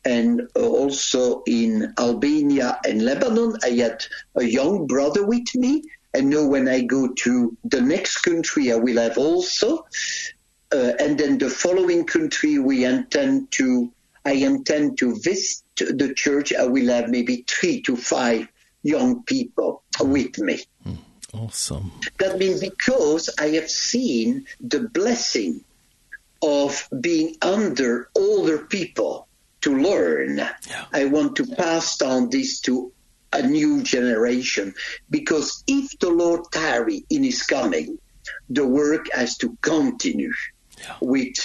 and 0.06 0.48
also 0.56 1.44
in 1.46 1.94
Albania 1.98 2.80
and 2.86 3.04
Lebanon. 3.04 3.58
I 3.64 3.70
had 3.72 4.06
a 4.36 4.44
young 4.44 4.88
brother 4.88 5.26
with 5.26 5.54
me. 5.56 5.84
And 6.14 6.30
now 6.30 6.48
when 6.48 6.68
I 6.68 6.82
go 6.82 7.10
to 7.10 7.58
the 7.64 7.82
next 7.82 8.20
country, 8.20 8.72
I 8.72 8.76
will 8.76 8.98
have 8.98 9.18
also. 9.18 9.86
Uh, 10.72 10.94
and 11.00 11.20
then 11.20 11.38
the 11.38 11.50
following 11.50 12.06
country, 12.06 12.58
we 12.60 12.86
intend 12.86 13.52
to, 13.54 13.92
I 14.26 14.34
intend 14.34 14.98
to 15.00 15.16
visit 15.20 15.64
the 15.78 16.14
church. 16.16 16.54
I 16.54 16.66
will 16.66 16.88
have 16.88 17.10
maybe 17.10 17.44
three 17.48 17.82
to 17.84 17.96
five 17.96 18.48
young 18.82 19.24
people 19.24 19.84
with 20.00 20.38
me. 20.40 20.62
Awesome. 21.34 21.92
That 22.18 22.40
means 22.40 22.60
because 22.62 23.30
I 23.38 23.50
have 23.50 23.70
seen 23.70 24.46
the 24.60 24.80
blessing 24.80 25.64
of 26.42 26.88
being 27.00 27.36
under 27.42 28.10
older 28.16 28.60
people 28.60 29.28
to 29.62 29.76
learn. 29.78 30.38
Yeah. 30.38 30.86
I 30.94 31.06
want 31.06 31.36
to 31.38 31.46
pass 31.46 31.98
down 31.98 32.30
this 32.30 32.62
to 32.62 32.92
a 33.32 33.42
new 33.46 33.84
generation 33.84 34.74
because 35.10 35.64
if 35.68 35.98
the 36.00 36.10
Lord 36.10 36.52
tarry 36.52 37.06
in 37.10 37.24
his 37.24 37.44
coming, 37.44 38.00
the 38.50 38.66
work 38.66 39.08
has 39.14 39.38
to 39.38 39.58
continue 39.62 40.34
yeah. 40.80 40.96
with 41.02 41.36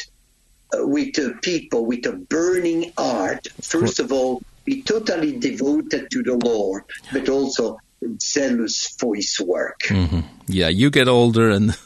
uh, 0.75 0.87
with 0.87 1.15
the 1.15 1.39
people 1.43 1.87
with 1.87 2.07
a 2.07 2.13
burning 2.13 2.93
heart. 2.97 3.47
First 3.63 4.01
of 4.01 4.13
all, 4.13 4.43
be 4.65 4.83
totally 4.83 5.39
devoted 5.39 6.11
to 6.11 6.23
the 6.23 6.37
Lord, 6.37 6.85
but 7.13 7.29
also 7.29 7.79
zealous 8.21 8.95
for 8.99 9.15
his 9.15 9.41
work. 9.41 9.81
Mm 9.91 10.07
-hmm. 10.09 10.23
Yeah, 10.47 10.71
you 10.73 10.91
get 10.91 11.09
older 11.09 11.51
and 11.51 11.79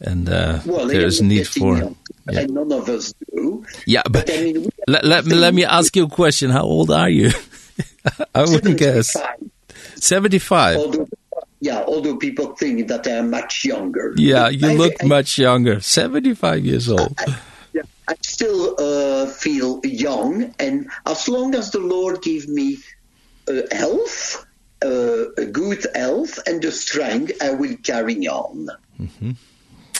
and 0.00 0.28
uh, 0.28 0.60
well, 0.66 0.86
there 0.86 1.06
is 1.06 1.22
need 1.22 1.46
for 1.46 1.78
yeah. 1.78 2.40
and 2.40 2.54
none 2.54 2.72
of 2.72 2.88
us 2.88 3.14
do. 3.34 3.64
Yeah 3.86 4.02
but, 4.04 4.26
but 4.26 4.30
I 4.30 4.42
mean, 4.42 4.68
let, 4.86 5.04
let, 5.04 5.24
me, 5.24 5.34
let 5.34 5.54
me 5.54 5.64
ask 5.64 5.96
you 5.96 6.04
a 6.04 6.08
question. 6.08 6.50
How 6.50 6.62
old 6.62 6.90
are 6.90 7.08
you? 7.08 7.30
I 8.34 8.42
wouldn't 8.42 8.78
75. 8.78 8.78
guess. 8.78 9.16
75 9.96 10.76
although, 10.76 11.08
yeah 11.60 11.82
although 11.86 12.16
people 12.16 12.54
think 12.56 12.88
that 12.88 13.06
I 13.06 13.12
am 13.12 13.30
much 13.30 13.64
younger. 13.64 14.12
Yeah 14.16 14.48
you 14.48 14.68
I, 14.68 14.74
look 14.74 14.94
I, 15.02 15.06
much 15.06 15.38
younger. 15.38 15.80
75 15.80 16.64
years 16.64 16.88
old. 16.88 17.14
I, 17.18 17.38
yeah, 17.72 17.82
I 18.08 18.14
still 18.20 18.76
uh, 18.78 19.26
feel 19.26 19.80
young. 19.84 20.54
And 20.58 20.90
as 21.06 21.28
long 21.28 21.54
as 21.54 21.70
the 21.70 21.80
Lord 21.80 22.22
give 22.22 22.48
me 22.48 22.78
uh, 23.48 23.62
health 23.72 24.46
uh, 24.82 25.24
good 25.52 25.86
health 25.94 26.38
and 26.46 26.62
the 26.62 26.72
strength 26.72 27.32
I 27.42 27.50
will 27.50 27.76
carry 27.82 28.28
on. 28.28 28.68
Mm 28.98 29.08
-hmm. 29.20 29.34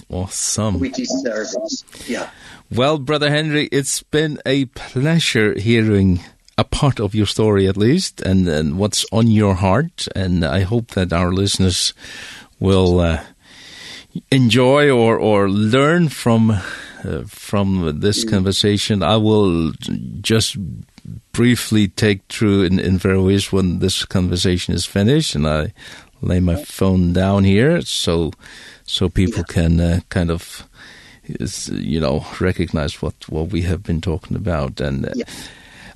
Awesome. 0.08 0.78
We 0.78 0.90
deserve 0.90 1.48
it. 1.54 2.08
Yeah. 2.08 2.30
Well, 2.70 2.98
Brother 2.98 3.30
Henry, 3.30 3.68
it's 3.70 4.02
been 4.02 4.40
a 4.44 4.66
pleasure 4.66 5.58
hearing 5.58 6.20
a 6.58 6.64
part 6.64 7.00
of 7.00 7.14
your 7.14 7.26
story 7.26 7.68
at 7.68 7.76
least 7.76 8.20
and, 8.22 8.48
and 8.48 8.78
what's 8.78 9.04
on 9.12 9.28
your 9.28 9.54
heart. 9.54 10.08
And 10.14 10.44
I 10.44 10.60
hope 10.60 10.92
that 10.92 11.12
our 11.12 11.32
listeners 11.32 11.92
will 12.58 13.00
uh, 13.00 13.22
enjoy 14.30 14.90
or, 14.90 15.18
or 15.18 15.48
learn 15.48 16.08
from, 16.08 16.50
uh, 16.50 17.22
from 17.26 18.00
this 18.00 18.24
mm. 18.24 18.30
conversation. 18.30 19.02
I 19.02 19.16
will 19.16 19.72
just 20.20 20.56
briefly 21.32 21.88
take 21.88 22.22
through 22.28 22.62
in, 22.62 22.78
in 22.78 22.98
various 22.98 23.22
ways 23.22 23.52
when 23.52 23.78
this 23.80 24.04
conversation 24.04 24.74
is 24.74 24.86
finished 24.86 25.34
and 25.34 25.46
I 25.46 25.72
lay 26.22 26.40
my 26.40 26.56
phone 26.56 27.12
down 27.12 27.44
here. 27.44 27.82
So 27.82 28.32
so 28.86 29.08
people 29.08 29.44
yeah. 29.48 29.52
can 29.54 29.80
uh, 29.80 30.00
kind 30.08 30.30
of 30.30 30.66
you 31.70 32.00
know 32.00 32.24
recognize 32.40 33.02
what 33.02 33.14
what 33.28 33.48
we 33.50 33.62
have 33.62 33.82
been 33.82 34.00
talking 34.00 34.36
about 34.36 34.80
and 34.80 35.06
uh, 35.06 35.12
yeah. 35.14 35.24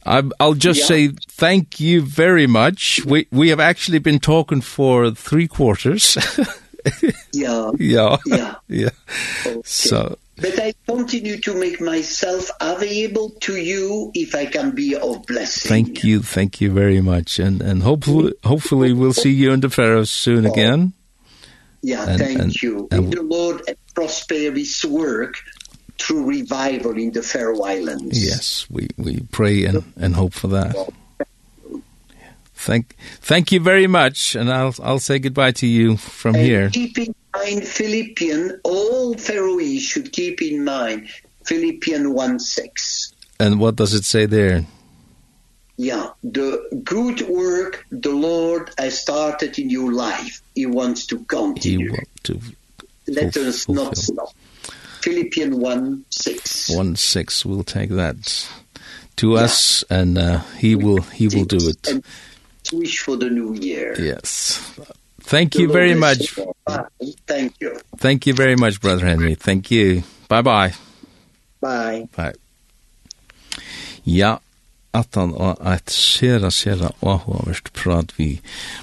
I 0.06 0.22
I'll 0.40 0.54
just 0.54 0.80
yeah. 0.80 0.86
say 0.86 1.08
thank 1.08 1.78
you 1.78 2.02
very 2.02 2.46
much. 2.46 3.04
We 3.04 3.26
we 3.30 3.50
have 3.50 3.60
actually 3.60 3.98
been 3.98 4.18
talking 4.18 4.60
for 4.60 5.10
3 5.10 5.46
quarters. 5.48 6.16
yeah. 7.32 7.70
Yeah. 7.78 8.16
Yeah. 8.26 8.54
yeah. 8.68 8.88
Okay. 9.46 9.60
So 9.64 10.16
But 10.36 10.58
I 10.58 10.72
continue 10.88 11.36
to 11.42 11.54
make 11.54 11.80
myself 11.82 12.50
available 12.60 13.30
to 13.40 13.56
you 13.56 14.10
if 14.14 14.34
I 14.34 14.46
can 14.46 14.70
be 14.70 14.96
of 14.96 15.26
blessing. 15.26 15.68
Thank 15.68 16.02
you. 16.02 16.22
Thank 16.22 16.62
you 16.62 16.72
very 16.72 17.02
much. 17.02 17.38
And 17.38 17.60
and 17.60 17.82
hopefully 17.82 18.32
hopefully 18.44 18.92
we'll 18.94 19.12
see 19.12 19.32
you 19.32 19.52
in 19.52 19.60
the 19.60 19.68
Faroes 19.68 20.10
soon 20.10 20.46
oh. 20.46 20.52
again. 20.52 20.94
Yeah, 21.82 22.08
and, 22.08 22.18
thank 22.18 22.38
and, 22.38 22.62
you. 22.62 22.88
May 22.90 23.00
the 23.00 23.22
Lord 23.22 23.62
prosper 23.94 24.34
his 24.34 24.84
work 24.84 25.36
through 25.98 26.26
revival 26.26 26.96
in 26.98 27.12
the 27.12 27.22
Faroe 27.22 27.62
Islands. 27.62 28.24
Yes, 28.24 28.66
we, 28.70 28.88
we 28.96 29.20
pray 29.32 29.64
and, 29.64 29.92
and 29.96 30.14
hope 30.14 30.34
for 30.34 30.48
that. 30.48 30.74
Thank, 32.54 32.96
thank 33.20 33.52
you 33.52 33.60
very 33.60 33.86
much, 33.86 34.34
and 34.34 34.52
I'll, 34.52 34.74
I'll 34.82 34.98
say 34.98 35.18
goodbye 35.18 35.52
to 35.52 35.66
you 35.66 35.96
from 35.96 36.34
and 36.34 36.44
here. 36.44 36.68
keep 36.68 36.98
in 36.98 37.14
mind 37.34 37.66
Philippian, 37.66 38.60
all 38.64 39.14
Faroese 39.14 39.82
should 39.82 40.12
keep 40.12 40.42
in 40.42 40.62
mind 40.64 41.08
Philippian 41.46 42.12
1.6. 42.14 43.14
And 43.38 43.58
what 43.58 43.76
does 43.76 43.94
it 43.94 44.04
say 44.04 44.26
there? 44.26 44.66
Yeah, 45.80 46.10
the 46.22 46.82
good 46.84 47.22
work 47.22 47.86
the 47.90 48.10
Lord 48.10 48.70
has 48.76 49.00
started 49.00 49.58
in 49.58 49.70
your 49.70 49.92
life, 49.92 50.42
He 50.54 50.66
wants 50.66 51.06
to 51.06 51.24
continue. 51.24 51.86
He 51.86 51.90
wants 51.90 52.20
to 52.24 52.40
Let 53.08 53.34
us 53.38 53.64
fulfill. 53.64 53.84
not 53.84 53.96
stop. 53.96 54.28
Philippians 55.00 55.56
1:6. 55.56 56.76
1:6 56.76 57.44
we'll 57.46 57.64
take 57.64 57.88
that 57.88 58.46
to 59.16 59.30
yeah. 59.30 59.40
us, 59.40 59.82
and 59.88 60.18
uh, 60.18 60.40
He 60.58 60.74
will 60.76 61.00
He 61.00 61.28
will 61.28 61.46
do 61.46 61.56
it. 61.56 61.88
And 61.88 62.04
wish 62.74 62.98
for 63.00 63.16
the 63.16 63.30
new 63.30 63.54
year. 63.54 63.96
Yes. 63.98 64.60
Thank 65.22 65.54
the 65.54 65.60
you 65.60 65.68
Lord 65.68 65.78
very 65.80 65.94
much. 65.94 66.34
Thank 67.26 67.54
you. 67.60 67.80
Thank 67.96 68.26
you 68.26 68.34
very 68.34 68.56
much, 68.56 68.82
Brother 68.82 69.06
Henry. 69.06 69.34
Thank 69.34 69.70
you. 69.70 70.02
Bye-bye. 70.28 70.74
Bye. 71.62 72.08
Bye. 72.14 72.34
Ja, 74.04 74.40
at 74.96 75.16
han 75.18 75.32
og 75.36 75.60
et 75.70 75.92
sera, 75.92 76.50
sera 76.50 76.90
avhåverst 77.00 77.72
prat 77.76 78.12
vi 78.18 78.32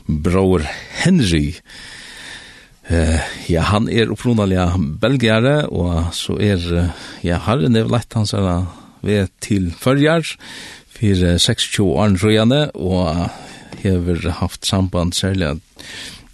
bror 0.08 0.64
Henry. 1.04 1.58
Uh, 2.88 3.20
ja, 3.52 3.66
han 3.68 3.90
er 3.92 4.14
opprunalig 4.14 4.62
belgare, 5.02 5.66
og 5.68 6.14
så 6.16 6.38
er, 6.40 6.64
ja, 7.26 7.42
herren 7.48 7.76
er 7.76 7.92
lett 7.92 8.16
hans 8.16 8.32
er 8.38 8.70
ved 9.04 9.28
til 9.44 9.72
førjar, 9.76 10.38
for 10.98 11.38
26 11.38 11.84
år 11.86 12.16
røyane, 12.24 12.62
og 12.74 13.28
hever 13.84 14.32
haft 14.40 14.66
samband 14.66 15.14
særlig 15.14 15.58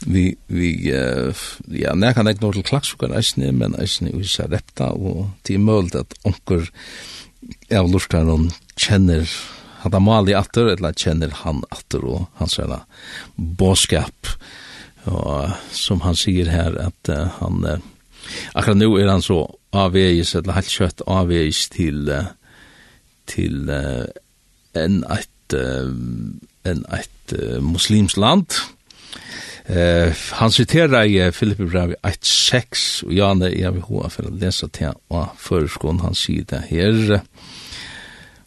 vi 0.06 0.36
vi 0.48 0.92
uh, 0.92 1.44
ja 1.72 1.94
nær 1.96 2.16
kan 2.16 2.28
ikke 2.28 2.44
nå 2.44 2.52
til 2.56 2.66
klaksukar 2.68 3.14
eisne 3.18 3.52
men 3.56 3.76
eisne 3.80 4.12
i 4.12 4.24
Sarepta 4.28 4.92
og 4.94 5.30
til 5.48 5.64
mølt 5.64 5.96
at 5.96 6.16
onkur 6.28 6.68
av 7.72 7.90
lortar 7.92 8.28
kjenner 8.80 9.28
hatt 9.84 9.96
han 9.96 10.06
mal 10.06 10.30
i 10.30 10.36
atter, 10.38 10.74
eller 10.74 10.96
kjenner 10.98 11.34
han 11.44 11.64
atter, 11.74 12.06
og 12.08 12.28
hans 12.40 12.58
er 12.62 12.76
båskap, 13.36 14.32
og 15.10 15.52
som 15.76 16.04
han 16.06 16.16
sier 16.16 16.52
her, 16.52 16.78
at 16.80 17.12
uh, 17.12 17.40
han, 17.42 17.66
uh, 17.68 17.80
akkurat 18.56 18.80
nå 18.80 18.94
er 19.02 19.12
han 19.12 19.26
så 19.26 19.42
avveis, 19.76 20.36
eller 20.40 20.56
helt 20.60 20.72
kjøtt 20.72 21.04
avveis 21.12 21.66
til, 21.74 22.08
uh, 22.08 22.32
til 23.28 23.68
uh, 23.68 24.06
en 24.80 25.02
et, 25.12 25.58
uh, 25.58 25.92
en 26.72 26.86
et 26.96 27.36
uh, 27.36 27.60
muslims 27.64 28.18
land, 28.18 28.64
Eh, 29.66 30.08
uh, 30.08 30.14
han 30.32 30.52
citerar 30.52 31.06
i 31.08 31.32
Filippi 31.32 31.64
brev 31.64 31.94
1.6, 32.04 33.06
og 33.06 33.14
Janne, 33.16 33.48
jeg 33.56 33.74
vil 33.74 33.86
hova 33.88 34.10
for 34.12 34.28
å 34.28 34.34
lese 34.36 34.68
til, 34.76 34.92
og 35.08 35.38
føreskån 35.40 36.02
han 36.04 36.18
sier 36.20 36.44
det 36.50 36.66
her, 36.68 37.22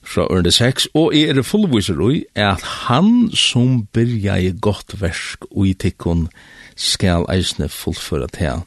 fra 0.07 0.27
ørende 0.31 0.53
6, 0.55 0.89
og 0.95 1.15
jeg 1.15 1.35
er 1.35 1.43
fullviser 1.43 1.99
ui, 2.01 2.25
at 2.35 2.63
han 2.87 3.31
som 3.35 3.87
byrja 3.93 4.37
i 4.37 4.53
godt 4.61 5.01
versk 5.01 5.45
ui 5.51 5.75
tikkun 5.75 6.29
skal 6.77 7.27
eisne 7.33 7.69
fullføra 7.69 8.31
til 8.33 8.65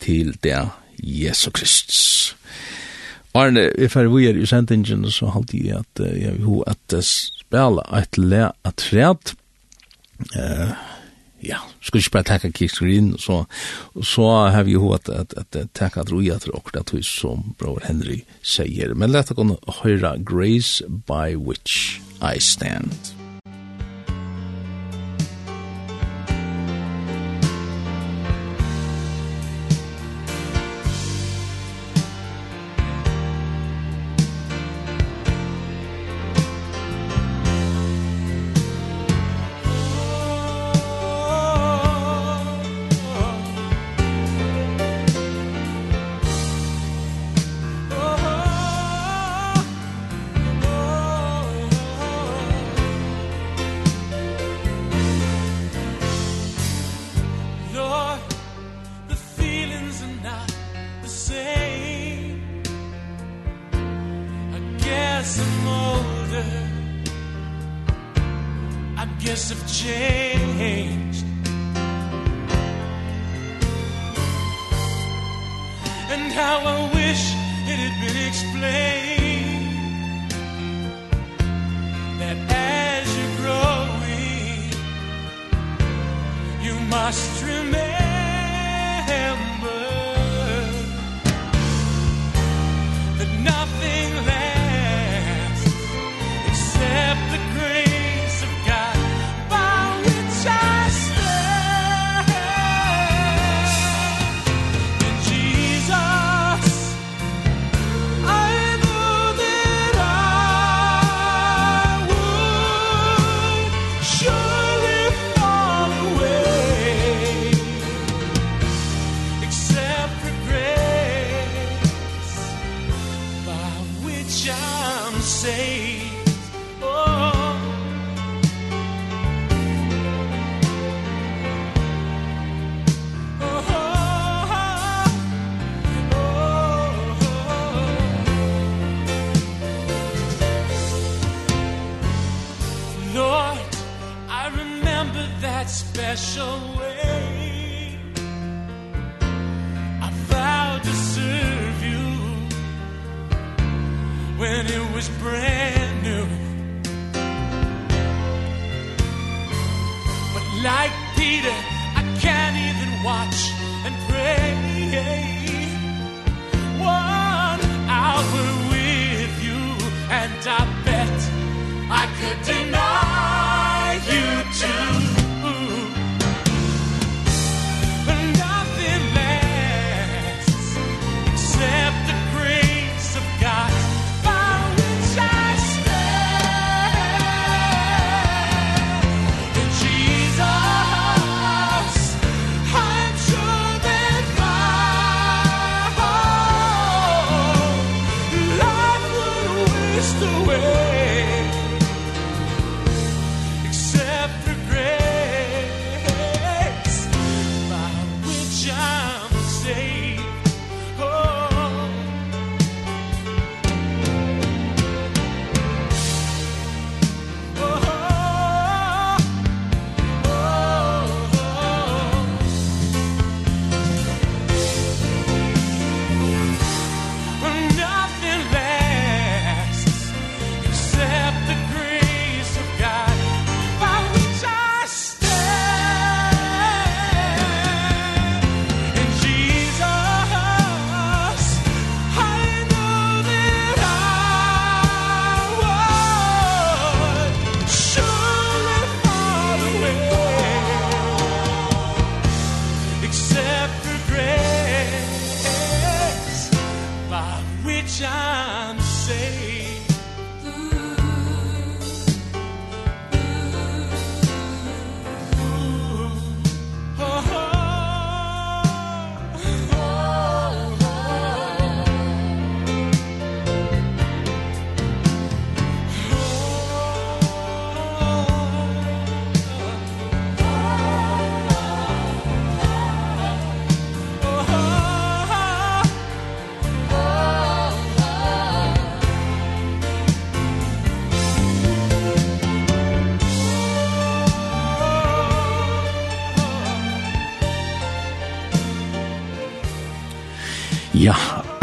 til 0.00 0.36
det 0.42 0.68
Jesu 1.02 1.50
Kristus. 1.50 2.36
Arne, 3.34 3.70
if 3.78 3.96
I 3.96 4.06
were 4.06 4.34
i 4.34 4.46
sendingen, 4.46 5.10
så 5.10 5.30
halte 5.30 5.60
jeg 5.64 5.84
at 5.84 6.00
jeg 6.02 6.32
vil 6.38 6.48
ho 6.48 6.60
at 6.66 6.94
spela 7.04 7.84
et 7.98 8.18
le 8.18 8.50
at 8.64 8.74
træt. 8.76 9.34
Uh, 10.34 10.72
ja, 11.42 11.60
skulle 11.80 12.00
ikke 12.00 12.16
bare 12.18 12.28
takke 12.28 12.52
kickskrin 12.52 13.14
så 13.18 13.44
så 14.02 14.26
har 14.50 14.62
vi 14.62 14.72
jo 14.72 14.92
hatt 14.92 15.08
at, 15.08 15.34
at, 15.36 15.56
at 15.56 15.72
takke 15.74 16.00
at 16.00 16.10
droja 16.10 16.38
till 16.38 16.52
och 16.52 16.70
at 16.76 16.90
hus 16.90 17.06
som 17.06 17.54
bror 17.58 17.80
Henry 17.84 18.20
sier. 18.42 18.94
men 18.94 19.12
låt 19.12 19.30
oss 19.30 19.80
höra 19.82 20.16
Grace 20.16 20.84
by 20.88 21.36
which 21.36 22.00
I 22.20 22.38
stand 22.40 23.19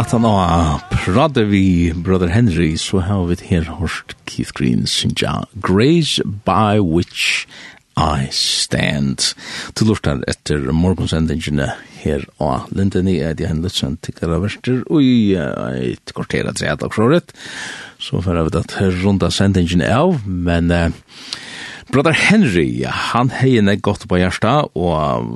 Aftan 0.08 0.24
og 0.24 0.84
prate 1.04 1.44
vi 1.50 1.92
Brother 1.92 2.30
Henry, 2.32 2.78
så 2.80 3.02
har 3.04 3.26
vi 3.28 3.36
her 3.50 3.66
hørt 3.76 4.14
Keith 4.24 4.54
Green 4.56 4.86
synja 4.88 5.42
Grace 5.60 6.24
by 6.48 6.80
which 6.80 7.44
I 8.00 8.30
stand. 8.32 9.34
Du 9.76 9.84
lortar 9.84 10.22
etter 10.32 10.64
morgonsendingene 10.72 11.68
her 12.06 12.24
og 12.40 12.72
linden 12.72 13.12
i 13.12 13.18
Edi 13.20 13.50
Henlitsen 13.52 14.00
tikkara 14.00 14.40
verster 14.40 14.80
og 14.88 15.04
i 15.04 15.36
et 15.36 16.16
kvartera 16.16 16.56
tredje 16.56 16.80
dag 16.86 16.96
så 16.96 17.10
rett. 17.12 17.36
Så 18.00 18.24
fyrir 18.24 18.48
at 18.48 18.78
runda 19.04 19.28
sendingen 19.28 19.84
av, 19.84 20.22
men 20.24 20.72
Brother 21.92 22.12
Henry, 22.12 22.84
han 22.84 23.30
heine 23.32 23.78
godt 23.80 24.08
på 24.10 24.20
hjärsta, 24.20 24.68
og 24.76 25.28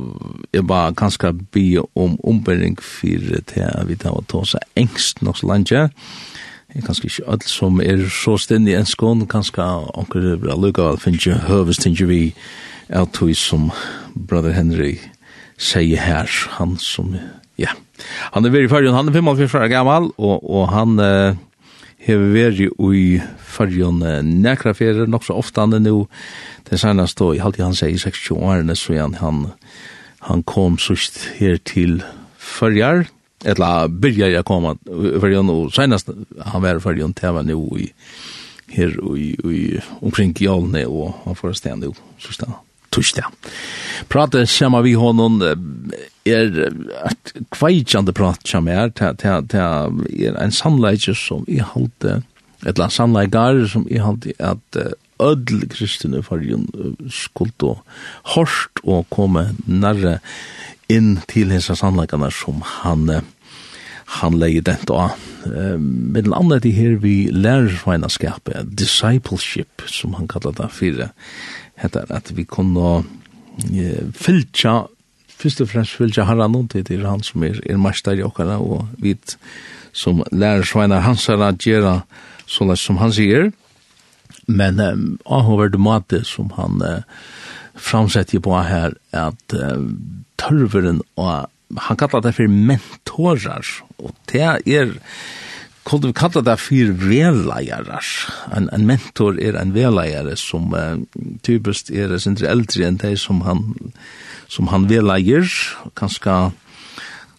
jeg 0.51 0.65
ba 0.67 0.89
ganske 0.91 1.31
by 1.53 1.65
om 1.95 2.17
ombering 2.27 2.75
for 2.81 3.39
til 3.47 3.63
at 3.63 3.87
vi 3.87 3.95
tar 3.95 4.17
å 4.17 4.25
ta 4.27 4.43
seg 4.45 4.65
engst 4.75 5.23
nok 5.23 5.39
så 5.39 5.47
langt. 5.47 5.71
Jeg 5.71 6.83
kanskje 6.83 7.07
ikke 7.07 7.29
alt 7.31 7.47
som 7.47 7.79
er 7.83 8.03
så 8.11 8.35
stund 8.39 8.67
i 8.67 8.75
en 8.75 8.87
skån, 8.87 9.25
kanskje 9.31 9.63
anker 9.95 10.35
bra 10.43 10.57
lukka, 10.59 10.89
finnes 10.99 11.23
ikke 11.23 11.47
høves, 11.47 11.79
tenker 11.79 12.09
vi, 12.11 12.33
er 12.91 13.07
tog 13.15 13.31
som 13.39 13.69
Brother 14.15 14.51
Henry 14.51 14.97
sier 15.61 16.03
her, 16.03 16.27
han 16.57 16.75
som, 16.81 17.15
ja, 17.59 17.71
han 18.35 18.45
er 18.45 18.51
veldig 18.51 18.71
fargen, 18.71 18.97
han 18.97 19.07
er 19.07 19.15
45 19.15 19.55
år 19.61 19.71
gammal, 19.71 20.11
og, 20.17 20.43
og 20.43 20.67
han, 20.75 20.99
Uh, 20.99 21.39
hever 22.01 22.33
veri 22.33 22.67
ui 22.81 23.21
fyrjon 23.51 24.01
nekra 24.25 24.73
ferer, 24.77 25.07
nok 25.09 25.25
så 25.27 25.37
ofta 25.37 25.65
han 25.65 25.77
er 25.77 25.83
nu, 25.85 25.95
den 26.69 26.81
senast 26.81 27.19
då, 27.19 27.33
jeg 27.35 27.43
halte 27.45 27.63
han 27.63 27.77
seg 27.77 27.93
i 27.93 28.01
60 28.01 28.37
årene, 28.37 28.75
så 28.75 28.97
han, 28.97 29.17
han, 29.21 29.41
han 30.27 30.43
kom 30.43 30.79
sust 30.81 31.19
her 31.37 31.59
til 31.67 32.01
fyrjar, 32.41 33.05
etla 33.45 33.87
byrjar 33.89 34.33
jeg 34.33 34.47
kom 34.49 34.71
fyrjon, 34.89 35.53
og 35.53 35.73
senast 35.75 36.09
han 36.11 36.65
var 36.65 36.81
fyrjon, 36.83 37.13
til 37.17 37.37
han 37.37 37.49
nu 37.49 37.63
i, 37.77 37.91
her 38.73 38.97
i, 39.13 39.31
i, 39.35 39.63
omkring 40.01 40.33
Gjallne, 40.37 40.87
og 40.87 41.15
han 41.25 41.37
får 41.37 41.57
stende 41.59 41.91
jo, 41.91 41.95
sust 42.21 42.45
han 42.45 42.57
torsdag. 42.91 43.27
Prate 44.11 44.45
kommer 44.59 44.83
vi 44.85 44.93
honom 44.99 45.41
er 45.41 46.57
et 47.07 47.33
kveitjande 47.53 48.13
prat 48.17 48.43
kommer 48.47 48.85
er 48.85 48.91
til 48.93 49.61
er 49.61 50.41
en 50.41 50.53
sannleikje 50.53 51.15
som 51.17 51.45
i 51.47 51.61
halte 51.63 52.21
et 52.67 52.77
la 52.77 52.89
sannleikar 52.93 53.63
som 53.71 53.87
i 53.89 54.01
halte 54.01 54.35
at 54.37 54.81
ödl 55.21 55.65
kristne 55.69 56.21
fargen 56.25 56.67
skuld 57.09 57.65
og 57.65 57.81
hårst 58.35 58.83
og 58.83 59.05
komme 59.13 59.51
nærre 59.65 60.19
inn 60.91 61.15
til 61.31 61.53
hessa 61.53 61.77
sannleikene 61.77 62.31
som 62.33 62.61
han 62.81 63.07
han 64.19 64.35
leier 64.35 64.65
den 64.67 64.89
og 64.91 65.11
Med 65.79 66.23
den 66.23 66.33
andre 66.37 66.59
til 66.59 66.75
her 66.75 66.97
vi 67.01 67.31
lærer 67.31 68.09
skapet 68.09 68.77
discipleship, 68.77 69.81
som 69.87 70.13
han 70.13 70.27
kallar 70.27 70.51
det 70.51 70.71
fyrir 70.71 71.09
heter 71.81 72.09
at 72.13 72.31
vi 72.37 72.45
kunne 72.47 73.01
eh, 73.73 74.07
fylltja, 74.17 74.85
først 75.41 75.63
og 75.63 75.71
fremst 75.73 75.97
fylltja 75.97 76.27
herra 76.29 76.49
noen 76.51 76.69
tid 76.71 76.89
til 76.89 77.05
han 77.07 77.23
som 77.25 77.43
er, 77.47 77.59
er 77.69 77.81
mester 77.81 78.17
i 78.17 78.25
okkara, 78.25 78.59
og 78.61 78.87
vi 79.01 79.15
som 79.91 80.23
lærer 80.31 80.65
sveinar 80.67 81.03
hans 81.05 81.27
herra 81.27 81.51
gjerra 81.57 82.01
sånn 82.51 82.73
som 82.79 82.99
han 83.01 83.13
sier, 83.15 83.51
men 84.47 84.79
eh, 84.79 84.97
avhåverd 85.25 85.79
mate 85.81 86.23
som 86.27 86.51
han 86.57 86.81
eh, 86.85 87.03
framsetter 87.75 88.43
på 88.43 88.55
her, 88.57 88.95
at 89.15 89.57
eh, 89.57 89.87
tørveren 90.41 91.01
og 91.19 91.49
han 91.79 91.95
kallar 91.95 92.23
det 92.25 92.33
for 92.35 92.51
mentorer, 92.51 93.67
og 94.01 94.11
det 94.31 94.43
er 94.67 94.91
kunde 95.91 96.07
vi 96.07 96.13
kalla 96.13 96.41
det 96.41 96.57
för 96.57 96.91
velleiarar. 96.91 98.05
En, 98.55 98.69
en 98.69 98.85
mentor 98.85 99.39
er 99.39 99.57
en 99.59 99.73
velleiare 99.75 100.37
som 100.39 100.71
uh, 100.73 101.01
typiskt 101.43 101.91
er 101.91 102.15
sin 102.17 102.37
äldre 102.39 102.87
enn 102.87 102.99
de 103.01 103.11
som 103.19 103.41
han, 103.43 103.91
som 104.47 104.71
han 104.71 104.87
velleier. 104.87 105.43
Kanska 105.99 106.53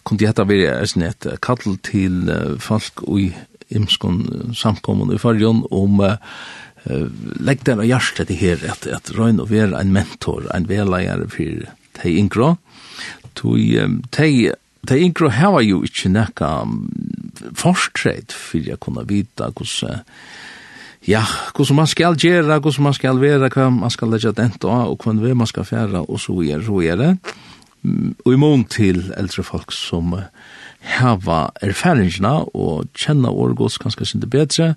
kunde 0.05 0.29
hetta 0.29 0.45
vera 0.45 0.77
eisen 0.83 1.01
et 1.07 1.25
kall 1.41 1.79
til 1.81 2.29
uh, 2.29 2.59
folk 2.61 3.01
i 3.17 3.31
imskon 3.73 4.53
samkommun 4.53 5.15
i 5.15 5.21
fargen 5.21 5.65
om 5.73 6.03
uh, 6.05 6.21
legg 7.41 7.65
den 7.65 7.81
av 7.81 7.89
hjertet 7.89 8.29
til 8.29 8.37
her 8.37 8.69
at, 8.69 8.85
at 8.85 9.15
røyne 9.17 9.47
å 9.47 9.49
være 9.49 9.81
en 9.81 9.97
mentor, 9.97 10.45
en 10.53 10.69
velleier 10.69 11.25
for 11.25 11.65
de 12.03 12.17
yngre. 12.21 12.53
De, 13.33 13.57
um, 13.81 14.01
de, 14.13 14.51
de 14.85 15.03
yngre 15.09 15.33
har 15.41 15.61
jo 15.65 15.81
ikke 15.89 16.13
nekka 16.13 16.59
um, 16.69 16.83
forstreit 17.57 18.33
fyrir 18.33 18.73
jeg 18.73 18.81
kunne 18.83 19.05
vita 19.09 19.49
hvordan 19.51 20.03
ja, 21.07 21.23
hvordan 21.55 21.75
man 21.81 21.87
skal 21.87 22.15
gjøre, 22.15 22.59
hvordan 22.59 22.83
man 22.83 22.93
skal 22.95 23.19
være, 23.19 23.49
hva 23.51 23.69
man 23.69 23.91
skal 23.91 24.11
legge 24.13 24.31
dent 24.37 24.63
av, 24.63 24.93
og 24.93 25.03
hva 25.03 25.33
man 25.35 25.49
skal 25.49 25.67
fære, 25.67 26.05
og 26.07 26.19
så 26.19 26.37
er, 26.47 26.63
så 26.63 26.79
gjør 26.79 27.01
det. 27.01 27.11
Og 28.23 28.29
i 28.31 28.39
mån 28.39 28.63
til 28.71 29.11
eldre 29.17 29.43
folk 29.43 29.73
som 29.75 30.15
hava 30.95 31.49
erfaringina 31.63 32.45
og 32.55 32.87
kjenna 32.95 33.31
årgås 33.31 33.79
ganske 33.83 34.07
sinde 34.07 34.29
bedre, 34.31 34.73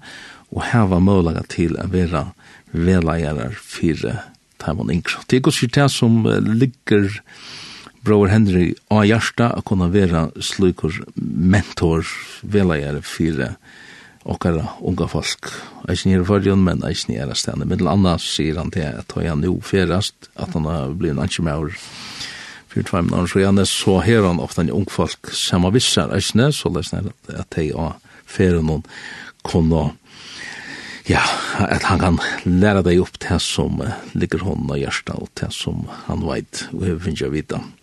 og 0.51 0.65
hava 0.73 0.99
mølaga 1.03 1.45
til 1.51 1.79
å 1.79 1.87
vera 1.91 2.27
velagjærar 2.73 3.55
fyrir 3.63 4.19
Taiwan 4.63 4.91
inkro. 4.91 5.23
Det 5.31 5.39
er 5.39 5.47
gos 5.47 5.61
fyrir 5.63 5.77
det 5.79 5.91
som 5.95 6.25
ligger 6.27 7.11
bror 8.07 8.29
Henry 8.31 8.75
av 8.89 9.07
hjärsta 9.07 9.51
att 9.51 9.65
kunna 9.65 9.89
vara 9.89 10.31
slukor 10.41 11.05
mentor 11.15 12.07
velajare 12.41 13.03
fyra 13.03 13.49
okkara 14.23 14.69
unga 14.81 15.09
folk. 15.09 15.51
Eisen 15.89 16.13
er 16.15 16.23
forrjun, 16.27 16.63
men 16.67 16.85
eisen 16.87 17.15
er 17.15 17.33
stedene. 17.35 17.67
Middel 17.67 17.91
anna 17.91 18.17
sier 18.23 18.59
han 18.61 18.71
til 18.75 18.87
at 18.87 19.15
han 19.15 19.43
nu 19.43 19.59
ferast, 19.63 20.31
at 20.35 20.55
han 20.55 20.67
har 20.71 20.95
blivit 20.95 21.17
en 21.17 21.25
ansjemaur 21.27 21.75
fyrir 22.71 22.87
tveim 22.87 23.13
år 23.15 23.27
så 23.31 23.43
gjerne, 23.43 23.67
så 23.67 23.99
her 24.07 24.27
han 24.27 24.43
ofta 24.43 24.63
en 24.63 24.75
ung 24.75 24.89
folk 24.91 25.31
som 25.35 25.67
har 25.67 25.75
vissar 25.75 26.15
eisne, 26.15 26.53
så 26.55 26.71
leisne 26.71 27.09
at 27.35 27.59
de 27.59 27.73
og 27.75 27.95
fyrir 28.27 28.63
noen 28.63 28.87
kunne 29.47 29.89
ja, 31.07 31.23
at 31.63 31.87
han 31.87 32.03
kan 32.03 32.21
læra 32.47 32.83
deg 32.87 32.99
opp 33.03 33.19
til 33.23 33.39
som 33.43 33.79
ligger 34.15 34.43
hånden 34.43 34.75
og 34.75 34.81
hjertet 34.81 35.15
og 35.15 35.31
til 35.39 35.55
som 35.55 35.87
han 36.09 36.27
veit 36.27 36.67
og 36.73 36.83
hever 36.83 37.03
finner 37.07 37.27
jeg 37.29 37.35
vite. 37.35 37.63
Mm. 37.63 37.76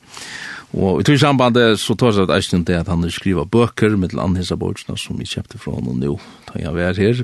Og 0.74 1.02
i 1.02 1.06
tog 1.06 1.20
sambandet 1.22 1.78
så 1.82 1.94
tar 1.94 2.16
jeg 2.16 2.26
at 2.26 2.34
eisen 2.34 2.66
det 2.66 2.80
at 2.80 2.90
han 2.90 3.06
skriver 3.12 3.46
bøker 3.46 3.94
med 4.00 4.16
landhisa 4.18 4.58
bortsna 4.58 4.98
som 4.98 5.20
vi 5.22 5.30
kjøpte 5.30 5.62
fra 5.62 5.76
honom 5.78 6.00
nå 6.02 6.16
da 6.50 6.64
jeg 6.64 6.74
var 6.74 6.98
her. 6.98 7.22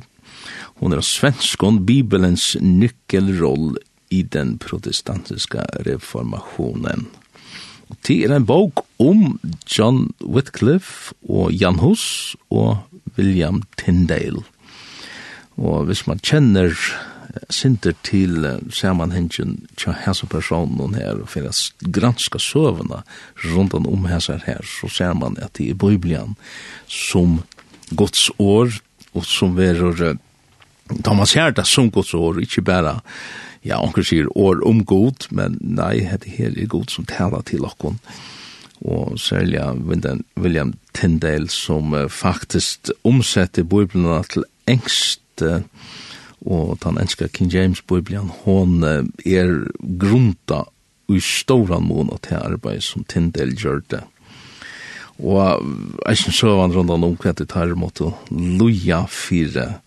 Hun 0.79 0.93
er 0.93 1.01
svenskon 1.03 1.81
Bibelens 1.87 2.53
nyckelroll 2.61 3.79
i 4.13 4.21
den 4.21 4.57
protestantiska 4.61 5.65
reformationen. 5.85 7.07
Og 7.89 7.97
det 8.05 8.19
er 8.25 8.35
en 8.35 8.45
bok 8.45 8.85
om 9.01 9.39
John 9.65 10.11
Whitcliffe 10.21 11.15
og 11.25 11.53
Jan 11.53 11.81
Hus 11.81 12.35
og 12.53 12.85
William 13.17 13.63
Tyndale. 13.81 14.45
Og 15.57 15.89
hvis 15.89 16.05
man 16.07 16.21
kjenner 16.21 16.77
sinter 17.53 17.93
til 18.05 18.45
sammanhengen 18.73 19.57
tja 19.77 19.93
hese 20.05 20.27
personen 20.29 20.95
her, 20.97 21.21
og 21.21 21.29
for 21.29 21.49
å 21.49 21.53
granska 21.93 22.41
søvende 22.41 23.03
rundt 23.51 23.75
om 23.77 24.07
hese 24.09 24.39
her, 24.45 24.65
så 24.65 24.89
ser 24.91 25.13
man 25.17 25.37
at 25.43 25.53
det 25.59 25.71
er 25.71 25.79
Bibelen 25.79 26.35
som 26.87 27.41
Guds 27.89 28.29
år, 28.39 28.73
og 29.13 29.25
som 29.25 29.55
verur, 29.57 30.17
da 30.89 31.13
man 31.13 31.29
ser 31.29 31.53
det 31.53 31.67
som 31.67 31.89
Guds 31.91 32.13
år, 32.13 32.41
ikke 32.41 32.65
bare, 32.65 32.99
ja, 33.65 33.79
anker 33.79 34.05
sier 34.05 34.29
år 34.37 34.61
om 34.67 34.83
god, 34.85 35.29
men 35.35 35.57
nei, 35.61 35.99
det 36.21 36.35
her 36.37 36.53
er 36.53 36.69
god 36.69 36.93
som 36.93 37.07
taler 37.09 37.45
til 37.45 37.65
okkon. 37.67 37.99
Og 38.79 39.17
særlig 39.19 39.59
William 40.39 40.73
Tyndale 40.95 41.49
som 41.51 41.93
uh, 41.93 42.07
faktisk 42.07 42.89
omsetter 43.03 43.63
Bibelen 43.67 44.23
til 44.31 44.45
engst 44.71 45.43
uh, 45.43 45.59
og 46.45 46.77
den 46.83 46.99
enska 47.01 47.27
King 47.27 47.51
James 47.53 47.81
Bibelen, 47.81 48.31
hon 48.45 48.83
er 48.83 49.51
grunta 49.99 50.63
i 51.09 51.19
stora 51.19 51.79
mån 51.79 52.11
til 52.23 52.39
arbeid 52.39 52.83
som 52.85 53.03
Tindel 53.03 53.55
gjør 53.57 53.81
det. 53.91 54.03
Og 55.19 55.65
jeg 56.07 56.17
synes 56.17 56.35
så 56.35 56.53
var 56.55 56.71
rundt 56.71 56.91
om 56.91 57.17
hva 57.19 57.33
det 57.35 57.49
tar 57.51 57.73
å 57.73 58.11
loja 58.31 59.03
fire 59.11 59.81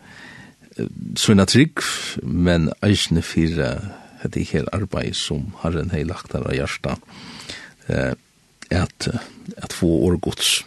sånne 1.16 1.46
trygg, 1.48 1.80
men 2.22 2.70
jeg 2.82 2.98
synes 2.98 3.26
fire 3.26 3.70
det 4.22 4.44
her 4.52 4.68
arbeid 4.72 5.16
som 5.18 5.50
har 5.62 5.76
en 5.76 5.90
hei 5.90 6.04
lagt 6.06 6.34
av 6.38 6.46
hjertet 6.54 7.00
at, 8.70 9.08
at 9.56 9.72
få 9.74 9.88
årgods 10.06 10.60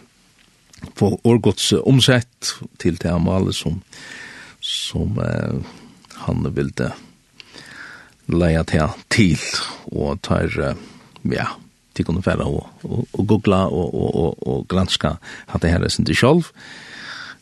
få 0.99 1.15
årgods 1.23 1.71
omsett 1.87 2.51
til 2.81 2.97
det 3.01 3.09
amalet 3.09 3.55
som 3.55 3.79
som 4.65 5.19
eh, 5.21 5.59
han 6.25 6.47
ville 6.55 6.91
leia 8.31 8.63
til 8.65 8.95
til 9.13 9.41
og 9.93 10.21
tar 10.25 10.49
ja 11.29 11.47
til 11.95 12.05
kunne 12.05 12.23
fære 12.25 12.43
og, 12.43 12.65
og, 12.83 13.07
og 13.13 13.27
googla 13.27 13.65
og, 13.69 13.93
og, 13.93 14.15
og, 14.15 14.47
og 14.47 14.67
granska 14.67 15.15
at 15.47 15.61
det 15.61 15.71
her 15.71 15.85
er 15.85 15.93
sin 15.93 16.05
til 16.05 16.17
sjolv 16.17 16.49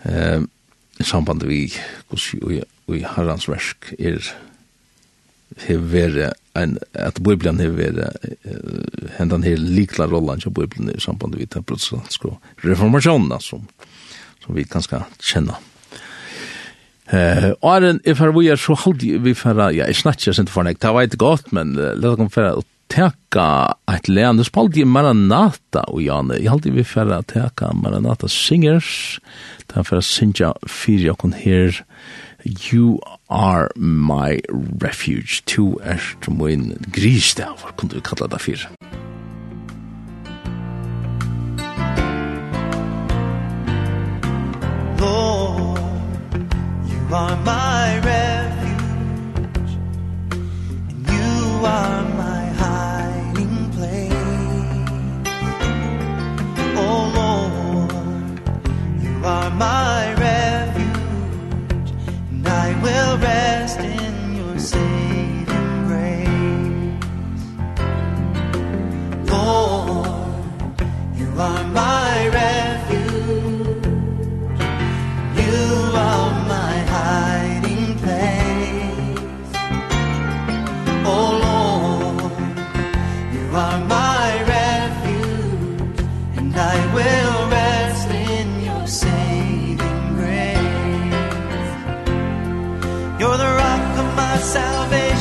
eh, 0.05 0.43
i 0.99 1.03
samband 1.03 1.45
vi 1.47 1.71
og 2.11 2.97
i 2.97 3.05
herrans 3.15 3.47
versk 3.49 3.93
er 3.97 4.19
hever 5.63 6.33
en 6.59 6.77
at 6.93 7.19
Bibelen 7.23 7.59
hever 7.59 8.11
hendan 9.17 9.43
her 9.43 9.57
likla 9.57 10.05
rollan 10.05 10.41
som 10.41 10.53
Bibelen 10.53 10.91
i 10.93 10.99
samband 10.99 11.35
vi 11.35 11.45
til 11.45 11.63
protestantiske 11.63 12.35
reformasjonen 12.65 13.39
som, 13.41 13.67
som 14.43 14.55
vi 14.55 14.63
kanskje 14.63 15.05
kjenner 15.21 15.72
Eh, 17.13 17.51
Arjen, 17.61 17.99
if 18.09 18.17
her 18.23 18.31
vi 18.33 18.47
er 18.49 18.57
så 18.57 18.73
halde 18.73 19.19
vi 19.21 19.35
færa, 19.37 19.69
ja, 19.69 19.85
jeg 19.85 19.99
snakker 19.99 20.33
sent 20.33 20.49
for 20.49 20.65
nek, 20.65 20.79
det 20.81 20.93
var 20.95 21.05
ikke 21.05 21.19
godt, 21.21 21.51
men 21.53 21.75
uh, 21.77 21.91
let 21.93 22.17
oss 22.17 22.33
færa 22.33 22.55
å 22.57 22.63
teka 22.89 23.45
et 23.93 24.09
lean, 24.09 24.39
det 24.39 24.47
spalte 24.47 24.81
i 24.81 24.87
Maranata, 24.89 25.85
og 25.93 26.01
Janne, 26.01 26.39
jeg 26.41 26.49
halde 26.49 26.73
vi 26.73 26.85
færa 26.87 27.21
teka 27.29 27.69
Maranata 27.77 28.31
Singers, 28.31 29.19
det 29.69 29.77
er 29.77 29.85
færa 29.85 30.01
Sinja 30.01 30.55
fyrir 30.65 31.11
jokken 31.11 31.37
her, 31.37 31.83
You 32.43 32.97
are 33.29 33.69
my 33.77 34.41
refuge, 34.81 35.43
to 35.45 35.77
er 35.85 36.01
min 36.27 36.73
grisdavar, 36.91 37.77
kunne 37.77 37.93
du 37.93 38.01
kalla 38.01 38.27
det 38.27 38.41
fyrir. 38.41 38.67
by 47.13 47.35
my 47.45 47.72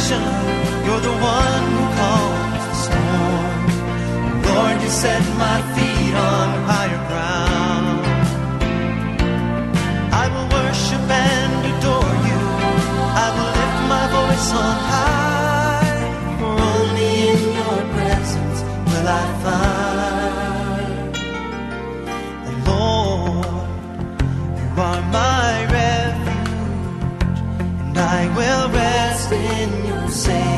protection 0.02 0.22
You're 0.84 1.00
the 1.00 1.12
one 1.12 1.64
who 1.76 1.84
calms 1.98 2.64
the 2.66 2.74
storm. 2.84 3.62
Lord, 4.42 4.76
you 4.82 4.90
set 4.90 5.22
my 5.38 5.58
feet 5.74 6.14
on 6.14 6.48
higher 6.70 7.02
ground. 7.08 8.00
I 10.12 10.24
will 10.32 10.48
worship 10.58 11.10
and 11.10 11.66
adore 11.72 12.14
you. 12.28 12.40
I 13.24 13.28
will 13.36 13.52
lift 13.58 13.80
my 13.94 14.04
voice 14.18 14.48
on 14.52 14.76
high. 14.90 16.00
For 16.38 16.54
only 16.72 17.12
in 17.32 17.42
your 17.60 17.78
presence 17.94 18.58
will 18.86 19.08
I 19.08 19.24
find 19.44 21.14
The 22.46 22.54
Lord, 22.70 23.68
you 24.58 24.68
are 24.82 25.02
my 25.20 25.52
refuge 25.76 27.38
And 27.80 27.96
I 27.98 28.20
will 28.36 28.71
say 30.12 30.51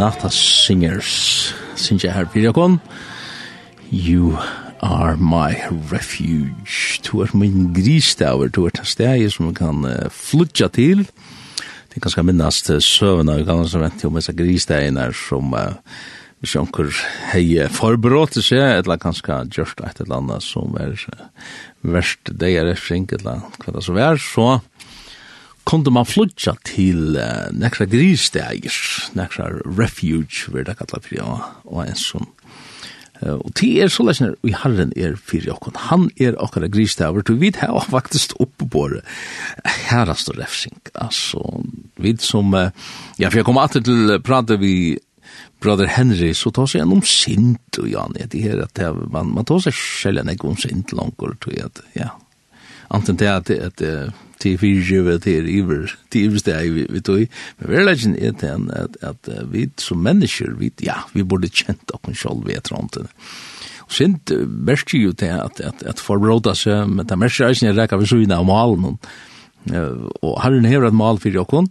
Renata 0.00 0.30
Singers. 0.30 1.52
Sinja 1.76 2.10
her 2.14 2.24
Pirakon 2.24 2.80
You 3.92 4.38
are 4.80 5.18
my 5.18 5.52
refuge. 5.92 7.02
Du 7.04 7.20
er 7.20 7.28
min 7.36 7.74
gristaver 7.74 8.48
Du 8.48 8.64
er 8.64 8.80
steg 8.80 9.26
som 9.28 9.50
man 9.50 9.58
kan 9.58 9.84
uh, 9.84 10.08
flutja 10.08 10.70
til. 10.72 11.04
Det 11.04 11.98
er 11.98 12.06
ganske 12.06 12.24
minnast 12.24 12.70
uh, 12.70 12.80
søvna 12.80 13.36
Vi 13.36 13.44
kan 13.44 13.60
også 13.60 13.82
vente 13.82 14.08
om 14.08 14.16
disse 14.16 14.32
gristegene 14.32 15.10
som 15.12 15.52
uh, 15.52 15.76
hvis 16.40 16.56
jonker 16.56 16.88
hei 17.34 17.68
forberått 17.68 18.40
seg, 18.40 18.80
eller 18.80 18.96
kanskje 18.96 19.42
gjørst 19.52 19.84
et 19.84 20.00
eller 20.00 20.22
annet 20.22 20.40
som 20.48 20.80
er 20.80 20.96
verst 21.84 22.32
deg 22.32 22.56
er 22.56 22.70
refring, 22.72 23.04
eller 23.18 23.44
hva 23.60 23.76
det 23.76 23.84
som 23.84 24.00
er, 24.00 24.16
så 24.16 24.62
kunde 25.70 25.92
man 25.94 26.08
flutja 26.08 26.56
til 26.66 27.14
uh, 27.18 27.48
nekra 27.54 27.86
grissteger, 27.90 28.74
nekra 29.18 29.50
refuge, 29.64 30.50
vil 30.50 30.66
det 30.66 30.76
kalla 30.80 31.00
fyrir, 31.04 31.26
og, 31.26 31.44
og 31.70 31.84
en 31.84 31.98
sånn. 31.98 32.26
Uh, 33.20 33.36
og 33.36 33.52
til 33.58 33.78
er 33.84 33.92
så 33.92 34.06
lesner, 34.08 34.34
og 34.40 34.56
herren 34.64 34.94
er 34.98 35.14
fyrir 35.14 35.54
okkon, 35.54 35.78
han 35.90 36.08
er 36.18 36.38
okkara 36.42 36.70
grissteger, 36.72 37.22
du 37.22 37.36
vi 37.38 37.52
her, 37.60 37.76
faktisk 37.92 38.34
oppe 38.42 38.66
på 38.72 38.86
det 38.94 39.04
herrast 39.90 40.32
og 40.32 40.40
refsing, 40.40 40.80
altså, 40.98 41.44
vi 42.00 42.16
som, 42.24 42.50
uh, 42.56 42.74
ja, 43.20 43.30
for 43.30 43.42
jeg 43.42 43.48
kom 43.48 43.60
alltid 43.62 43.86
til 43.86 44.18
prate 44.26 44.58
vi 44.58 44.74
brother 45.60 45.86
Henry 45.92 46.32
så 46.34 46.50
tar 46.50 46.66
sig 46.66 46.82
om 46.82 47.02
sint 47.04 47.78
og 47.78 47.88
ja 47.88 48.06
det 48.14 48.40
här 48.40 48.58
att 48.58 49.12
man 49.12 49.34
man 49.34 49.44
tar 49.44 49.60
seg 49.60 49.74
själv 49.74 50.18
en 50.18 50.40
om 50.40 50.56
sint 50.56 50.92
langt, 50.92 51.20
och 51.20 51.40
tror 51.40 51.54
jag 51.54 51.70
ja. 51.92 52.10
Anten 52.88 53.16
det 53.16 53.28
att 53.28 53.76
det 53.76 54.12
til 54.40 54.58
fyrtjøve, 54.60 55.18
til 55.22 55.48
iver, 55.52 55.94
til 56.10 56.28
iver 56.28 56.42
steg 56.42 56.74
vi, 56.74 56.86
vi 56.90 57.02
tog. 57.04 57.24
Men 57.58 57.70
vi 57.70 57.80
er 57.80 58.32
til 58.40 58.48
en 58.48 58.68
at, 58.76 58.98
at 59.02 59.30
uh, 59.30 59.44
vi 59.52 59.68
som 59.78 60.02
mennesker, 60.04 60.54
vi, 60.58 60.72
ja, 60.84 61.00
vi 61.14 61.24
burde 61.24 61.52
kjent 61.52 61.94
okken 61.94 62.16
sjolv 62.16 62.46
ved 62.46 62.60
etter. 62.60 63.10
Og 63.86 63.96
sint 63.96 64.32
uh, 64.34 64.46
verste 64.66 64.98
jo 64.98 65.12
til 65.12 65.34
at, 65.36 65.60
at, 65.60 65.82
at 65.86 66.00
forbråda 66.00 66.54
seg, 66.58 66.88
men 66.88 67.06
det 67.06 67.20
verste 67.20 67.44
er 67.44 67.56
ikke 67.56 67.76
rekka 67.76 68.00
ved 68.00 68.10
syna 68.10 68.40
av 68.40 68.48
malen. 68.48 68.96
Uh, 69.70 70.08
Og 70.24 70.40
herren 70.42 70.68
hever 70.68 70.88
et 70.88 70.96
mal 70.96 71.20
fyrir 71.20 71.44
okken, 71.44 71.68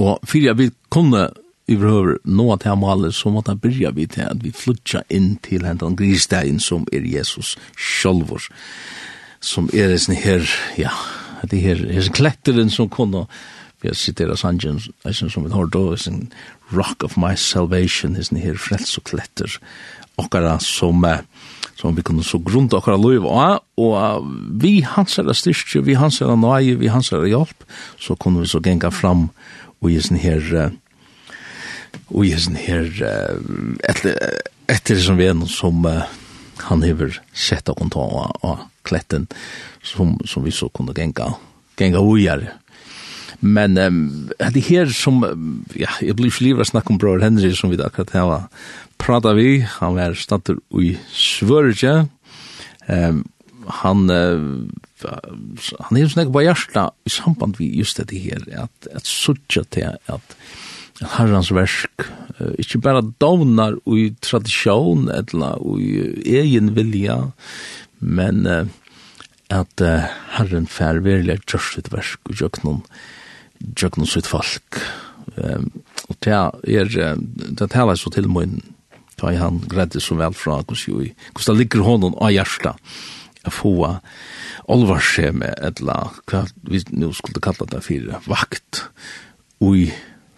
og 0.00 0.24
fyrir 0.26 0.56
vi 0.58 0.72
kunne 0.90 1.28
vi 1.68 1.76
behöver 1.76 2.18
nå 2.24 2.52
att 2.52 2.62
ha 2.62 2.74
målet 2.74 3.14
så 3.14 3.30
måste 3.30 3.50
han 3.50 3.58
börja 3.58 3.90
vid 3.90 4.10
til 4.10 4.22
att 4.22 4.42
vi 4.42 4.52
flyttar 4.52 5.02
in 5.08 5.36
till 5.36 5.64
hentan 5.64 5.96
grisdagen 5.96 6.60
som 6.60 6.86
är 6.92 7.00
Jesus 7.00 7.58
sjølver, 7.76 8.42
som 9.40 9.68
är 9.72 9.88
det 9.88 10.14
här, 10.14 10.50
ja, 10.76 10.90
det 11.46 11.60
her, 11.62 11.84
her 11.92 12.10
kletteren 12.14 12.70
som 12.70 12.88
kunne, 12.88 13.26
vi 13.82 13.90
har 13.90 13.94
sittet 13.94 14.30
av 14.30 14.40
sangen, 14.40 14.80
som 14.80 15.44
vi 15.44 15.52
har 15.52 15.66
då, 15.66 15.96
sin 15.96 16.28
rock 16.70 17.04
of 17.04 17.16
my 17.16 17.36
salvation, 17.36 18.14
his 18.14 18.30
her 18.30 18.54
frels 18.54 18.96
og 18.98 19.04
kletter, 19.04 19.58
okkara 20.18 20.58
som, 20.60 21.04
som 21.78 21.94
vi 21.94 22.02
kunne 22.02 22.24
så 22.26 22.40
grunda 22.42 22.80
okkara 22.80 22.98
loiv 22.98 23.26
og, 23.26 23.62
og 23.78 24.26
vi 24.60 24.80
hans 24.82 25.18
er 25.18 25.32
styrke, 25.32 25.84
vi 25.86 25.94
hans 25.94 26.20
er 26.20 26.34
nøye, 26.36 26.78
vi 26.78 26.90
hans 26.90 27.12
er 27.12 27.26
hjelp, 27.28 27.64
så 28.00 28.16
kunne 28.18 28.42
vi 28.42 28.50
så 28.50 28.60
genga 28.60 28.90
fram, 28.90 29.28
og 29.80 29.90
i 29.92 30.00
sin 30.02 30.18
her, 30.18 30.72
og 32.10 32.24
i 32.26 32.34
sin 32.34 32.58
her, 32.58 32.90
etter, 33.86 34.18
etter 34.68 34.98
som 34.98 35.20
vi 35.20 35.30
er 35.30 35.46
som 35.46 35.86
han 36.66 36.82
hever 36.82 37.20
sett 37.32 37.70
og 37.70 37.86
ta 37.94 38.58
kletten 38.88 39.26
som, 39.82 40.16
som 40.24 40.44
vi 40.44 40.54
så 40.54 40.68
kunde 40.68 40.96
gänga 40.96 41.34
gänga 41.78 42.00
ojar 42.00 42.48
Men 43.40 43.78
um, 43.78 44.30
det 44.52 44.60
här 44.60 44.86
som, 44.86 45.22
ja, 45.74 45.88
jag 46.00 46.16
blir 46.16 46.26
ikke 46.26 46.44
livet 46.44 46.74
om 46.74 46.98
bror 46.98 47.20
Henry 47.22 47.52
som 47.54 47.70
vi 47.70 47.76
där 47.76 47.88
kan 47.88 48.06
ta 48.06 48.48
prata 48.98 49.32
vi, 49.34 49.60
han 49.62 49.94
var 49.94 50.14
stater 50.14 50.56
i 50.80 50.96
Svørge, 51.12 52.08
um, 52.88 53.24
han 53.66 54.10
uh, 54.10 54.66
han 55.78 55.98
er 55.98 56.08
snägg 56.10 56.32
på 56.32 56.42
hjärta 56.42 56.90
i 57.06 57.10
samband 57.10 57.54
vi 57.58 57.70
just 57.78 58.00
det 58.02 58.18
här 58.18 58.64
at, 58.64 58.88
at 58.94 59.06
suttja 59.06 59.62
till 59.64 59.94
at 60.06 60.36
Herrans 60.98 61.52
versk, 61.54 62.02
uh, 62.40 62.54
ikke 62.58 62.82
bare 62.82 63.04
dovnar 63.20 63.78
i 63.86 64.10
tradisjon, 64.18 65.06
eller 65.14 65.62
i 65.78 66.40
egen 66.40 66.74
vilja, 66.74 67.30
men 68.00 68.46
uh, 68.46 68.64
at 69.54 69.84
uh, 69.84 70.08
Herren 70.36 70.68
fær 70.70 71.02
verilig 71.04 71.40
gjørs 71.44 71.74
sitt 71.76 71.92
versk 71.92 72.30
og 72.30 72.40
gjør 72.40 72.62
noen 72.64 72.82
gjør 73.58 73.98
noen 73.98 74.10
sitt 74.10 74.28
folk. 74.30 74.80
Um, 75.36 75.70
og 76.08 76.18
det 76.24 76.34
er 76.34 77.16
det 77.18 77.70
taler 77.72 77.98
så 77.98 78.12
til 78.14 78.28
min 78.30 78.60
da 79.18 79.32
jeg 79.32 79.42
han 79.42 79.62
gredde 79.66 80.00
så 80.02 80.14
vel 80.18 80.34
fra 80.36 80.60
hvordan 80.62 81.14
det 81.34 81.56
ligger 81.58 81.82
hånden 81.82 82.14
av 82.22 82.30
hjertet 82.30 82.92
å 83.48 83.54
få 83.54 83.72
alvarse 84.70 85.32
med 85.34 85.54
eller 85.64 86.20
hva 86.30 86.44
vi 86.68 86.82
nå 86.92 87.10
skulle 87.16 87.42
kalla 87.42 87.66
det 87.72 87.82
for 87.86 88.28
vakt 88.30 88.84
og 89.58 89.72
ui 89.72 89.88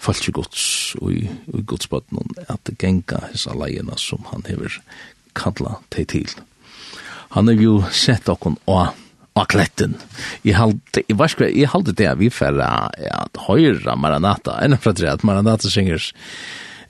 falsk 0.00 0.32
gods 0.32 0.62
ui, 1.04 1.26
i 1.28 1.62
godsbøtten 1.68 2.36
at 2.48 2.62
det 2.64 2.78
genga 2.80 3.26
hessa 3.28 3.52
leiena 3.56 3.98
som 4.00 4.24
han 4.30 4.46
hever 4.48 4.80
kalla 5.36 5.76
teg 5.92 6.08
til 6.14 6.30
han 7.34 7.50
har 7.50 7.62
jo 7.62 7.78
sett 7.94 8.28
okon 8.30 8.58
og 8.70 8.90
og 9.38 9.46
kletten. 9.50 9.94
Jeg 10.44 10.56
halte, 10.58 11.04
jeg 11.06 11.18
var 11.18 11.30
skrevet, 11.30 11.56
jeg 11.58 11.70
halte 11.72 11.94
det 11.96 12.10
vi 12.20 12.30
færre 12.34 12.66
at 12.90 13.40
høyre 13.46 13.96
Maranata, 13.98 14.58
enn 14.64 14.78
fra 14.80 14.94
tre 14.96 15.10
at 15.12 15.24
Maranata 15.26 15.70
synger, 15.70 16.10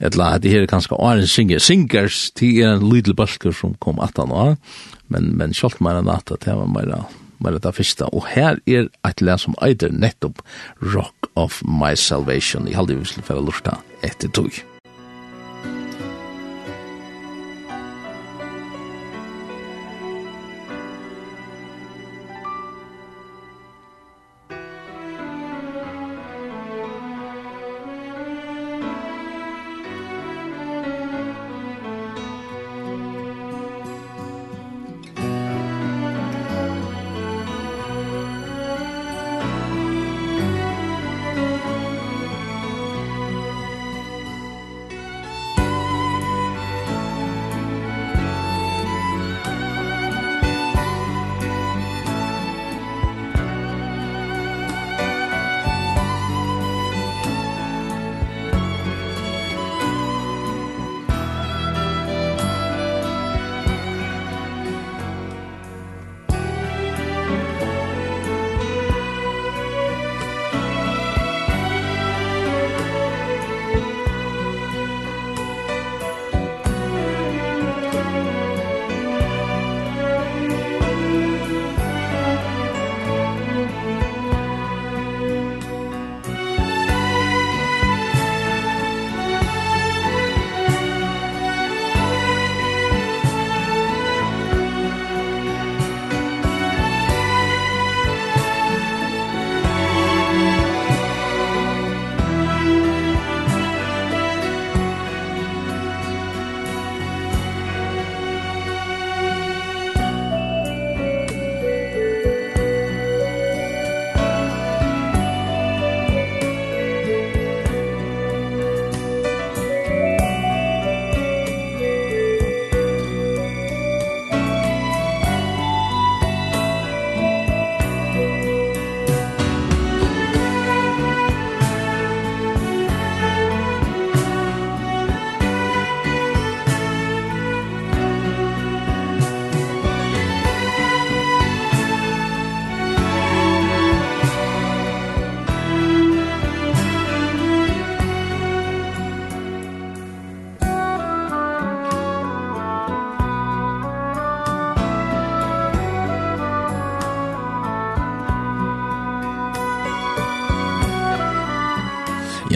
et 0.01 0.17
la, 0.17 0.33
det 0.41 0.53
her 0.53 0.65
er 0.65 0.71
ganske 0.71 0.97
åren 0.97 1.29
synger, 1.29 1.61
syngers 1.61 2.31
til 2.37 2.63
er 2.63 2.75
en 2.75 2.87
lydel 2.89 3.15
balker 3.17 3.53
som 3.55 3.77
kom 3.83 4.01
at 4.01 4.17
han 4.17 4.33
var, 4.33 4.55
men, 5.13 5.33
men 5.37 5.53
kjolt 5.57 5.81
Maranata, 5.83 6.39
det 6.41 6.57
var 6.57 6.73
bare, 6.73 7.03
bare 7.43 7.61
det 7.61 7.75
første, 7.77 8.09
og 8.09 8.25
her 8.33 8.57
er 8.65 8.89
et 9.07 9.21
land 9.21 9.45
som 9.45 9.57
eider 9.61 9.93
nettopp 9.93 10.41
Rock 10.81 11.31
of 11.35 11.61
My 11.67 11.93
Salvation, 11.93 12.67
jeg 12.67 12.79
halte 12.79 12.97
vi 12.97 13.13
skulle 13.13 13.29
færre 13.29 13.45
lortet 13.45 14.05
etter 14.07 14.33
tog. 14.33 14.63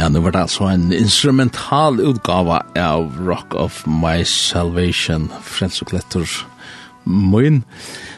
Ja, 0.05 0.09
nu 0.09 0.19
var 0.21 0.31
det 0.31 0.41
altså 0.45 0.67
en 0.69 0.91
instrumental 0.93 1.95
utgave 1.97 2.59
av 2.77 3.15
Rock 3.17 3.55
of 3.57 3.79
My 3.89 4.21
Salvation, 4.21 5.31
Frens 5.41 5.81
og 5.81 5.87
Kletter 5.89 6.29
Moin, 7.09 7.63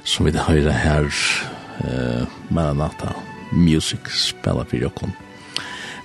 som 0.04 0.28
vi 0.28 0.34
høyre 0.36 0.74
her 0.76 1.06
uh, 1.08 2.26
Maranata 2.52 3.14
Music 3.56 4.12
spela 4.12 4.66
for 4.68 4.84
jokken. 4.84 5.14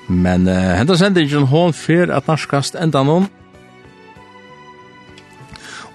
Men 0.07 0.47
uh, 0.47 0.55
hentas 0.79 1.03
sender 1.03 1.27
ikke 1.27 1.41
hånd 1.51 1.75
fyr 1.75 2.13
at 2.15 2.31
norskast 2.31 2.79
enda 2.79 3.03
noen. 3.03 3.27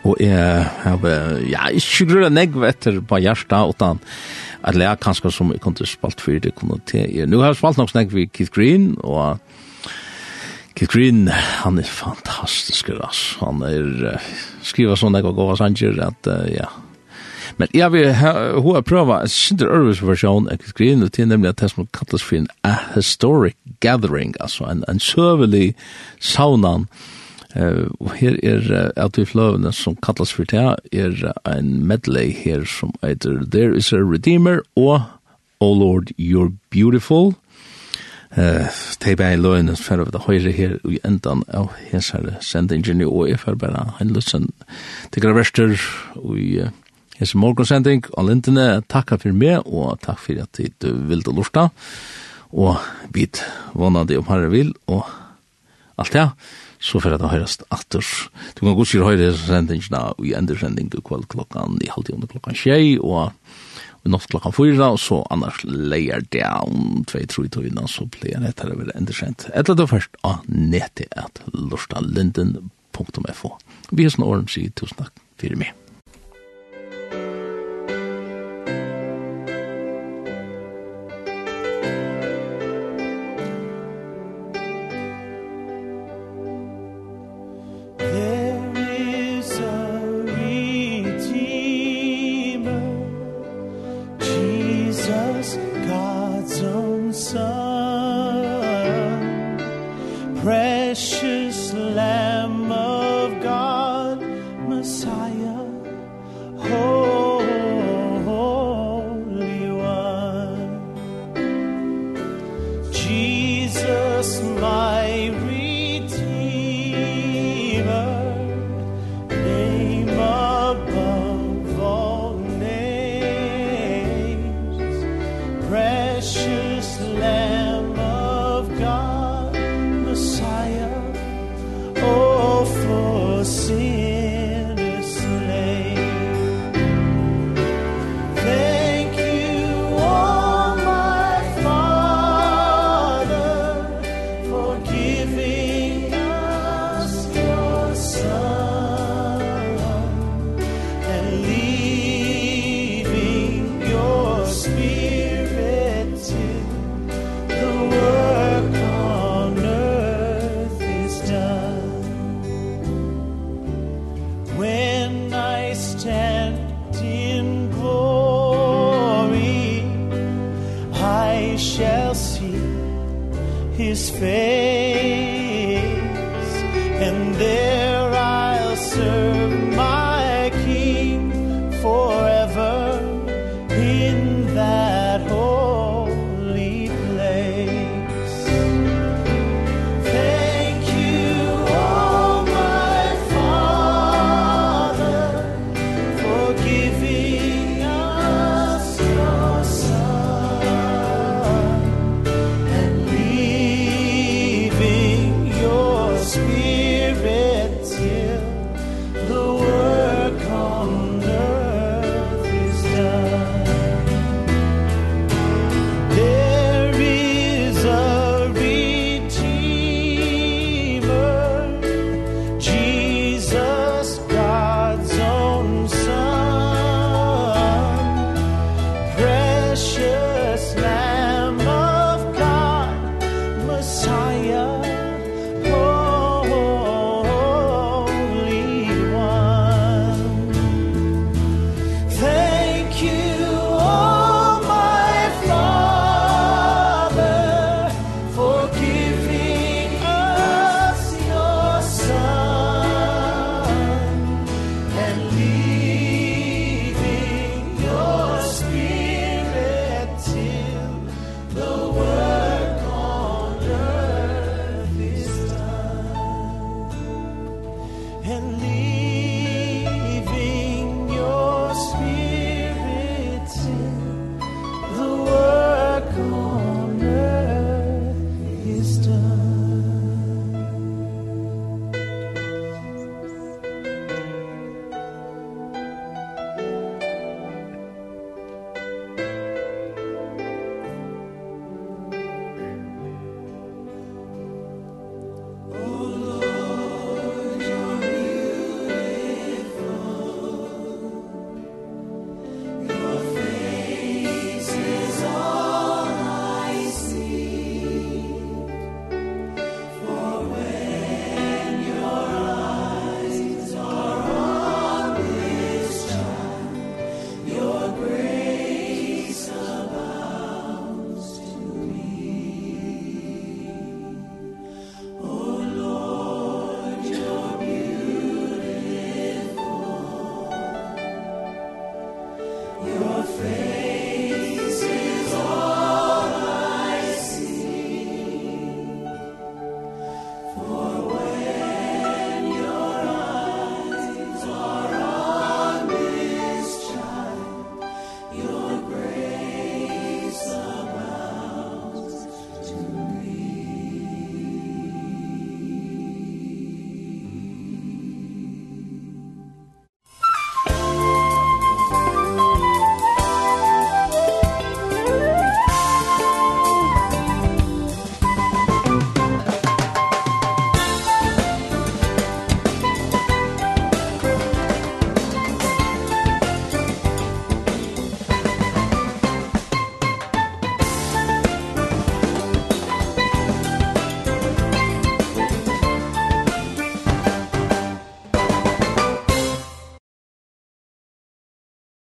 Og 0.04 0.20
jeg 0.20 0.66
har, 0.84 1.08
ja, 1.48 1.70
ikke 1.72 2.10
grunn 2.10 2.28
av 2.28 2.36
negv 2.36 2.66
etter 2.68 3.00
på 3.00 3.22
hjertet, 3.24 3.72
utan 3.72 4.04
at 4.68 4.76
det 4.76 4.84
er 4.90 5.00
kanskje 5.00 5.32
som 5.32 5.56
jeg 5.56 5.64
kunne 5.64 5.88
spalt 5.88 6.20
for 6.20 6.44
det 6.44 6.58
kunne 6.60 6.82
til. 6.92 7.24
Nå 7.24 7.40
har 7.40 7.56
jeg 7.56 7.62
spalt 7.62 7.80
nok 7.80 7.96
snakk 7.96 8.12
ved 8.12 8.36
Keith 8.36 8.52
Green, 8.52 8.98
og 9.00 9.40
Keith 10.78 10.94
Green, 10.94 11.28
han 11.28 11.80
er 11.82 11.88
fantastisk, 11.90 12.92
ass. 13.02 13.38
Han 13.42 13.64
er 13.66 13.88
uh, 14.14 14.28
skriva 14.62 14.94
sånne 14.94 15.24
jeg 15.24 15.34
går 15.34 15.56
sanger, 15.58 15.98
at 16.06 16.30
uh, 16.30 16.44
ja. 16.54 16.68
Men 17.58 17.72
jeg 17.74 17.90
vil 17.96 18.12
hun 18.62 18.76
har 18.76 18.84
prøva 18.86 19.24
en 19.24 19.32
sinter 19.32 19.72
ørvis 19.74 20.04
versjon 20.06 20.46
av 20.52 20.60
Keith 20.62 20.78
Green, 20.78 21.02
og 21.02 21.16
til 21.16 21.32
nemlig 21.32 21.50
at 21.50 21.64
det 21.64 21.72
som 21.74 21.90
kalles 21.98 22.22
for 22.22 22.38
en 22.38 22.50
a 22.68 22.76
historic 22.94 23.58
gathering, 23.82 24.36
altså 24.40 24.70
en, 24.70 24.86
en 24.88 25.02
søvelig 25.02 25.74
saunan, 26.20 26.86
Uh, 27.56 27.88
og 28.04 28.12
her 28.20 28.36
er 28.44 28.66
uh, 28.70 29.06
at 29.06 29.18
vi 29.18 29.24
fløvene 29.26 29.72
som 29.74 29.96
kallas 30.04 30.34
for 30.36 30.46
det 30.46 30.60
er 30.92 31.32
en 31.48 31.88
medley 31.88 32.36
her 32.36 32.66
som 32.68 32.92
heter 33.02 33.40
There 33.50 33.74
is 33.74 33.94
a 33.94 34.04
Redeemer 34.04 34.60
og 34.76 35.02
Oh 35.60 35.74
Lord, 35.74 36.12
You're 36.20 36.54
Beautiful 36.70 37.34
eh 38.36 38.68
tei 39.00 39.16
bei 39.16 39.36
loin 39.36 39.70
as 39.70 39.80
fer 39.82 40.02
of 40.02 40.12
the 40.12 40.20
høyre 40.20 40.52
her 40.52 40.80
i 40.90 41.00
endan 41.04 41.44
av 41.54 41.72
hesar 41.92 42.38
sendingen 42.42 43.06
og 43.08 43.30
er 43.30 43.38
fer 43.38 43.56
bara 43.56 43.94
ein 44.00 44.14
lussan 44.14 44.50
til 45.12 45.22
gravester 45.22 45.78
og 46.16 46.74
Hes 47.18 47.34
morgonsending 47.34 48.04
og 48.14 48.28
lintene, 48.28 48.84
takka 48.86 49.18
for 49.18 49.34
meg 49.34 49.66
og 49.66 49.96
takk 50.06 50.20
for 50.22 50.38
at 50.38 50.60
du 50.84 50.92
vil 51.10 51.24
du 51.26 51.32
lorta 51.34 51.72
og 52.54 52.78
bit 53.14 53.42
vannade 53.74 54.20
om 54.20 54.28
herre 54.30 54.52
vil 54.54 54.70
og 54.86 55.08
alt 55.98 56.14
det, 56.14 56.28
så 56.78 57.02
fyrir 57.02 57.18
at 57.18 57.24
det 57.24 57.32
høyrast 57.32 57.64
atter. 57.74 58.06
Du 58.54 58.62
kan 58.62 58.78
godt 58.78 58.92
sier 58.92 59.08
høyre 59.08 59.32
sendingina 59.34 60.12
og 60.14 60.28
i 60.30 60.36
endersending 60.38 60.92
kvall 60.94 61.26
klokkan 61.26 61.80
i 61.82 61.90
halvtid 61.90 62.20
under 62.20 62.30
klokkan 62.30 62.58
tjei 62.58 63.00
og 63.02 63.34
vi 64.04 64.12
nått 64.14 64.28
klokkan 64.32 64.56
fyra, 64.56 64.92
og 64.96 65.00
så 65.02 65.22
annars 65.34 65.64
leier 65.66 66.26
det 66.34 66.46
om 66.46 67.04
tvei 67.10 67.26
tru 67.30 67.46
i 67.46 67.52
tøyna, 67.54 67.88
så 67.92 68.06
blir 68.12 68.36
det 68.36 68.44
nettere 68.46 68.78
vil 68.80 68.94
enda 68.96 69.16
kjent. 69.16 69.50
Etter 69.58 69.78
det 69.78 69.90
først 69.92 70.18
av 70.28 70.46
nettet 70.48 71.14
at 71.18 71.42
lorstalinden.fo. 71.54 73.52
Vi 73.92 74.06
er 74.06 74.14
sånn 74.14 74.28
åren, 74.28 74.48
sier 74.52 74.74
tusen 74.78 75.04
takk 75.04 75.14
fyrir 75.42 75.60
meg. 75.60 75.87